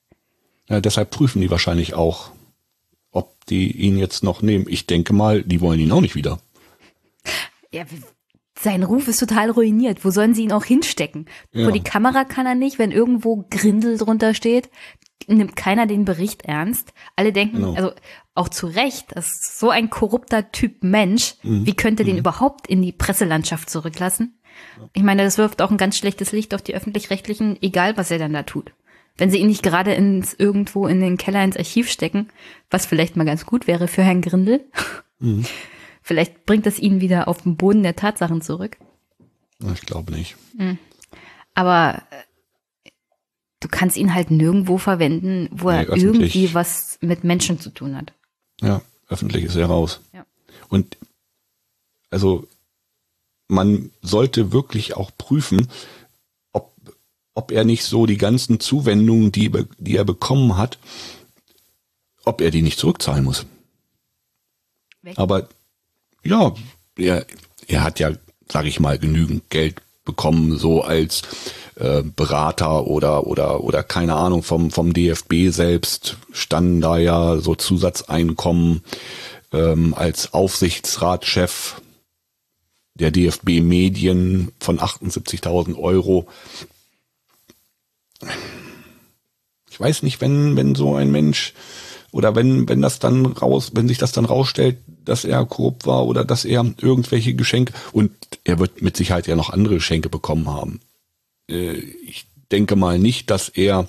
[0.69, 2.31] Ja, deshalb prüfen die wahrscheinlich auch,
[3.11, 4.65] ob die ihn jetzt noch nehmen.
[4.69, 6.39] Ich denke mal, die wollen ihn auch nicht wieder.
[7.71, 7.85] Ja,
[8.59, 10.05] sein Ruf ist total ruiniert.
[10.05, 11.25] Wo sollen sie ihn auch hinstecken?
[11.51, 11.63] Ja.
[11.63, 14.69] Vor die Kamera kann er nicht, wenn irgendwo Grindel drunter steht,
[15.27, 16.93] nimmt keiner den Bericht ernst.
[17.15, 17.73] Alle denken, Genau.
[17.73, 17.91] also
[18.33, 21.35] auch zu Recht, das ist so ein korrupter Typ Mensch.
[21.43, 21.65] Mhm.
[21.65, 24.37] Wie könnte den überhaupt in die Presselandschaft zurücklassen?
[24.93, 28.19] Ich meine, das wirft auch ein ganz schlechtes Licht auf die öffentlich-rechtlichen, egal was er
[28.19, 28.73] dann da tut.
[29.17, 32.29] Wenn sie ihn nicht gerade ins irgendwo in den Keller ins Archiv stecken,
[32.69, 34.65] was vielleicht mal ganz gut wäre für Herrn Grindel.
[36.01, 38.77] Vielleicht bringt es ihn wieder auf den Boden der Tatsachen zurück.
[39.73, 40.35] Ich glaube nicht.
[41.53, 42.89] Aber äh,
[43.59, 47.95] du kannst ihn halt nirgendwo verwenden, wo Nee, er irgendwie was mit Menschen zu tun
[47.95, 48.13] hat.
[48.61, 49.99] Ja, öffentlich ist er raus.
[50.13, 50.25] Ja.
[50.69, 50.97] Und
[52.09, 52.47] also
[53.47, 55.67] man sollte wirklich auch prüfen,
[56.53, 56.73] ob,
[57.33, 60.77] ob er nicht so die ganzen Zuwendungen, die, die er bekommen hat,
[62.23, 63.45] ob er die nicht zurückzahlen muss.
[65.01, 65.17] Weg.
[65.17, 65.49] Aber
[66.23, 66.53] ja,
[66.97, 67.25] er,
[67.67, 68.11] er hat ja,
[68.49, 71.23] sage ich mal, genügend Geld bekommen, so als
[71.75, 77.55] äh, Berater oder oder oder keine Ahnung vom vom DFB selbst standen da ja so
[77.55, 78.83] Zusatzeinkommen
[79.53, 81.81] ähm, als Aufsichtsratschef
[82.95, 86.27] der DFB Medien von 78.000 Euro.
[89.69, 91.53] Ich weiß nicht, wenn wenn so ein Mensch
[92.11, 96.05] oder wenn wenn das dann raus, wenn sich das dann rausstellt, dass er korrupt war
[96.05, 98.11] oder dass er irgendwelche Geschenke und
[98.43, 100.81] er wird mit Sicherheit ja noch andere Geschenke bekommen haben.
[101.51, 101.73] Äh,
[102.05, 103.87] ich denke mal nicht, dass er,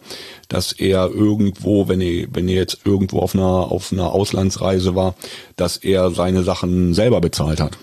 [0.49, 5.15] dass er irgendwo, wenn er, wenn er jetzt irgendwo auf einer auf einer Auslandsreise war,
[5.57, 7.79] dass er seine Sachen selber bezahlt hat.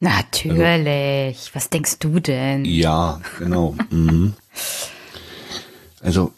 [0.00, 1.50] Natürlich.
[1.54, 2.64] Was denkst du denn?
[2.64, 3.74] Ja, genau.
[3.90, 4.34] mhm.
[6.00, 6.32] Also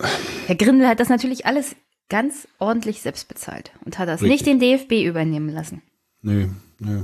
[0.46, 1.76] Herr Grindel hat das natürlich alles
[2.08, 4.58] ganz ordentlich selbst bezahlt und hat das nicht Richtig.
[4.58, 5.82] den DFB übernehmen lassen.
[6.22, 6.48] Nee,
[6.78, 7.02] nee.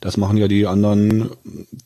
[0.00, 1.30] Das machen ja die anderen,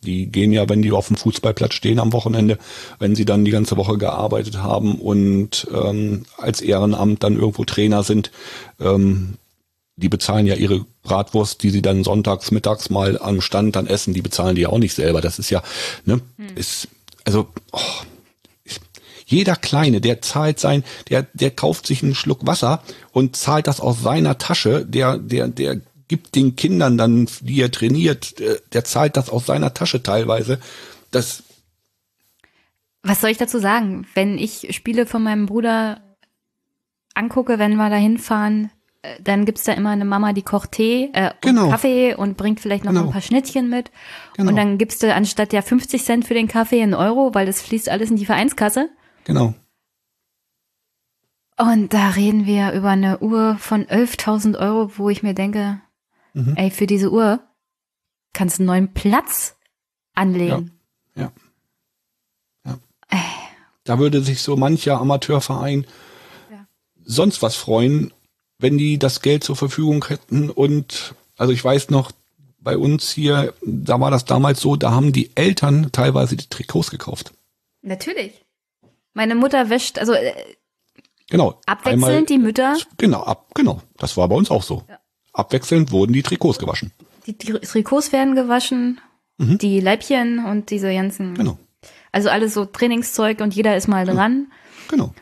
[0.05, 2.59] die gehen ja, wenn die auf dem Fußballplatz stehen am Wochenende,
[2.99, 8.03] wenn sie dann die ganze Woche gearbeitet haben und ähm, als Ehrenamt dann irgendwo Trainer
[8.03, 8.31] sind,
[8.81, 9.35] ähm,
[9.97, 14.15] die bezahlen ja ihre Bratwurst, die sie dann sonntags, mittags mal am Stand dann essen,
[14.15, 15.21] die bezahlen die ja auch nicht selber.
[15.21, 15.63] Das ist ja,
[16.05, 16.21] ne,
[16.55, 16.89] ist,
[17.25, 17.79] also, oh,
[19.31, 22.83] jeder Kleine, der zahlt sein, der, der kauft sich einen Schluck Wasser
[23.13, 25.81] und zahlt das aus seiner Tasche, der, der, der
[26.11, 30.59] gibt den Kindern dann, die er trainiert, der, der zahlt das aus seiner Tasche teilweise.
[31.13, 31.43] Das,
[33.03, 34.07] Was soll ich dazu sagen?
[34.15, 36.03] Wenn ich Spiele von meinem Bruder
[37.15, 38.71] angucke, wenn wir da hinfahren,
[39.03, 41.65] äh, dann gibt's da immer eine Mama, die kocht Tee äh, Genau.
[41.65, 43.07] und Kaffee und bringt vielleicht noch Genau.
[43.07, 43.91] ein paar Schnittchen mit.
[44.37, 44.51] Genau.
[44.51, 47.63] Und dann gibst du anstatt ja 50 Cent für den Kaffee einen Euro, weil das
[47.63, 48.91] fließt alles in die Vereinskasse.
[49.25, 49.55] genau.
[51.57, 55.81] Und da reden wir über eine Uhr von 11.000 Euro, wo ich mir denke,
[56.35, 56.55] Mhm.
[56.57, 57.41] ey, für diese Uhr
[58.33, 59.57] kannst du einen neuen Platz
[60.15, 60.73] anlegen.
[61.17, 61.33] Ja.
[62.67, 62.79] Ja.
[63.85, 65.87] Da würde sich so mancher Amateurverein
[66.51, 66.67] Ja.
[67.05, 68.13] sonst was freuen,
[68.59, 70.51] wenn die das Geld zur Verfügung hätten.
[70.51, 72.13] Und also ich weiß noch,
[72.61, 76.91] bei uns hier, da war das damals so, da haben die Eltern teilweise die Trikots
[76.91, 77.33] gekauft.
[77.83, 78.45] Natürlich.
[79.15, 80.35] Meine Mutter wäscht, also äh,
[81.31, 81.59] Genau.
[81.67, 83.81] abwechselnd Einmal- die Mütter, Genau, ab, genau.
[83.97, 84.85] Das war bei uns auch so.
[84.89, 85.00] Ja.
[85.33, 86.93] Abwechselnd wurden die Trikots gewaschen.
[87.27, 89.01] die Tri- Trikots werden gewaschen,
[89.39, 91.37] die Leibchen und diese ganzen, Mhm.
[91.37, 91.59] Genau,
[92.13, 94.49] also alles so Trainingszeug und jeder ist mal dran.
[94.89, 95.15] genau.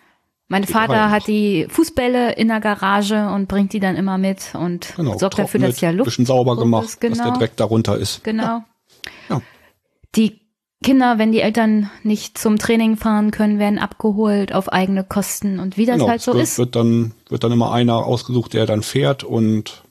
[0.51, 1.11] Mein Vater rein.
[1.11, 5.19] hat die Fußbälle in der Garage und bringt die dann immer mit und genau.
[5.19, 7.17] sorgt dafür, dass ja Luft bisschen sauber gemacht, ist, genau.
[7.17, 8.25] dass der Dreck darunter ist.
[8.25, 8.65] Genau.
[9.29, 9.43] Ja.
[10.17, 10.41] Die
[10.83, 15.77] Kinder, wenn die Eltern nicht zum Training fahren können, werden abgeholt auf eigene Kosten und
[15.77, 16.09] wie das genau.
[16.09, 16.57] halt so wird, ist.
[16.57, 19.88] wird dann wird dann immer einer ausgesucht, der dann fährt und ja,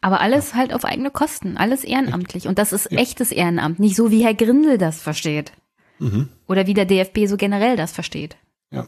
[0.00, 2.48] Aber alles halt auf eigene Kosten, alles ehrenamtlich.
[2.48, 2.98] Und das ist Ja.
[2.98, 5.52] echtes Ehrenamt, nicht so wie Herr Grindel das versteht.
[5.98, 6.28] Mhm.
[6.48, 8.36] Oder wie der DFB so generell das versteht.
[8.70, 8.86] ja.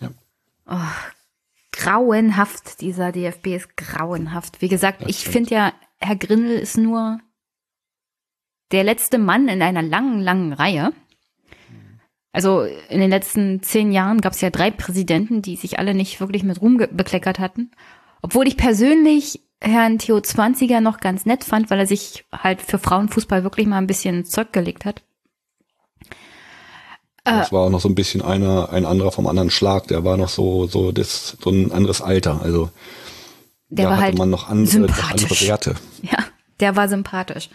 [0.00, 0.10] Ja.
[1.72, 4.62] Grauenhaft, dieser DFB ist grauenhaft.
[4.62, 7.18] Wie gesagt, Das ich finde ja, Herr Grindel ist nur
[8.72, 10.92] der letzte Mann in einer langen, langen Reihe.
[12.32, 16.20] Also in den letzten zehn Jahren gab es ja drei Präsidenten, die sich alle nicht
[16.20, 17.70] wirklich mit Ruhm bekleckert hatten.
[18.24, 22.78] Obwohl ich persönlich Herrn Theo Zwanziger noch ganz nett fand, weil er sich halt für
[22.78, 25.02] Frauenfußball wirklich mal ein bisschen Zeug gelegt hat.
[27.22, 29.88] Das war auch noch so ein bisschen einer, ein anderer vom anderen Schlag.
[29.88, 32.40] Der war noch so, so das, so ein anderes Alter.
[32.42, 32.70] Also
[33.68, 35.74] Der da war hatte halt man noch andere, noch andere Werte.
[36.02, 36.16] Ja,
[36.60, 37.50] der war sympathisch.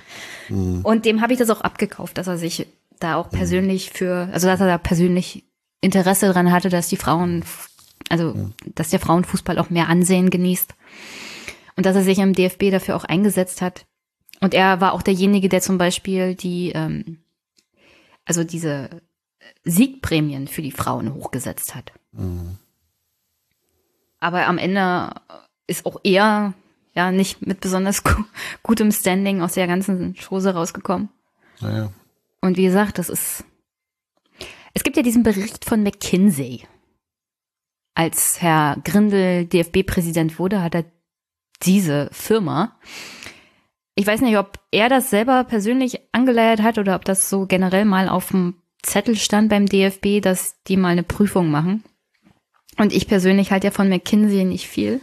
[0.50, 2.68] Und dem habe ich das auch abgekauft, dass er sich
[3.00, 5.46] da auch persönlich für, also dass er da persönlich
[5.82, 7.44] Interesse dran hatte, dass die Frauen,
[8.08, 10.74] also dass der Frauenfußball auch mehr Ansehen genießt.
[11.76, 13.86] Und dass er sich im DFB dafür auch eingesetzt hat.
[14.42, 17.20] Und er war auch derjenige, der zum Beispiel die, ähm,
[18.26, 18.90] also diese
[19.64, 21.94] Siegprämien für die Frauen hochgesetzt hat.
[24.20, 25.12] Aber am Ende
[25.68, 26.54] ist auch er
[26.94, 28.24] ja nicht mit besonders gu
[28.64, 31.10] gutem Standing aus der ganzen Chose rausgekommen.
[31.62, 31.92] Naja.
[32.42, 33.44] Und wie gesagt, das ist.
[34.74, 36.64] Es gibt ja diesen Bericht von McKinsey.
[37.96, 40.86] Als Herr Grindel DFB-Präsident wurde, hat er
[41.64, 42.80] diese Firma.
[43.96, 47.86] Ich weiß nicht, ob er das selber persönlich angeleiert hat oder ob das so generell
[47.86, 51.84] mal auf dem Zettel stand beim DFB, dass die mal eine Prüfung machen.
[52.78, 55.02] Und ich persönlich halte ja von McKinsey nicht viel.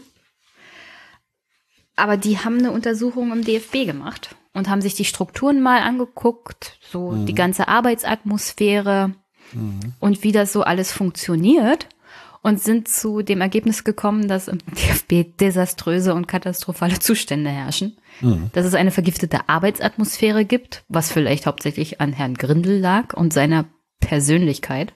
[1.94, 6.78] Aber die haben eine Untersuchung im DFB gemacht und haben sich die Strukturen mal angeguckt,
[6.80, 9.14] so die ganze Arbeitsatmosphäre
[10.00, 11.86] und wie das so alles funktioniert
[12.47, 17.97] und sind zu dem Ergebnis gekommen, dass im DFB desaströse und katastrophale Zustände herrschen.
[18.52, 23.64] Dass es eine vergiftete Arbeitsatmosphäre gibt, was vielleicht hauptsächlich an Herrn Grindel lag und seiner
[23.98, 24.94] Persönlichkeit.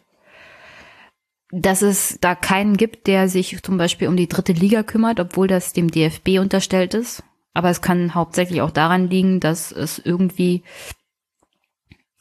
[1.51, 5.49] Dass es da keinen gibt, der sich zum Beispiel um die dritte Liga kümmert, obwohl
[5.49, 7.25] das dem DFB unterstellt ist.
[7.53, 10.63] Aber es kann hauptsächlich auch daran liegen, dass es irgendwie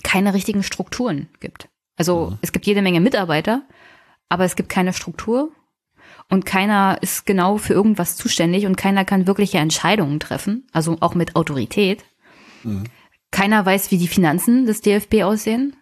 [0.01, 1.69] keine richtigen Strukturen gibt.
[1.97, 3.61] Also es gibt jede Menge Mitarbeiter,
[4.29, 5.51] aber es gibt keine Struktur
[6.29, 11.15] und keiner ist genau für irgendwas zuständig und keiner kann wirkliche Entscheidungen treffen, also auch
[11.15, 12.03] mit Autorität.
[13.31, 15.75] Keiner weiß, wie die Finanzen des DFB aussehen.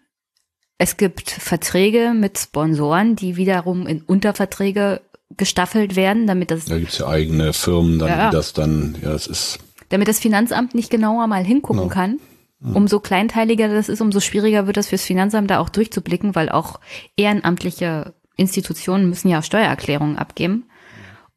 [0.78, 5.02] Es gibt Verträge mit Sponsoren, die wiederum in Unterverträge
[5.36, 9.11] gestaffelt werden, damit das, Da gibt's ja eigene Firmen, dann, Ja, die das dann, ja,
[9.11, 9.60] es ist,
[9.90, 11.94] damit das Finanzamt nicht genauer mal hingucken Genau.
[11.94, 12.19] kann.
[12.60, 16.80] Umso kleinteiliger das ist, umso schwieriger wird das fürs Finanzamt da auch durchzublicken, weil auch
[17.15, 20.65] ehrenamtliche Institutionen müssen ja Steuererklärungen abgeben.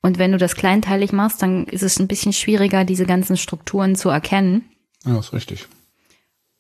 [0.03, 3.97] Und wenn du das kleinteilig machst, dann ist es ein bisschen schwieriger, diese ganzen Strukturen
[3.97, 4.65] zu erkennen.
[5.05, 5.67] ja, ist richtig.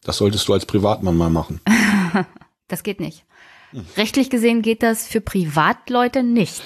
[0.02, 1.60] Das solltest du als Privatmann mal machen.
[2.68, 3.24] Das geht nicht.
[3.96, 6.62] Rechtlich gesehen geht das für Privatleute nicht.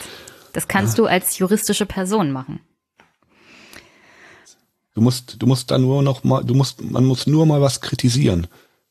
[0.52, 2.60] Das kannst du als juristische Person machen.
[4.94, 7.80] Du musst, du musst da nur noch mal, du musst, man muss nur mal was
[7.80, 8.46] kritisieren.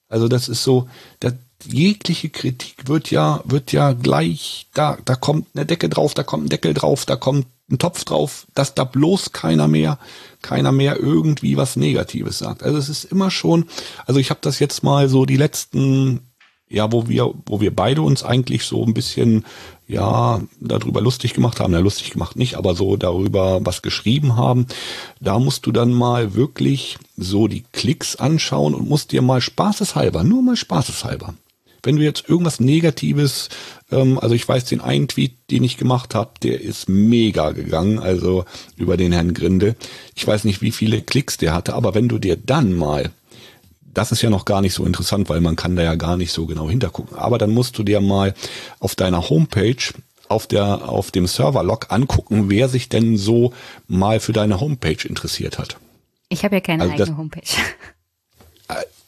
[0.09, 0.89] Also das ist so,
[1.19, 1.31] da,
[1.67, 6.45] jegliche Kritik wird ja, wird ja gleich, da, da kommt eine Decke drauf, da kommt
[6.45, 9.97] ein Deckel drauf, da kommt ein Topf drauf, dass da bloß keiner mehr,
[10.41, 12.63] keiner mehr irgendwie was Negatives sagt.
[12.63, 13.65] Also es ist immer schon,
[14.05, 16.21] also ich habe das jetzt mal so die letzten
[16.73, 19.45] ja, wo wir, wo wir beide uns eigentlich so ein bisschen,
[19.87, 24.65] ja, darüber lustig gemacht haben, ja, lustig gemacht nicht, aber so darüber was geschrieben haben,
[25.19, 30.23] da musst du dann mal wirklich so die Klicks anschauen und musst dir mal spaßeshalber,
[30.23, 31.35] nur mal spaßeshalber.
[31.83, 33.49] Wenn du jetzt irgendwas Negatives,
[33.91, 37.99] ähm, also ich weiß den einen Tweet, den ich gemacht habe, der ist mega gegangen,
[37.99, 38.45] also
[38.77, 39.75] über den Herrn Grinde.
[40.15, 43.11] Ich weiß nicht, wie viele Klicks der hatte, aber wenn du dir dann mal
[43.93, 46.31] das ist ja noch gar nicht so interessant, weil man kann da ja gar nicht
[46.31, 47.15] so genau hintergucken.
[47.15, 48.33] Aber dann musst du dir mal
[48.79, 49.75] auf deiner Homepage
[50.29, 53.53] auf der auf dem Serverlog angucken, wer sich denn so
[53.87, 55.77] mal für deine Homepage interessiert hat.
[56.29, 57.41] Ich habe ja keine Also eigene Homepage.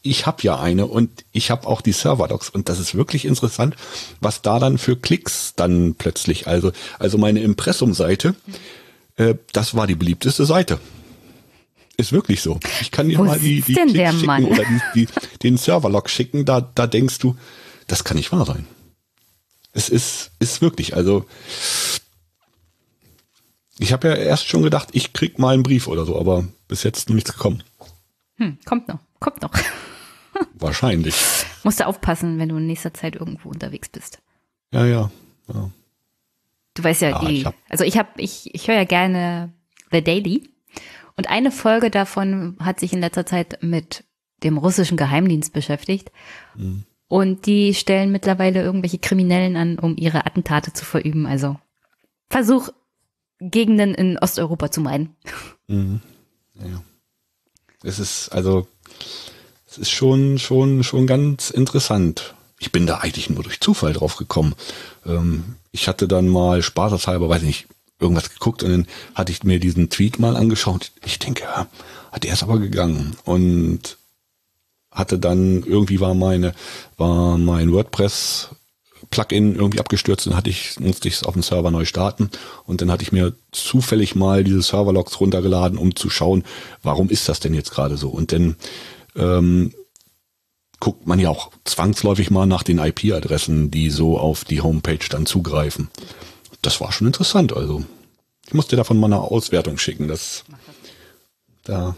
[0.06, 3.76] Ich habe ja eine und ich habe auch die Serverlogs und das ist wirklich interessant,
[4.22, 8.36] was da dann für Klicks dann plötzlich, also also meine Impressum-Seite,
[9.16, 10.80] äh, das war die beliebteste Seite.
[11.98, 12.60] Ist wirklich so.
[12.82, 14.46] Ich kann dir Wo mal die, die Klicks schicken Mann?
[14.46, 14.64] oder
[14.94, 15.08] die, die,
[15.42, 17.36] den Serverlog schicken, da, da denkst du,
[17.88, 18.68] das kann nicht wahr sein.
[19.72, 21.26] Es ist, ist wirklich, also
[23.80, 26.84] ich habe ja erst schon gedacht, ich krieg mal einen Brief oder so, aber bis
[26.84, 27.64] jetzt noch nichts gekommen.
[28.36, 29.52] Hm, kommt noch, kommt noch.
[30.54, 31.16] Wahrscheinlich.
[31.64, 34.20] Musst du aufpassen, wenn du in nächster Zeit irgendwo unterwegs bist.
[34.72, 35.12] Ja, ja.
[35.54, 35.72] ja.
[36.74, 39.54] Du weißt ja, Ja, die, ich also ich habe, ich, ich höre ja gerne
[39.92, 40.50] The Daily.
[41.18, 44.04] Und eine Folge davon hat sich in letzter Zeit mit
[44.44, 46.12] dem russischen Geheimdienst beschäftigt.
[46.56, 46.84] Mhm.
[47.08, 51.26] Und die stellen mittlerweile irgendwelche Kriminellen an, um ihre Attentate zu verüben.
[51.26, 51.58] Also
[52.30, 52.70] Versuch,
[53.40, 55.16] Gegenden in Osteuropa zu meiden.
[57.84, 58.68] Es ist also,
[59.76, 62.34] es ist schon, schon, schon ganz interessant.
[62.60, 64.56] Ich bin da eigentlich nur durch Zufall drauf gekommen.
[65.06, 67.68] Ähm, ich hatte dann mal spaßeshalber, weiß nicht,
[68.00, 70.92] irgendwas geguckt und dann hatte ich mir diesen Tweet mal angeschaut.
[71.06, 71.68] Ich denke, ja,
[72.24, 73.98] der ist aber gegangen und
[74.92, 76.54] hatte dann irgendwie war meine,
[76.96, 78.50] war mein WordPress
[79.10, 82.30] Plugin irgendwie abgestürzt und hatte ich, musste ich es auf dem Server neu starten.
[82.66, 86.44] Und dann hatte ich mir zufällig mal diese Serverlogs runtergeladen, um zu schauen,
[86.82, 88.10] warum ist das denn jetzt gerade so?
[88.10, 88.56] Und dann
[89.16, 89.74] ähm,
[90.80, 95.26] guckt man ja auch zwangsläufig mal nach den IP-Adressen, die so auf die Homepage dann
[95.26, 95.90] zugreifen.
[96.62, 97.54] Das war schon interessant.
[97.54, 97.84] Also
[98.46, 100.08] ich musste davon mal eine Auswertung schicken.
[100.08, 100.46] Das,
[101.64, 101.96] da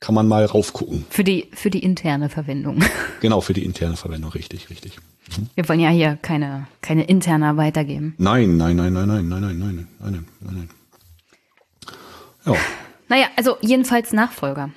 [0.00, 1.06] kann man mal raufgucken.
[1.10, 2.82] Für die, für die interne Verwendung.
[3.20, 4.96] Genau, für die interne Verwendung, richtig, richtig.
[5.36, 5.48] Mhm.
[5.54, 8.16] Wir wollen ja hier keine, keine interner weitergeben.
[8.18, 10.70] Nein, nein, nein, nein, nein, nein, nein, nein, nein, nein, nein.
[12.44, 12.54] Ja.
[13.08, 14.70] Naja, also jedenfalls Nachfolger.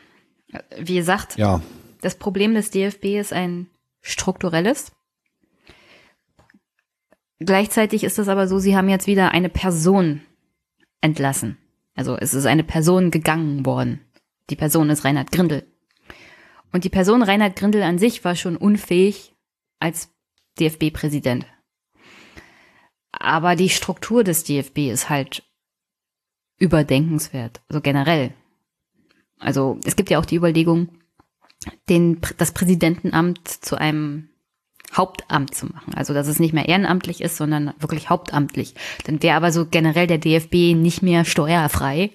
[0.77, 1.61] Wie gesagt, ja.
[2.01, 3.67] das Problem des DFB ist ein
[4.01, 4.91] strukturelles.
[7.39, 10.21] Gleichzeitig ist es aber so, sie haben jetzt wieder eine Person
[11.01, 11.57] entlassen.
[11.95, 14.01] Also es ist eine Person gegangen worden.
[14.49, 15.65] Die Person ist Reinhard Grindel.
[16.71, 19.33] Und die Person Reinhard Grindel an sich war schon unfähig
[19.79, 20.09] als
[20.59, 21.45] DFB-Präsident.
[23.11, 25.43] Aber die Struktur des DFB ist halt
[26.57, 28.33] überdenkenswert, so also generell.
[29.39, 30.89] Also es gibt ja auch die Überlegung,
[31.89, 34.29] den, das Präsidentenamt zu einem
[34.93, 35.93] Hauptamt zu machen.
[35.93, 38.75] Also dass es nicht mehr ehrenamtlich ist, sondern wirklich hauptamtlich.
[39.05, 42.11] Dann wäre aber so generell der DFB nicht mehr steuerfrei,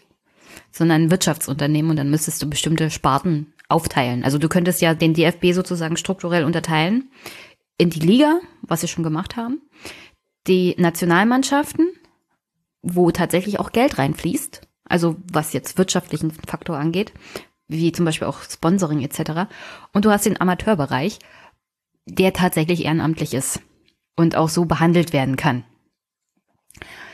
[0.73, 4.25] sondern ein Wirtschaftsunternehmen und dann müsstest du bestimmte Sparten aufteilen.
[4.25, 7.11] Also du könntest ja den DFB sozusagen strukturell unterteilen
[7.79, 9.61] in die Liga, was sie schon gemacht haben,
[10.47, 11.89] die Nationalmannschaften,
[12.83, 17.13] wo tatsächlich auch Geld reinfließt, also was jetzt wirtschaftlichen Faktor angeht,
[17.69, 19.49] wie zum Beispiel auch Sponsoring etc.
[19.93, 21.19] Und du hast den Amateurbereich,
[22.07, 23.61] der tatsächlich ehrenamtlich ist
[24.17, 25.65] und auch so behandelt werden kann.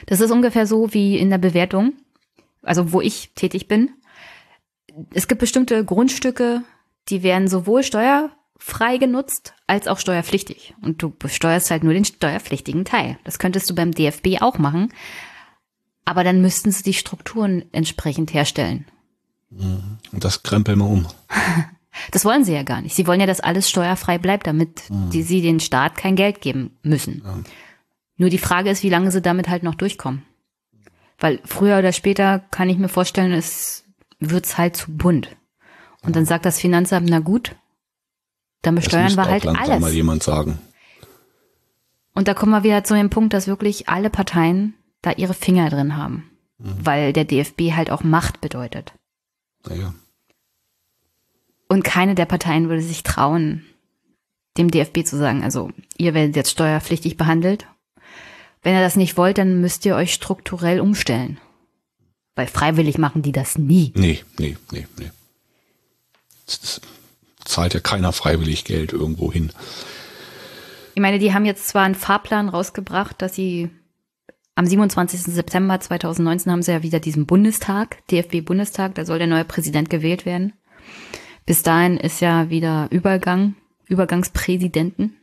[0.07, 1.93] Das ist ungefähr so wie in der Bewertung
[2.66, 3.90] also wo ich tätig bin.
[5.15, 6.62] Es gibt bestimmte Grundstücke,
[7.09, 10.74] die werden sowohl steuerfrei genutzt als auch steuerpflichtig.
[10.82, 13.19] Und du besteuerst halt nur den steuerpflichtigen Teil.
[13.24, 14.93] Das könntest du beim DFB auch machen.
[16.07, 18.87] Aber dann müssten sie die Strukturen entsprechend herstellen.
[19.51, 19.99] Mhm.
[20.12, 21.07] Und das krempeln wir um.
[22.12, 22.95] Das wollen sie ja gar nicht.
[22.95, 25.09] Sie wollen ja, dass alles steuerfrei bleibt, damit mhm.
[25.09, 27.23] die, sie den Staat kein Geld geben müssen.
[27.24, 27.39] Ja.
[28.19, 30.23] Nur die Frage ist, wie lange sie damit halt noch durchkommen.
[31.19, 33.85] Weil früher oder später kann ich mir vorstellen, es
[34.20, 35.35] wird's halt zu bunt.
[36.03, 37.57] Und dann sagt das Finanzamt, na gut,
[38.62, 39.81] dann besteuern wir halt alles.
[39.81, 40.59] mal jemand sagen.
[42.15, 44.74] Und da kommen wir wieder zu dem Punkt, dass wirklich alle Parteien
[45.07, 46.31] da ihre Finger drin haben.
[46.59, 46.74] Mhm.
[46.85, 48.93] Weil der DFB halt auch Macht bedeutet.
[49.69, 49.95] Naja.
[51.69, 53.65] Und keine der Parteien würde sich trauen,
[54.57, 57.66] dem DFB zu sagen, also ihr werdet jetzt steuerpflichtig behandelt
[58.66, 61.39] wenn ihr das nicht wollt, dann müsst ihr euch strukturell umstellen.
[62.35, 63.93] Weil freiwillig machen die das nie.
[63.95, 65.12] Nee, nee, nee, nee.
[66.47, 66.81] Das
[67.45, 69.53] zahlt ja keiner freiwillig Geld irgendwo hin.
[70.97, 73.70] Ich meine, die haben jetzt zwar einen Fahrplan rausgebracht, dass sie
[74.57, 75.20] am 27.
[75.23, 80.24] September 2019 haben sie ja wieder diesen Bundestag, DFB-Bundestag, da soll der neue Präsident gewählt
[80.24, 80.55] werden.
[81.45, 83.55] Bis dahin ist ja wieder Übergang,
[83.87, 85.16] Übergangspräsidenten.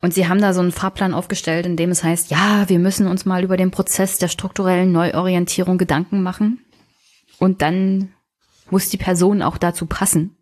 [0.00, 3.08] Und sie haben da so einen Fahrplan aufgestellt, in dem es heißt, ja, wir müssen
[3.08, 6.64] uns mal über den Prozess der strukturellen Neuorientierung Gedanken machen.
[7.38, 8.14] Und dann
[8.70, 10.36] muss die Person auch dazu passen.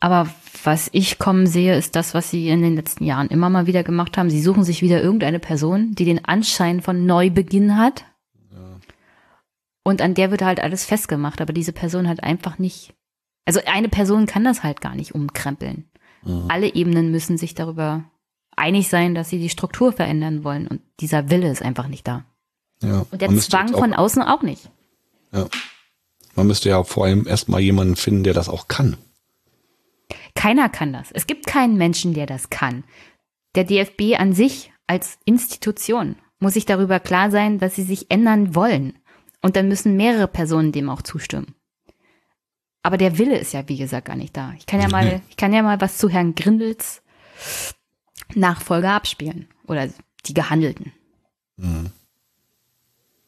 [0.00, 0.28] Aber
[0.64, 3.82] was ich kommen sehe, ist das, was sie in den letzten Jahren immer mal wieder
[3.82, 4.30] gemacht haben.
[4.30, 8.04] Sie suchen sich wieder irgendeine Person, die den Anschein von Neubeginn hat.
[8.52, 8.78] Ja.
[9.84, 11.40] Und an der wird halt alles festgemacht.
[11.40, 12.94] Aber diese Person hat einfach nicht,
[13.44, 15.88] also eine Person kann das halt gar nicht umkrempeln.
[16.22, 16.44] Mhm.
[16.48, 18.04] Alle Ebenen müssen sich darüber
[18.56, 20.66] einig sein, dass sie die Struktur verändern wollen.
[20.66, 22.24] Und dieser Wille ist einfach nicht da.
[22.82, 24.70] Ja, und der Zwang von außen auch nicht.
[25.32, 25.46] Ja.
[26.34, 28.96] Man müsste ja vor allem erstmal jemanden finden, der das auch kann.
[30.38, 31.10] Keiner kann das.
[31.10, 32.84] Es gibt keinen Menschen, der das kann.
[33.56, 38.54] Der DFB an sich als Institution muss sich darüber klar sein, dass sie sich ändern
[38.54, 39.00] wollen.
[39.42, 41.56] Und dann müssen mehrere Personen dem auch zustimmen.
[42.84, 44.54] Aber der Wille ist ja, wie gesagt, gar nicht da.
[44.56, 47.02] Ich kann ja mal, ich kann ja mal was zu Herrn Grindels
[48.36, 49.48] Nachfolger abspielen.
[49.66, 49.88] Oder
[50.26, 50.92] die Gehandelten.
[51.56, 51.90] Mhm.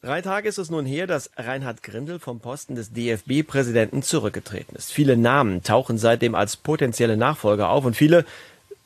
[0.03, 4.93] Drei Tage ist es nun her, dass Reinhard Grindel vom Posten des DFB-Präsidenten zurückgetreten ist.
[4.93, 8.25] Viele Namen tauchen seitdem als potenzielle Nachfolger auf und viele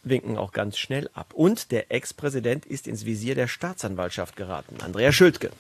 [0.03, 1.33] winken auch ganz schnell ab.
[1.33, 4.79] Und der Ex-Präsident ist ins Visier der Staatsanwaltschaft geraten.
[4.83, 5.51] Andrea Schültke.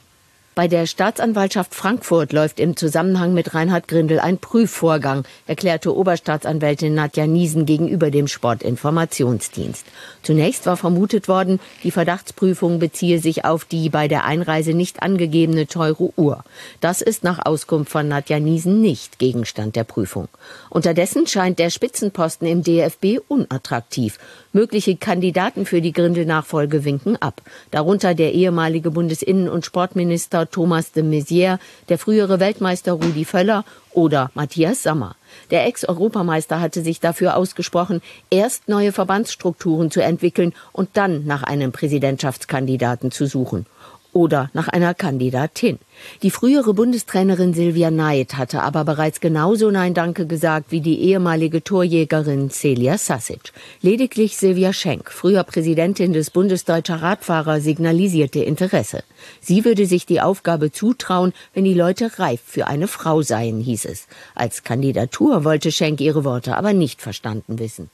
[0.54, 7.26] Bei der Staatsanwaltschaft Frankfurt läuft im Zusammenhang mit Reinhard Grindel ein Prüfvorgang, erklärte Oberstaatsanwältin Nadja
[7.26, 9.84] Niesen gegenüber dem Sportinformationsdienst.
[10.22, 15.66] Zunächst war vermutet worden, die Verdachtsprüfung beziehe sich auf die bei der Einreise nicht angegebene
[15.66, 16.44] teure Uhr.
[16.80, 20.28] Das ist nach Auskunft von Nadja Niesen nicht Gegenstand der Prüfung.
[20.70, 24.20] Unterdessen scheint der Spitzenposten im DFB unattraktiv.
[24.54, 27.42] Mögliche Kandidaten für die Grindel-Nachfolge winken ab.
[27.72, 31.58] Darunter der ehemalige Bundesinnen- und Sportminister Thomas de Maizière,
[31.88, 35.16] der frühere Weltmeister Rudi Völler oder Matthias Sammer.
[35.50, 38.00] Der Ex-Europameister hatte sich dafür ausgesprochen,
[38.30, 43.66] erst neue Verbandsstrukturen zu entwickeln und dann nach einem Präsidentschaftskandidaten zu suchen
[44.14, 45.78] oder nach einer Kandidatin.
[46.22, 51.62] Die frühere Bundestrainerin Silvia Neid hatte aber bereits genauso Nein Danke gesagt wie die ehemalige
[51.62, 53.52] Torjägerin Celia Sasic.
[53.82, 59.02] Lediglich Silvia Schenk, früher Präsidentin des Bundesdeutscher Radfahrer, signalisierte Interesse.
[59.40, 63.84] Sie würde sich die Aufgabe zutrauen, wenn die Leute reif für eine Frau seien, hieß
[63.86, 64.06] es.
[64.34, 67.90] Als Kandidatur wollte Schenk ihre Worte aber nicht verstanden wissen.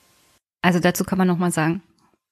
[0.61, 1.81] Also dazu kann man noch mal sagen,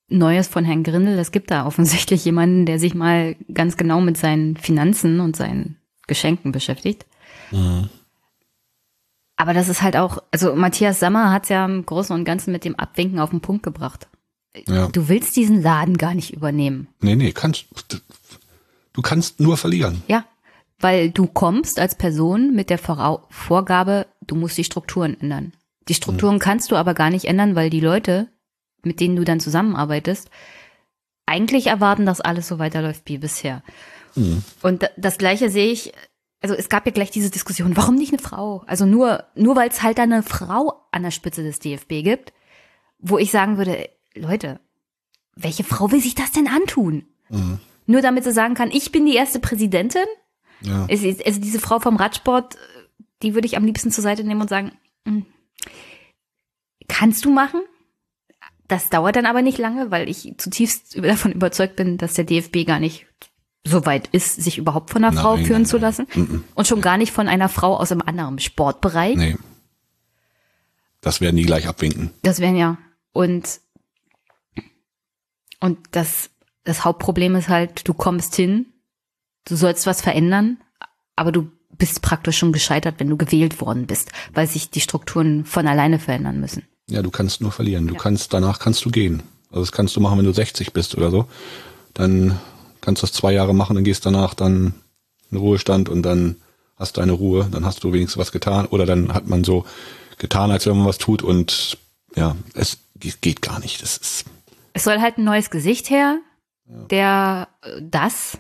[0.10, 1.18] Neues von Herrn Grindel.
[1.19, 5.77] Es gibt da offensichtlich jemanden, der sich mal ganz genau mit seinen Finanzen und seinen
[6.07, 7.06] Geschenken beschäftigt.
[7.52, 7.90] Mhm.
[9.36, 12.52] Aber das ist halt auch, also Matthias Sammer hat es ja im Großen und Ganzen
[12.52, 14.10] mit dem Abwinken auf den Punkt gebracht.
[14.68, 14.88] Ja.
[14.88, 16.88] Du willst diesen Laden gar nicht übernehmen.
[16.99, 17.68] Nee, nee, kannst,
[18.94, 20.03] du kannst nur verlieren.
[20.07, 20.26] Ja,
[20.80, 25.53] weil du kommst als Person mit der Vorgabe, du musst die Strukturen ändern.
[25.88, 26.40] Die Strukturen mhm.
[26.40, 28.27] kannst du aber gar nicht ändern, weil die Leute,
[28.84, 30.30] mit denen du dann zusammenarbeitest,
[31.26, 33.64] eigentlich erwarten, dass alles so weiterläuft wie bisher.
[34.15, 34.43] Mhm.
[34.61, 35.93] Und das Gleiche sehe ich,
[36.41, 38.64] also es gab ja gleich diese Diskussion, warum nicht eine Frau?
[38.65, 42.34] Also nur, nur weil es halt da eine Frau an der Spitze des DFB gibt,
[42.97, 44.60] wo ich sagen würde, Leute,
[45.35, 47.06] welche Frau will sich das denn antun?
[47.30, 47.60] Mhm.
[47.85, 50.06] Nur damit sie sagen kann, ich bin die erste Präsidentin.
[50.61, 50.85] Ja.
[50.89, 52.57] Also diese Frau vom Radsport,
[53.22, 54.72] die würde ich am liebsten zur Seite nehmen und sagen,
[55.06, 55.26] hm,
[56.88, 57.61] kannst du machen?
[58.70, 62.66] Das dauert dann aber nicht lange, weil ich zutiefst davon überzeugt bin, dass der DFB
[62.66, 63.08] gar nicht
[63.66, 66.08] so weit ist, sich überhaupt von einer nein, Frau führen nein, zu lassen.
[66.16, 66.44] Nein.
[66.56, 69.18] Und schon gar nicht von einer Frau aus einem anderen Sportbereich.
[69.18, 69.36] Nee.
[71.02, 72.12] Das werden die gleich abwinken.
[72.22, 72.78] Das werden ja.
[73.12, 73.60] Und,
[75.60, 76.30] und das,
[76.64, 78.68] das Hauptproblem ist halt, du kommst hin,
[79.46, 80.58] du sollst was verändern,
[81.16, 85.46] aber du bist praktisch schon gescheitert, wenn du gewählt worden bist, weil sich die Strukturen
[85.46, 86.68] von alleine verändern müssen.
[86.90, 87.88] Ja, du kannst nur verlieren.
[87.88, 87.99] Du ja.
[87.99, 89.24] kannst, danach kannst du gehen.
[89.49, 91.26] Also das kannst du machen, wenn du 60 bist oder so.
[91.94, 92.40] Dann
[92.82, 94.74] kannst du das zwei Jahre machen und gehst danach dann
[95.32, 96.38] in Ruhestand und dann
[96.78, 98.66] hast du eine Ruhe, dann hast du wenigstens was getan.
[98.66, 99.66] Oder dann hat man so
[100.18, 101.78] getan, als wenn man was tut und
[102.16, 102.78] ja, es
[103.22, 103.82] geht gar nicht.
[103.82, 104.26] Das ist
[104.74, 106.20] es soll halt ein neues Gesicht her,
[106.66, 108.38] der äh, das,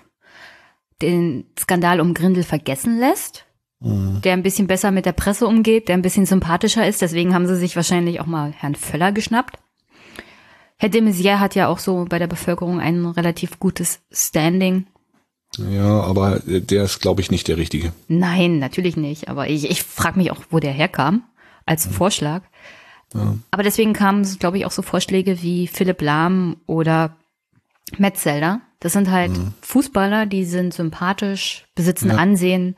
[1.01, 3.45] den Skandal um Grindel vergessen lässt
[3.81, 4.21] Mhm.
[4.21, 7.01] der ein bisschen besser mit der Presse umgeht, der ein bisschen sympathischer ist.
[7.01, 9.57] Deswegen haben sie sich wahrscheinlich auch mal Herrn Völler geschnappt.
[10.77, 14.87] Herr de Maizière hat ja auch so bei der Bevölkerung ein relativ gutes Standing.
[15.57, 17.91] Ja, aber der ist, glaube ich, nicht der Richtige.
[18.07, 19.29] Nein, natürlich nicht.
[19.29, 21.23] Aber ich, ich frage mich auch, wo der herkam
[21.65, 21.91] als ja.
[21.91, 22.43] Vorschlag.
[23.13, 23.37] Ja.
[23.51, 27.15] Aber deswegen kamen, glaube ich, auch so Vorschläge wie Philipp Lahm oder
[27.97, 28.61] Metzelder.
[28.79, 29.53] Das sind halt mhm.
[29.61, 32.15] Fußballer, die sind sympathisch, besitzen ja.
[32.15, 32.75] Ansehen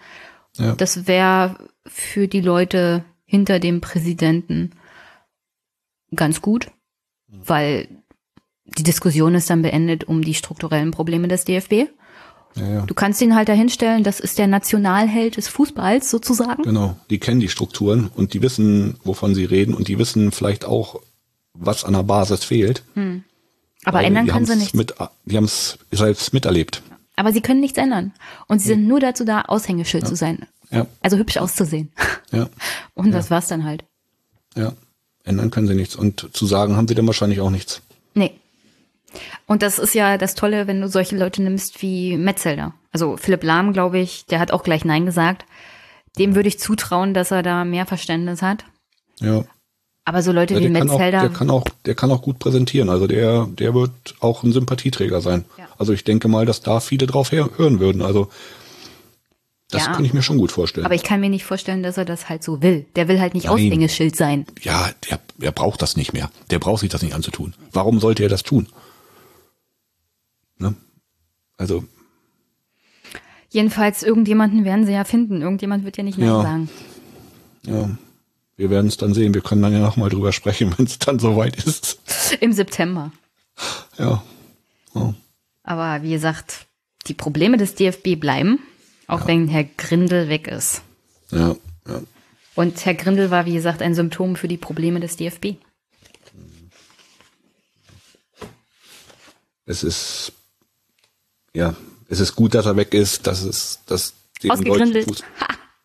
[0.58, 0.76] ja.
[0.76, 1.56] Das wäre
[1.86, 4.72] für die Leute hinter dem Präsidenten
[6.16, 6.72] ganz gut,
[7.28, 7.88] weil
[8.66, 11.90] die Diskussion ist dann beendet um die strukturellen Probleme des DFB.
[12.56, 12.82] Ja, ja.
[12.82, 16.64] Du kannst ihn halt dahinstellen, das ist der Nationalheld des Fußballs sozusagen.
[16.64, 20.66] Genau, die kennen die Strukturen und die wissen, wovon sie reden und die wissen vielleicht
[20.66, 21.02] auch,
[21.54, 22.84] was an der Basis fehlt.
[22.96, 23.24] Hm.
[23.86, 24.74] Aber ändern können sie nichts.
[24.74, 24.94] Mit,
[25.26, 26.84] die haben es selbst miterlebt.
[27.22, 28.14] Aber sie können nichts ändern.
[28.48, 30.10] Und sie sind nur dazu da, Aushängeschild ja.
[30.10, 30.48] zu sein.
[30.72, 30.88] Ja.
[31.02, 31.92] Also hübsch auszusehen.
[32.32, 32.50] Ja.
[32.96, 33.86] Und das war's dann halt.
[34.56, 34.74] Ja.
[35.24, 35.96] Ändern können sie nichts.
[35.96, 37.84] Und zu sagen haben sie dann wahrscheinlich auch nichts.
[38.16, 38.32] Nee.
[39.46, 42.74] Und das ist ja das Tolle, wenn du solche Leute nimmst wie Metzelder.
[42.92, 45.46] Also Philipp Lahm, glaube ich, der hat auch gleich Nein gesagt.
[46.18, 48.66] Dem würde ich zutrauen, dass er da mehr Verständnis hat.
[49.20, 49.44] Ja.
[50.04, 51.22] Aber so Leute ja, wie Metzelder.
[51.22, 52.90] der kann auch, der kann auch gut präsentieren.
[52.90, 55.46] Also der, der wird auch ein Sympathieträger sein.
[55.58, 55.68] Ja.
[55.78, 58.02] Also ich denke mal, dass da viele drauf hören würden.
[58.02, 58.30] Also
[59.70, 60.86] das ja, kann ich mir schon gut vorstellen.
[60.86, 62.86] Aber ich kann mir nicht vorstellen, dass er das halt so will.
[62.96, 63.54] Der will halt nicht Nein.
[63.54, 64.46] Aushängeschild sein.
[64.62, 66.30] Ja, der, der braucht das nicht mehr.
[66.50, 67.54] Der braucht sich das nicht anzutun.
[67.72, 68.68] Warum sollte er das tun?
[70.58, 70.76] Ne?
[71.58, 71.86] Also.
[73.50, 75.42] Jedenfalls, irgendjemanden werden sie ja finden.
[75.42, 76.42] Irgendjemand wird ja nicht Nein ja.
[76.42, 76.70] sagen.
[77.66, 77.90] Ja.
[78.62, 79.34] Wir werden es dann sehen.
[79.34, 81.98] Wir können dann ja nochmal drüber sprechen, wenn es dann soweit ist.
[82.42, 83.12] Im September.
[83.98, 84.22] Ja.
[84.94, 85.16] ja.
[85.64, 86.68] Aber wie gesagt,
[87.08, 88.60] die Probleme des DFB bleiben.
[89.08, 89.28] Auch ja.
[89.30, 90.84] wenn Herr Grindel weg ist.
[91.32, 91.56] Ja,
[91.88, 92.04] ja.
[92.54, 95.56] Und Herr Grindel war, wie gesagt, ein Symptom für die Probleme des DFB.
[99.66, 100.34] Es ist,
[101.56, 101.76] ja,
[102.10, 104.14] es ist gut, dass er weg ist, dass es, dass
[104.48, 105.08] Ausgegrindelt.
[105.08, 105.24] Fuß,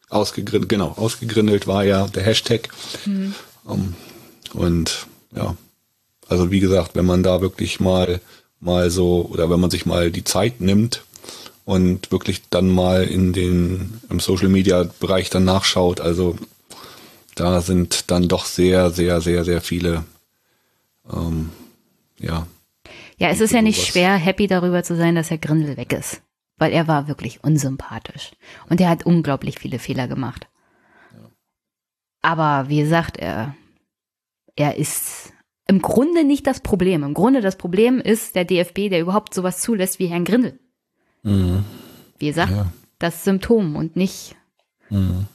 [0.09, 2.69] ausgegrindelt, genau, ausgegrindelt war ja der Hashtag.
[3.05, 3.35] Mhm.
[3.65, 3.95] Um,
[4.53, 5.57] und ja,
[6.29, 8.21] also wie gesagt, wenn man da wirklich mal,
[8.61, 11.05] mal so, oder wenn man sich mal die Zeit nimmt
[11.65, 16.37] und wirklich dann mal in den, im Social Media Bereich dann nachschaut, also
[17.35, 20.05] da sind dann doch sehr, sehr, sehr, sehr viele,
[21.13, 21.51] ähm,
[22.19, 22.47] ja.
[23.19, 26.21] Ja, es ist ja nicht schwer, happy darüber zu sein, dass Herr Grindel weg ist.
[26.59, 28.33] Weil er war wirklich unsympathisch.
[28.69, 30.47] Und er hat unglaublich viele Fehler gemacht.
[31.13, 31.31] Ja.
[32.23, 33.55] Aber wie gesagt, er,
[34.57, 35.33] er ist
[35.67, 37.03] im Grunde nicht das Problem.
[37.03, 40.59] Im Grunde das Problem ist der DFB, der überhaupt sowas zulässt wie Herrn Grindel.
[41.23, 41.65] Mhm.
[42.19, 42.73] Wie gesagt, ja.
[42.99, 44.37] das Symptom und nicht,
[44.89, 45.27] mhm.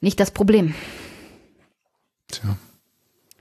[0.00, 0.74] nicht das Problem.
[2.28, 2.56] Tja.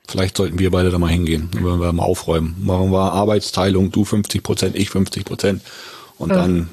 [0.08, 2.56] Vielleicht sollten wir beide da mal hingehen, wenn wir mal aufräumen.
[2.60, 5.64] Machen wir Arbeitsteilung, du 50 Prozent, ich 50 Prozent.
[6.18, 6.70] Und dann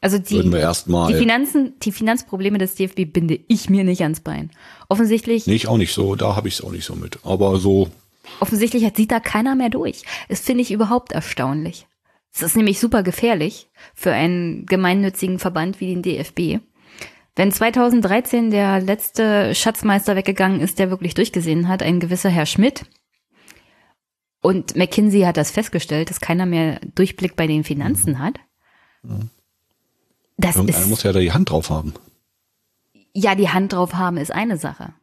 [0.00, 0.42] also die.
[0.42, 4.50] Die Finanzen, die Finanzprobleme des DFB binde ich mir nicht ans Bein.
[4.88, 5.46] Offensichtlich.
[5.46, 7.18] Nee, ich auch nicht so, da habe ich es auch nicht so mit.
[7.24, 7.88] Aber so.
[8.40, 10.02] Offensichtlich sieht da keiner mehr durch.
[10.28, 11.86] Das finde ich überhaupt erstaunlich.
[12.32, 16.62] Es ist nämlich super gefährlich für einen gemeinnützigen Verband wie den DFB.
[17.34, 22.84] Wenn 2013 der letzte Schatzmeister weggegangen ist, der wirklich durchgesehen hat, ein gewisser Herr Schmidt,
[24.40, 28.18] und McKinsey hat das festgestellt, dass keiner mehr Durchblick bei den Finanzen mhm.
[28.20, 28.40] hat.
[29.02, 29.30] Mhm.
[30.38, 31.92] Das Irgendeiner ist, muss ja da die Hand drauf haben.
[33.12, 34.94] Ja, die Hand drauf haben ist eine Sache.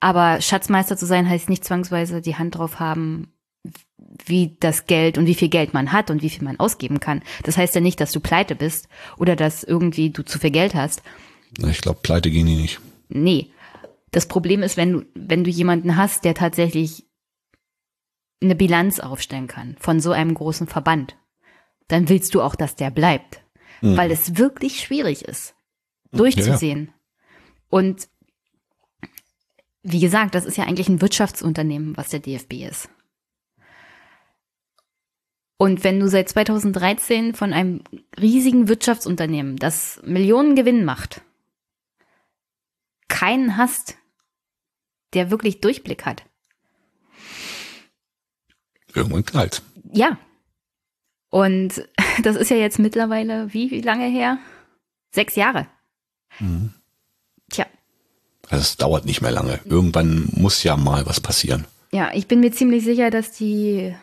[0.00, 3.32] Aber Schatzmeister zu sein heißt nicht zwangsweise die Hand drauf haben,
[4.24, 7.22] wie das Geld und wie viel Geld man hat und wie viel man ausgeben kann.
[7.44, 8.88] Das heißt ja nicht, dass du pleite bist
[9.18, 11.02] oder dass irgendwie du zu viel Geld hast.
[11.58, 12.80] Ich glaube, pleite gehen die nicht.
[13.08, 13.52] Nee.
[14.10, 17.04] Das Problem ist, wenn du, wenn du jemanden hast, der tatsächlich
[18.42, 21.16] eine Bilanz aufstellen kann von so einem großen Verband,
[21.88, 23.41] dann willst du auch, dass der bleibt
[23.82, 23.96] mhm.
[23.96, 25.54] weil es wirklich schwierig ist,
[26.12, 26.78] durchzusehen.
[26.78, 26.92] Ja, ja.
[27.68, 28.08] Und
[29.82, 32.88] wie gesagt, das ist ja eigentlich ein Wirtschaftsunternehmen, was der DFB ist.
[35.56, 37.82] Und wenn du seit 2013 von einem
[38.20, 41.22] riesigen Wirtschaftsunternehmen, das Millionen Gewinn macht,
[43.08, 43.96] keinen hast,
[45.14, 46.24] der wirklich Durchblick hat.
[48.94, 49.62] Irgendwann knallt.
[49.92, 50.18] Ja,
[51.32, 51.88] und
[52.22, 54.38] das ist ja jetzt mittlerweile, wie, wie lange her?
[55.10, 55.66] Sechs Jahre.
[56.38, 56.74] Mhm.
[57.50, 57.66] Tja.
[58.50, 59.58] Also es dauert nicht mehr lange.
[59.64, 61.64] Irgendwann muss ja mal was passieren.
[61.90, 63.94] Ja, ich bin mir ziemlich sicher, dass die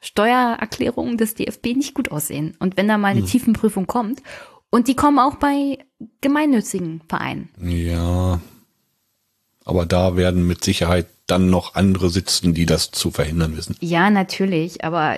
[0.00, 2.56] Steuererklärungen des DFB nicht gut aussehen.
[2.60, 3.26] Und wenn da mal eine hm.
[3.26, 4.22] Tiefenprüfung kommt,
[4.70, 5.78] und die kommen auch bei
[6.22, 7.50] gemeinnützigen Vereinen.
[7.62, 8.40] Ja.
[9.64, 13.76] Aber da werden mit Sicherheit dann noch andere sitzen, die das zu verhindern wissen.
[13.80, 14.84] Ja, natürlich.
[14.84, 15.16] Aber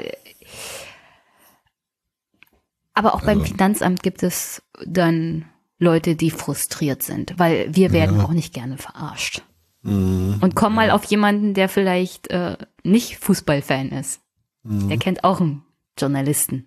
[2.98, 3.52] aber auch beim also.
[3.52, 5.44] Finanzamt gibt es dann
[5.78, 8.24] Leute, die frustriert sind, weil wir werden ja.
[8.24, 9.42] auch nicht gerne verarscht.
[9.82, 10.38] Mhm.
[10.40, 14.20] Und komm mal auf jemanden, der vielleicht äh, nicht Fußballfan ist.
[14.64, 14.88] Mhm.
[14.88, 15.62] Der kennt auch einen
[15.96, 16.66] Journalisten.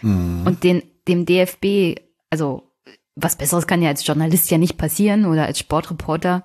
[0.00, 0.46] Mhm.
[0.46, 2.00] Und den, dem DFB,
[2.30, 2.62] also
[3.14, 6.44] was Besseres kann ja als Journalist ja nicht passieren oder als Sportreporter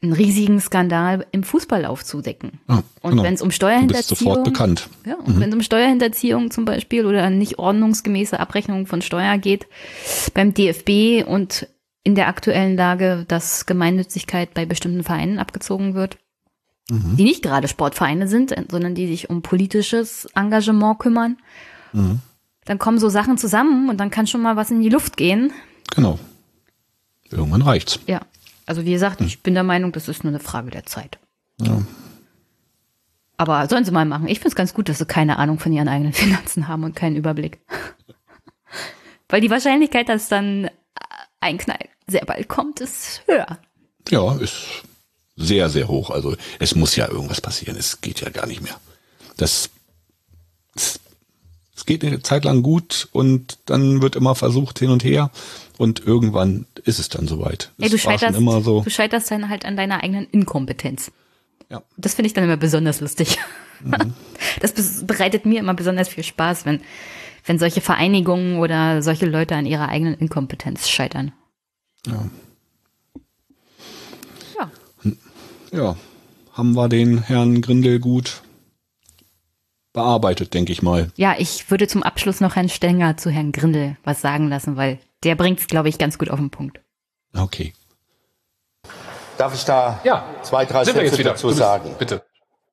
[0.00, 2.60] einen riesigen Skandal im Fußball aufzudecken.
[2.68, 3.22] Ah, und genau.
[3.24, 4.88] wenn es um Steuerhinterziehung, sofort bekannt.
[5.04, 5.40] Ja, und mhm.
[5.40, 9.66] wenn es um Steuerhinterziehung zum Beispiel oder nicht ordnungsgemäße Abrechnung von Steuer geht
[10.34, 11.66] beim DFB und
[12.04, 16.16] in der aktuellen Lage, dass Gemeinnützigkeit bei bestimmten Vereinen abgezogen wird,
[16.88, 17.16] mhm.
[17.16, 21.38] die nicht gerade Sportvereine sind, sondern die sich um politisches Engagement kümmern,
[21.92, 22.20] mhm.
[22.64, 25.52] dann kommen so Sachen zusammen und dann kann schon mal was in die Luft gehen.
[25.96, 26.20] Genau.
[27.30, 27.98] Irgendwann reicht's.
[28.06, 28.20] Ja.
[28.68, 31.18] Also wie gesagt, ich bin der Meinung, das ist nur eine Frage der Zeit.
[31.58, 31.80] Ja.
[33.38, 34.28] Aber sollen sie mal machen.
[34.28, 36.94] Ich finde es ganz gut, dass sie keine Ahnung von ihren eigenen Finanzen haben und
[36.94, 37.60] keinen Überblick.
[39.30, 40.68] Weil die Wahrscheinlichkeit, dass dann
[41.40, 43.58] ein Knall sehr bald kommt, ist höher.
[44.10, 44.82] Ja, ist
[45.34, 46.10] sehr, sehr hoch.
[46.10, 47.74] Also es muss ja irgendwas passieren.
[47.74, 48.78] Es geht ja gar nicht mehr.
[49.38, 49.70] Das,
[50.76, 51.00] es
[51.88, 55.30] geht eine Zeit lang gut und dann wird immer versucht hin und her
[55.78, 57.72] und irgendwann ist es dann soweit.
[57.78, 58.82] Ey, du, scheiterst, immer so.
[58.82, 61.10] du scheiterst dann halt an deiner eigenen Inkompetenz.
[61.70, 61.82] Ja.
[61.96, 63.38] Das finde ich dann immer besonders lustig.
[63.82, 64.14] Mhm.
[64.60, 64.72] Das
[65.06, 66.80] bereitet mir immer besonders viel Spaß, wenn,
[67.46, 71.32] wenn solche Vereinigungen oder solche Leute an ihrer eigenen Inkompetenz scheitern.
[72.06, 72.28] Ja.
[74.58, 74.70] Ja.
[75.72, 75.96] Ja.
[76.52, 78.42] Haben wir den Herrn Grindel gut
[79.98, 81.10] bearbeitet, denke ich mal.
[81.16, 84.98] Ja, ich würde zum Abschluss noch Herrn Stenger zu Herrn Grindel was sagen lassen, weil
[85.24, 86.80] der bringt es, glaube ich, ganz gut auf den Punkt.
[87.36, 87.72] Okay.
[89.36, 90.24] Darf ich da Ja.
[90.42, 91.94] zwei, drei Sind Sätze dazu bist- sagen?
[91.98, 92.22] Bitte.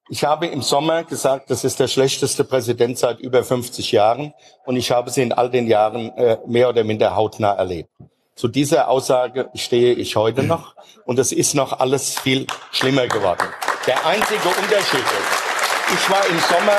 [0.10, 4.34] Ich habe im Sommer gesagt, das ist der schlechteste Präsident seit über 50 Jahren
[4.65, 7.89] und ich habe sie in all den Jahren äh, mehr oder minder hautnah erlebt.
[8.35, 10.76] Zu dieser Aussage stehe ich heute noch
[11.06, 13.47] und es ist noch alles viel schlimmer geworden.
[13.88, 16.77] Der einzige Unterschied ist, ich war im Sommer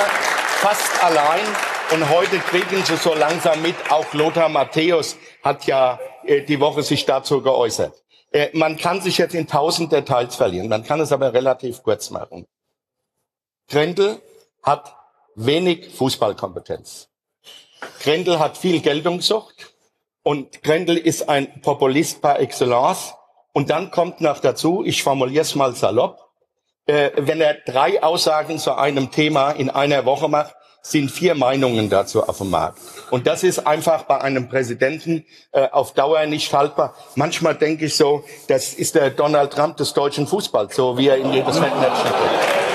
[0.57, 1.45] fast allein
[1.93, 6.83] und heute kriegen Sie so langsam mit, auch Lothar Matthäus hat ja äh, die Woche
[6.83, 8.03] sich dazu geäußert.
[8.33, 12.11] Äh, man kann sich jetzt in tausend Details verlieren, man kann es aber relativ kurz
[12.11, 12.47] machen.
[13.69, 14.21] Grendel
[14.63, 14.97] hat
[15.35, 17.09] wenig Fußballkompetenz.
[18.01, 19.75] Grendel hat viel Geltungssucht
[20.23, 23.15] und Grendel ist ein Populist par excellence.
[23.53, 26.26] Und dann kommt noch dazu, ich formuliere es mal salopp,
[26.87, 31.91] äh, wenn er drei Aussagen zu einem Thema in einer Woche macht, sind vier Meinungen
[31.91, 32.79] dazu auf dem Markt.
[33.11, 36.95] Und das ist einfach bei einem Präsidenten äh, auf Dauer nicht haltbar.
[37.17, 41.17] Manchmal denke ich so, das ist der Donald Trump des deutschen Fußballs, so wie er
[41.17, 42.67] in jedes Fettnäpfchen guckt.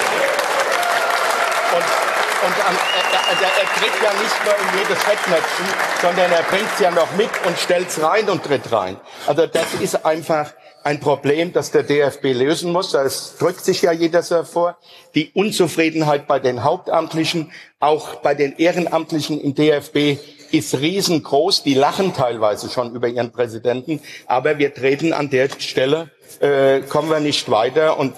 [2.43, 5.65] Und, an, er, also er tritt ja nicht nur in jedes Fettnäpfchen,
[6.01, 8.97] sondern er bringt's ja noch mit und stellt's rein und tritt rein.
[9.27, 10.51] Also das ist einfach
[10.83, 12.91] ein Problem, das der DFB lösen muss.
[12.91, 14.77] Das drückt sich ja jeder so vor.
[15.15, 20.17] Die Unzufriedenheit bei den Hauptamtlichen, auch bei den Ehrenamtlichen im DFB
[20.51, 21.63] ist riesengroß.
[21.63, 24.01] Die lachen teilweise schon über ihren Präsidenten.
[24.25, 27.97] Aber wir treten an der Stelle, äh, kommen wir nicht weiter.
[27.99, 28.13] Und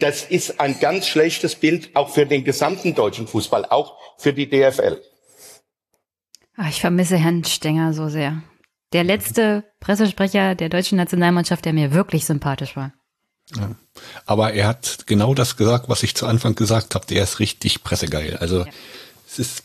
[0.00, 4.48] das ist ein ganz schlechtes Bild auch für den gesamten deutschen Fußball, auch für die
[4.48, 5.00] DFL.
[6.56, 8.42] Ach, ich vermisse Herrn Stenger so sehr.
[8.92, 12.92] Der letzte Pressesprecher der deutschen Nationalmannschaft, der mir wirklich sympathisch war.
[14.24, 17.06] Aber er hat genau das gesagt, was ich zu Anfang gesagt habe.
[17.06, 18.36] Der ist richtig pressegeil.
[18.36, 18.64] Also
[19.26, 19.64] es ist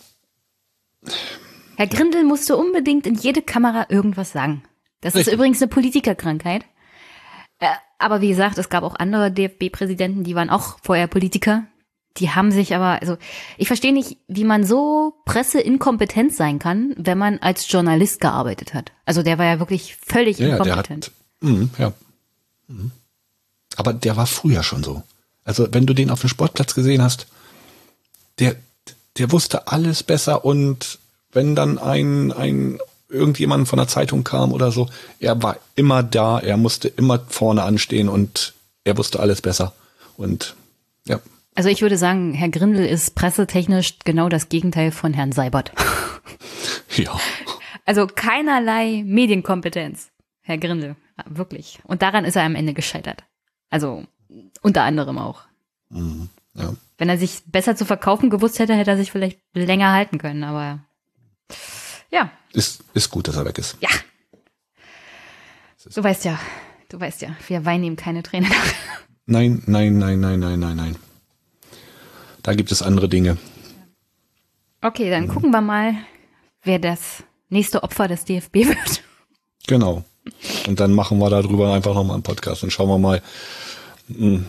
[1.78, 4.64] Herr Grindel musste unbedingt in jede Kamera irgendwas sagen.
[5.02, 5.34] Das ist Richtig.
[5.36, 6.66] übrigens eine Politikerkrankheit.
[7.60, 7.68] Äh,
[8.00, 11.68] aber wie gesagt, es gab auch andere DFB-Präsidenten, die waren auch vorher Politiker.
[12.18, 13.18] Die haben sich aber, also
[13.58, 18.92] ich verstehe nicht, wie man so presseinkompetent sein kann, wenn man als Journalist gearbeitet hat.
[19.06, 21.06] Also der war ja wirklich völlig ja, der inkompetent.
[21.08, 21.94] hat mhm, ja.
[22.68, 22.92] Mhm.
[23.76, 25.04] Aber der war früher schon so.
[25.44, 27.28] Also wenn du den auf dem Sportplatz gesehen hast,
[28.40, 28.56] der
[29.18, 31.00] der wusste alles besser und
[31.32, 32.80] wenn dann ein ein
[33.10, 34.90] irgendjemand von der Zeitung kam oder so,
[35.20, 38.54] er war immer da, er musste immer vorne anstehen und
[38.84, 39.74] er wusste alles besser
[40.18, 40.56] und
[41.08, 41.20] ja,
[41.58, 45.72] Also ich würde sagen, Herr Grindel ist pressetechnisch genau das Gegenteil von Herrn Seibert.
[46.96, 47.20] ja.
[47.84, 50.12] Also keinerlei Medienkompetenz,
[50.42, 50.96] Herr Grindel.
[51.26, 51.80] Wirklich.
[51.86, 53.24] Und daran ist er am Ende gescheitert.
[53.72, 54.06] Also
[54.62, 55.46] unter anderem auch.
[55.90, 56.76] Mhm, ja.
[57.00, 60.44] Wenn er sich besser zu verkaufen gewusst hätte, hätte er sich vielleicht länger halten können.
[60.44, 60.82] Aber
[62.12, 63.78] ja, Ist, ist gut, dass er weg ist.
[63.80, 63.90] ja.
[65.92, 66.40] Du weißt ja,
[66.90, 68.52] du weißt ja, wir weinen ihm keine Tränen.
[69.26, 70.96] Nein, nein, nein, nein, nein, nein, nein.
[72.48, 73.36] Da gibt es andere Dinge.
[74.82, 75.96] Okay, dann gucken wir mal,
[76.64, 79.04] wer das nächste Opfer des DFB wird.
[79.68, 80.06] Genau.
[80.66, 83.22] Und dann machen wir darüber einfach nochmal einen Podcast und schauen wir mal
[84.08, 84.46] mh,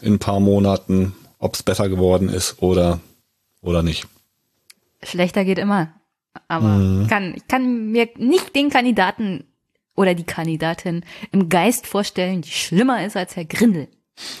[0.00, 2.98] in ein paar Monaten, ob es besser geworden ist oder,
[3.60, 4.06] oder nicht.
[5.02, 5.92] Schlechter geht immer.
[6.48, 9.44] Aber kann, ich kann mir nicht den Kandidaten
[9.94, 13.88] oder die Kandidatin im Geist vorstellen, die schlimmer ist als Herr Grindel.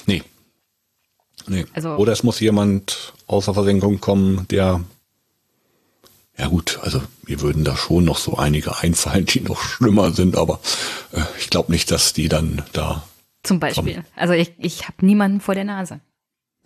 [0.06, 0.22] Nee.
[1.48, 1.66] Nee.
[1.72, 4.80] Also- oder es muss jemand außer Versenkung kommen, der
[6.38, 10.36] ja gut, also mir würden da schon noch so einige einfallen, die noch schlimmer sind,
[10.36, 10.60] aber
[11.12, 13.02] äh, ich glaube nicht, dass die dann da
[13.42, 14.04] Zum Beispiel.
[14.14, 16.00] Also ich, ich habe niemanden vor der Nase.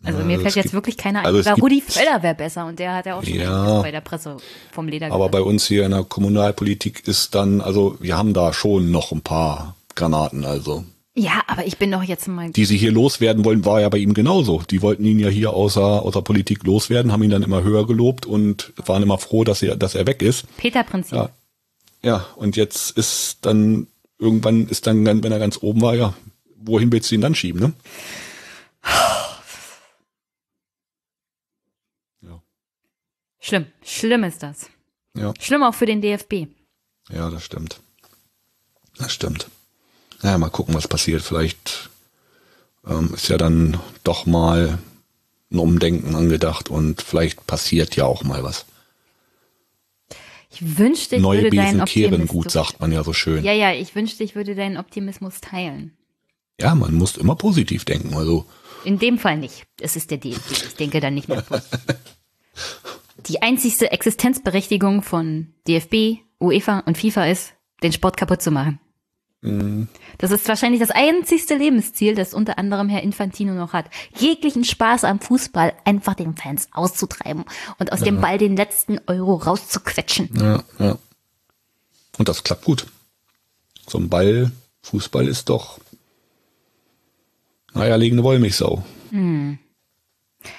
[0.05, 1.27] Also Ja, mir fällt jetzt gibt- wirklich keiner ein.
[1.27, 3.81] also Rudi Völler wäre besser und der hat ja auch schon Ja.
[3.81, 4.37] bei der Presse
[4.73, 8.53] vom Leder Aber bei uns hier in der Kommunalpolitik ist dann, also wir haben da
[8.53, 10.85] schon noch ein paar Granaten, also.
[11.15, 12.51] Ja, aber ich bin doch jetzt mal.
[12.51, 14.63] Die sie hier loswerden wollen, war ja bei ihm genauso.
[14.63, 18.25] Die wollten ihn ja hier außer, außer Politik loswerden, haben ihn dann immer höher gelobt
[18.25, 20.47] und waren immer froh, dass er, dass er weg ist.
[20.57, 21.13] Peter-Prinzip.
[21.13, 21.31] Ja.
[22.05, 23.87] Ja, und jetzt ist dann,
[24.19, 26.15] irgendwann ist dann, wenn er ganz oben war, ja,
[26.57, 27.73] wohin willst du ihn dann schieben, ne?
[33.41, 33.67] Schlimm.
[33.85, 34.71] Schlimm ist das.
[35.17, 36.47] Ja, Schlimm auch für den DFB.
[37.11, 37.81] ja, das stimmt.
[38.97, 39.49] Das stimmt.
[40.23, 41.23] Naja, mal gucken, was passiert.
[41.23, 41.91] Vielleicht
[42.87, 44.79] ähm, ist ja dann doch mal
[45.51, 48.65] ein Umdenken angedacht und vielleicht passiert ja auch mal was.
[50.51, 52.45] Ich wünschte, ich Neue würde deinen Besen kehren Optimismus.
[52.45, 53.43] gut, sagt man ja so schön.
[53.45, 55.97] Ja, ja, ich wünschte, ich würde deinen Optimismus teilen.
[56.61, 58.15] Ja, man muss immer positiv denken.
[58.15, 58.45] Also,
[58.85, 59.65] In dem Fall nicht.
[59.81, 60.51] Es ist der DFB.
[60.51, 61.41] Ich denke dann nicht mehr.
[61.43, 61.81] positiv.
[63.27, 68.79] die einzigste Existenzberechtigung von DFB, UEFA und FIFA ist, den Sport kaputt zu machen.
[69.43, 69.89] Mhm.
[70.19, 73.87] Das ist wahrscheinlich das einzigste Lebensziel, das unter anderem Herr Infantino noch hat.
[74.17, 77.45] Jeglichen Spaß am Fußball einfach den Fans auszutreiben
[77.79, 78.07] und aus ja.
[78.07, 80.31] dem Ball den letzten Euro rauszuquetschen.
[80.41, 80.99] Ja, ja.
[82.19, 82.87] Und das klappt gut.
[83.87, 84.53] So ein Ball,
[84.83, 85.79] Fußball ist doch
[87.75, 88.85] naja, liegende Wollmilchsau.
[89.11, 89.59] Hm.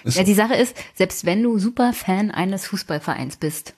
[0.06, 3.76] Ja, die Sache ist, selbst wenn du super Fan eines Fußballvereins bist,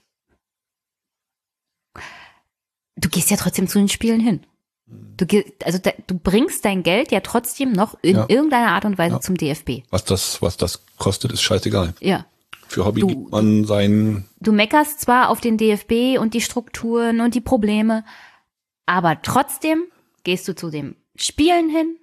[2.95, 4.45] du gehst ja trotzdem zu den Spielen hin.
[4.87, 5.25] Du,
[5.63, 8.25] also da, du bringst dein Geld ja trotzdem noch in ja.
[8.27, 9.21] irgendeiner Art und Weise ja.
[9.21, 9.81] zum DFB.
[9.89, 11.95] Was das, was das kostet, ist scheißegal.
[12.01, 12.25] Ja.
[12.67, 14.25] Für Hobby du, gibt man sein.
[14.39, 18.03] Du meckerst zwar auf den DFB und die Strukturen und die Probleme,
[18.85, 19.85] aber trotzdem
[20.23, 21.97] gehst du zu den Spielen hin,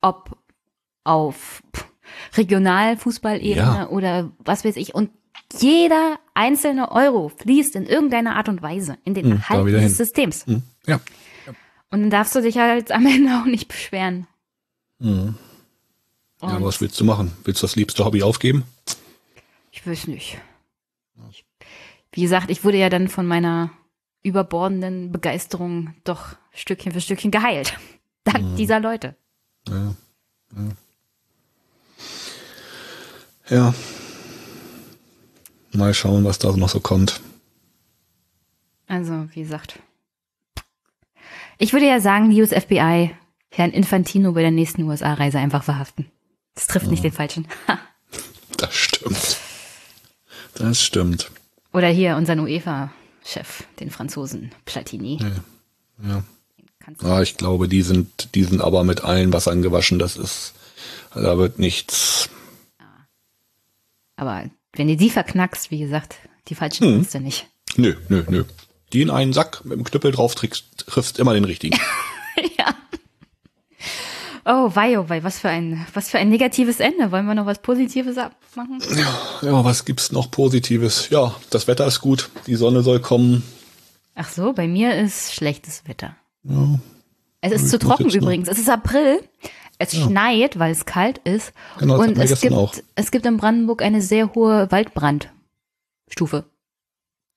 [0.00, 0.38] ob
[1.04, 1.62] auf
[2.36, 3.88] Regionalfußballebene ja.
[3.88, 4.94] oder was weiß ich.
[4.94, 5.10] Und
[5.58, 10.46] jeder einzelne Euro fließt in irgendeiner Art und Weise in den hm, Erhalt dieses Systems.
[10.46, 11.00] Hm, ja.
[11.90, 14.26] Und dann darfst du dich halt am Ende auch nicht beschweren.
[14.98, 15.34] Mhm.
[16.42, 17.32] Ja, was willst du machen?
[17.44, 18.64] Willst du das liebste Hobby aufgeben?
[19.72, 20.38] Ich weiß nicht.
[21.30, 21.44] Ich,
[22.12, 23.70] wie gesagt, ich wurde ja dann von meiner
[24.22, 27.78] überbordenden Begeisterung doch Stückchen für Stückchen geheilt.
[28.24, 28.56] Dank mhm.
[28.56, 29.16] dieser Leute.
[29.68, 29.94] Ja.
[30.56, 30.68] ja.
[33.50, 33.74] Ja.
[35.72, 37.20] Mal schauen, was da noch so kommt.
[38.86, 39.78] Also, wie gesagt,
[41.60, 43.14] ich würde ja sagen, die US-FBI
[43.50, 46.06] Herrn Infantino bei der nächsten USA-Reise einfach verhaften.
[46.54, 46.90] Das trifft ja.
[46.90, 47.46] nicht den Falschen.
[48.56, 49.36] das stimmt.
[50.54, 51.30] Das stimmt.
[51.72, 55.18] Oder hier unseren UEFA-Chef, den Franzosen Platini.
[55.20, 56.08] Ja.
[56.08, 56.24] ja.
[57.04, 59.98] Ah, ich glaube, die sind, die sind aber mit allen Wassern gewaschen.
[59.98, 60.54] Das ist,
[61.14, 62.30] da wird nichts.
[64.16, 66.16] Aber wenn du die verknackst, wie gesagt,
[66.48, 67.06] die falschen hm.
[67.10, 67.48] du nicht.
[67.76, 68.44] Nö, nö, nö
[68.92, 71.78] die in einen Sack mit dem Knüppel drauf triffst, triffst immer den richtigen.
[72.58, 72.74] ja.
[74.44, 77.12] Oh, wei, oh, wei, was für ein, was für ein negatives Ende.
[77.12, 78.80] Wollen wir noch was Positives abmachen?
[78.96, 81.10] Ja, ja, was gibt's noch Positives?
[81.10, 83.42] Ja, das Wetter ist gut, die Sonne soll kommen.
[84.14, 86.16] Ach so, bei mir ist schlechtes Wetter.
[86.42, 86.78] Ja.
[87.42, 88.48] Es ist zu trocken übrigens.
[88.48, 89.22] Es ist April.
[89.78, 90.04] Es ja.
[90.04, 91.54] schneit, weil es kalt ist.
[91.78, 92.74] Genau, und es gibt, auch.
[92.96, 96.44] es gibt in Brandenburg eine sehr hohe Waldbrandstufe.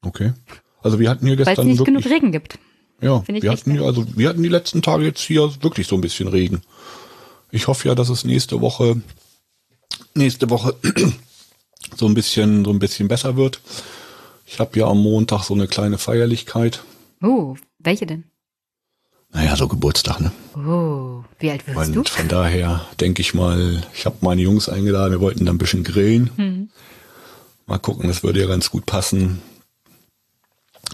[0.01, 0.33] Okay.
[0.83, 2.59] Also wir hatten hier gestern Weil es nicht wirklich, genug Regen gibt.
[3.01, 6.01] Ja, wir hatten hier, also wir hatten die letzten Tage jetzt hier wirklich so ein
[6.01, 6.61] bisschen Regen.
[7.51, 9.01] Ich hoffe ja, dass es nächste Woche
[10.13, 10.75] nächste Woche
[11.95, 13.61] so ein bisschen so ein bisschen besser wird.
[14.45, 16.83] Ich habe ja am Montag so eine kleine Feierlichkeit.
[17.21, 18.25] Oh, welche denn?
[19.31, 20.31] Naja, so Geburtstag, ne?
[20.55, 22.03] Oh, wie alt wirst Und du?
[22.03, 25.83] von daher denke ich mal, ich habe meine Jungs eingeladen, wir wollten dann ein bisschen
[25.83, 26.29] grillen.
[26.35, 26.69] Hm.
[27.65, 29.41] Mal gucken, das würde ja ganz gut passen.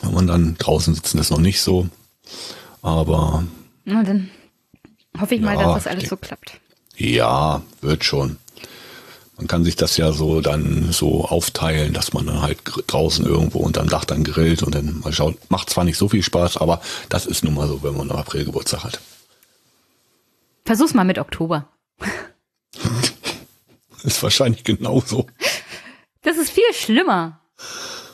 [0.02, 1.88] Wenn man dann draußen sitzen, ist noch nicht so.
[2.82, 3.44] Aber.
[3.86, 4.30] Na, dann
[5.20, 6.60] hoffe ich mal, dass das alles so klappt.
[6.96, 8.38] Ja, wird schon.
[9.38, 13.60] Man kann sich das ja so dann so aufteilen, dass man dann halt draußen irgendwo
[13.60, 15.38] unterm Dach dann grillt und dann mal schaut.
[15.50, 18.16] Macht zwar nicht so viel Spaß, aber das ist nun mal so, wenn man im
[18.18, 19.00] April Geburtstag hat.
[20.66, 21.70] Versuch's mal mit Oktober.
[24.04, 25.28] ist wahrscheinlich genauso.
[26.22, 27.40] Das ist viel schlimmer.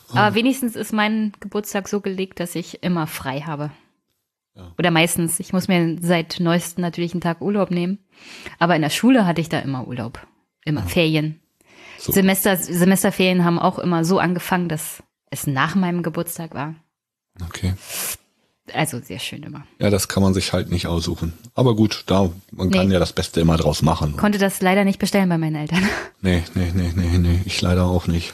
[0.10, 3.72] Aber wenigstens ist mein Geburtstag so gelegt, dass ich immer frei habe.
[4.56, 4.72] Ja.
[4.78, 5.40] Oder meistens.
[5.40, 8.00] Ich muss mir seit neuestem natürlich einen Tag Urlaub nehmen.
[8.60, 10.26] Aber in der Schule hatte ich da immer Urlaub.
[10.64, 10.88] Immer ja.
[10.88, 11.40] Ferien.
[12.00, 12.12] So.
[12.12, 16.76] Semester, Semesterferien haben auch immer so angefangen, dass es nach meinem Geburtstag war.
[17.44, 17.74] Okay.
[18.74, 19.66] Also sehr schön immer.
[19.80, 21.34] Ja, das kann man sich halt nicht aussuchen.
[21.54, 22.78] Aber gut, da, man nee.
[22.78, 24.18] kann ja das Beste immer draus machen.
[24.18, 25.84] Konnte das leider nicht bestellen bei meinen Eltern.
[26.22, 27.40] Nee, nee, nee, nee, nee.
[27.46, 28.34] Ich leider auch nicht.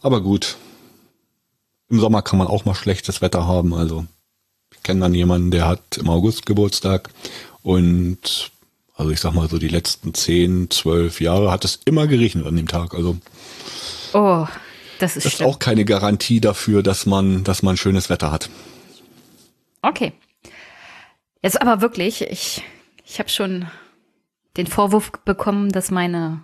[0.00, 0.56] Aber gut.
[1.88, 3.74] Im Sommer kann man auch mal schlechtes Wetter haben.
[3.74, 4.06] Also
[4.72, 7.10] ich kenne dann jemanden, der hat im August Geburtstag
[7.62, 8.50] und
[8.96, 12.56] also ich sag mal so die letzten zehn, zwölf Jahre hat es immer geregnet an
[12.56, 12.94] dem Tag.
[12.94, 13.18] Also
[14.14, 14.46] oh,
[14.98, 18.48] das ist, das ist auch keine Garantie dafür, dass man, dass man schönes Wetter hat.
[19.82, 20.12] Okay.
[21.42, 22.62] Jetzt aber wirklich, ich,
[23.04, 23.66] ich habe schon
[24.56, 26.40] den Vorwurf bekommen, dass meine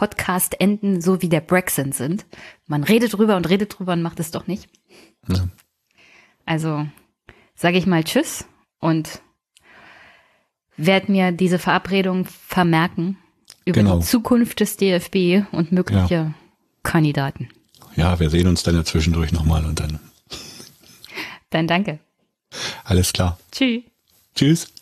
[0.00, 2.24] Podcast-Enden so wie der Brexit sind.
[2.66, 4.66] Man redet drüber und redet drüber und macht es doch nicht.
[5.28, 5.46] Ja.
[6.46, 6.86] Also
[7.54, 8.46] sage ich mal Tschüss
[8.78, 9.20] und
[10.78, 13.18] werde mir diese Verabredung vermerken
[13.66, 13.98] über genau.
[13.98, 16.34] die Zukunft des DFB und mögliche ja.
[16.82, 17.50] Kandidaten.
[17.94, 20.00] Ja, wir sehen uns dann ja zwischendurch nochmal und dann.
[21.50, 21.98] Dann danke.
[22.84, 23.38] Alles klar.
[23.52, 23.82] Tschüss.
[24.34, 24.72] Tschüss.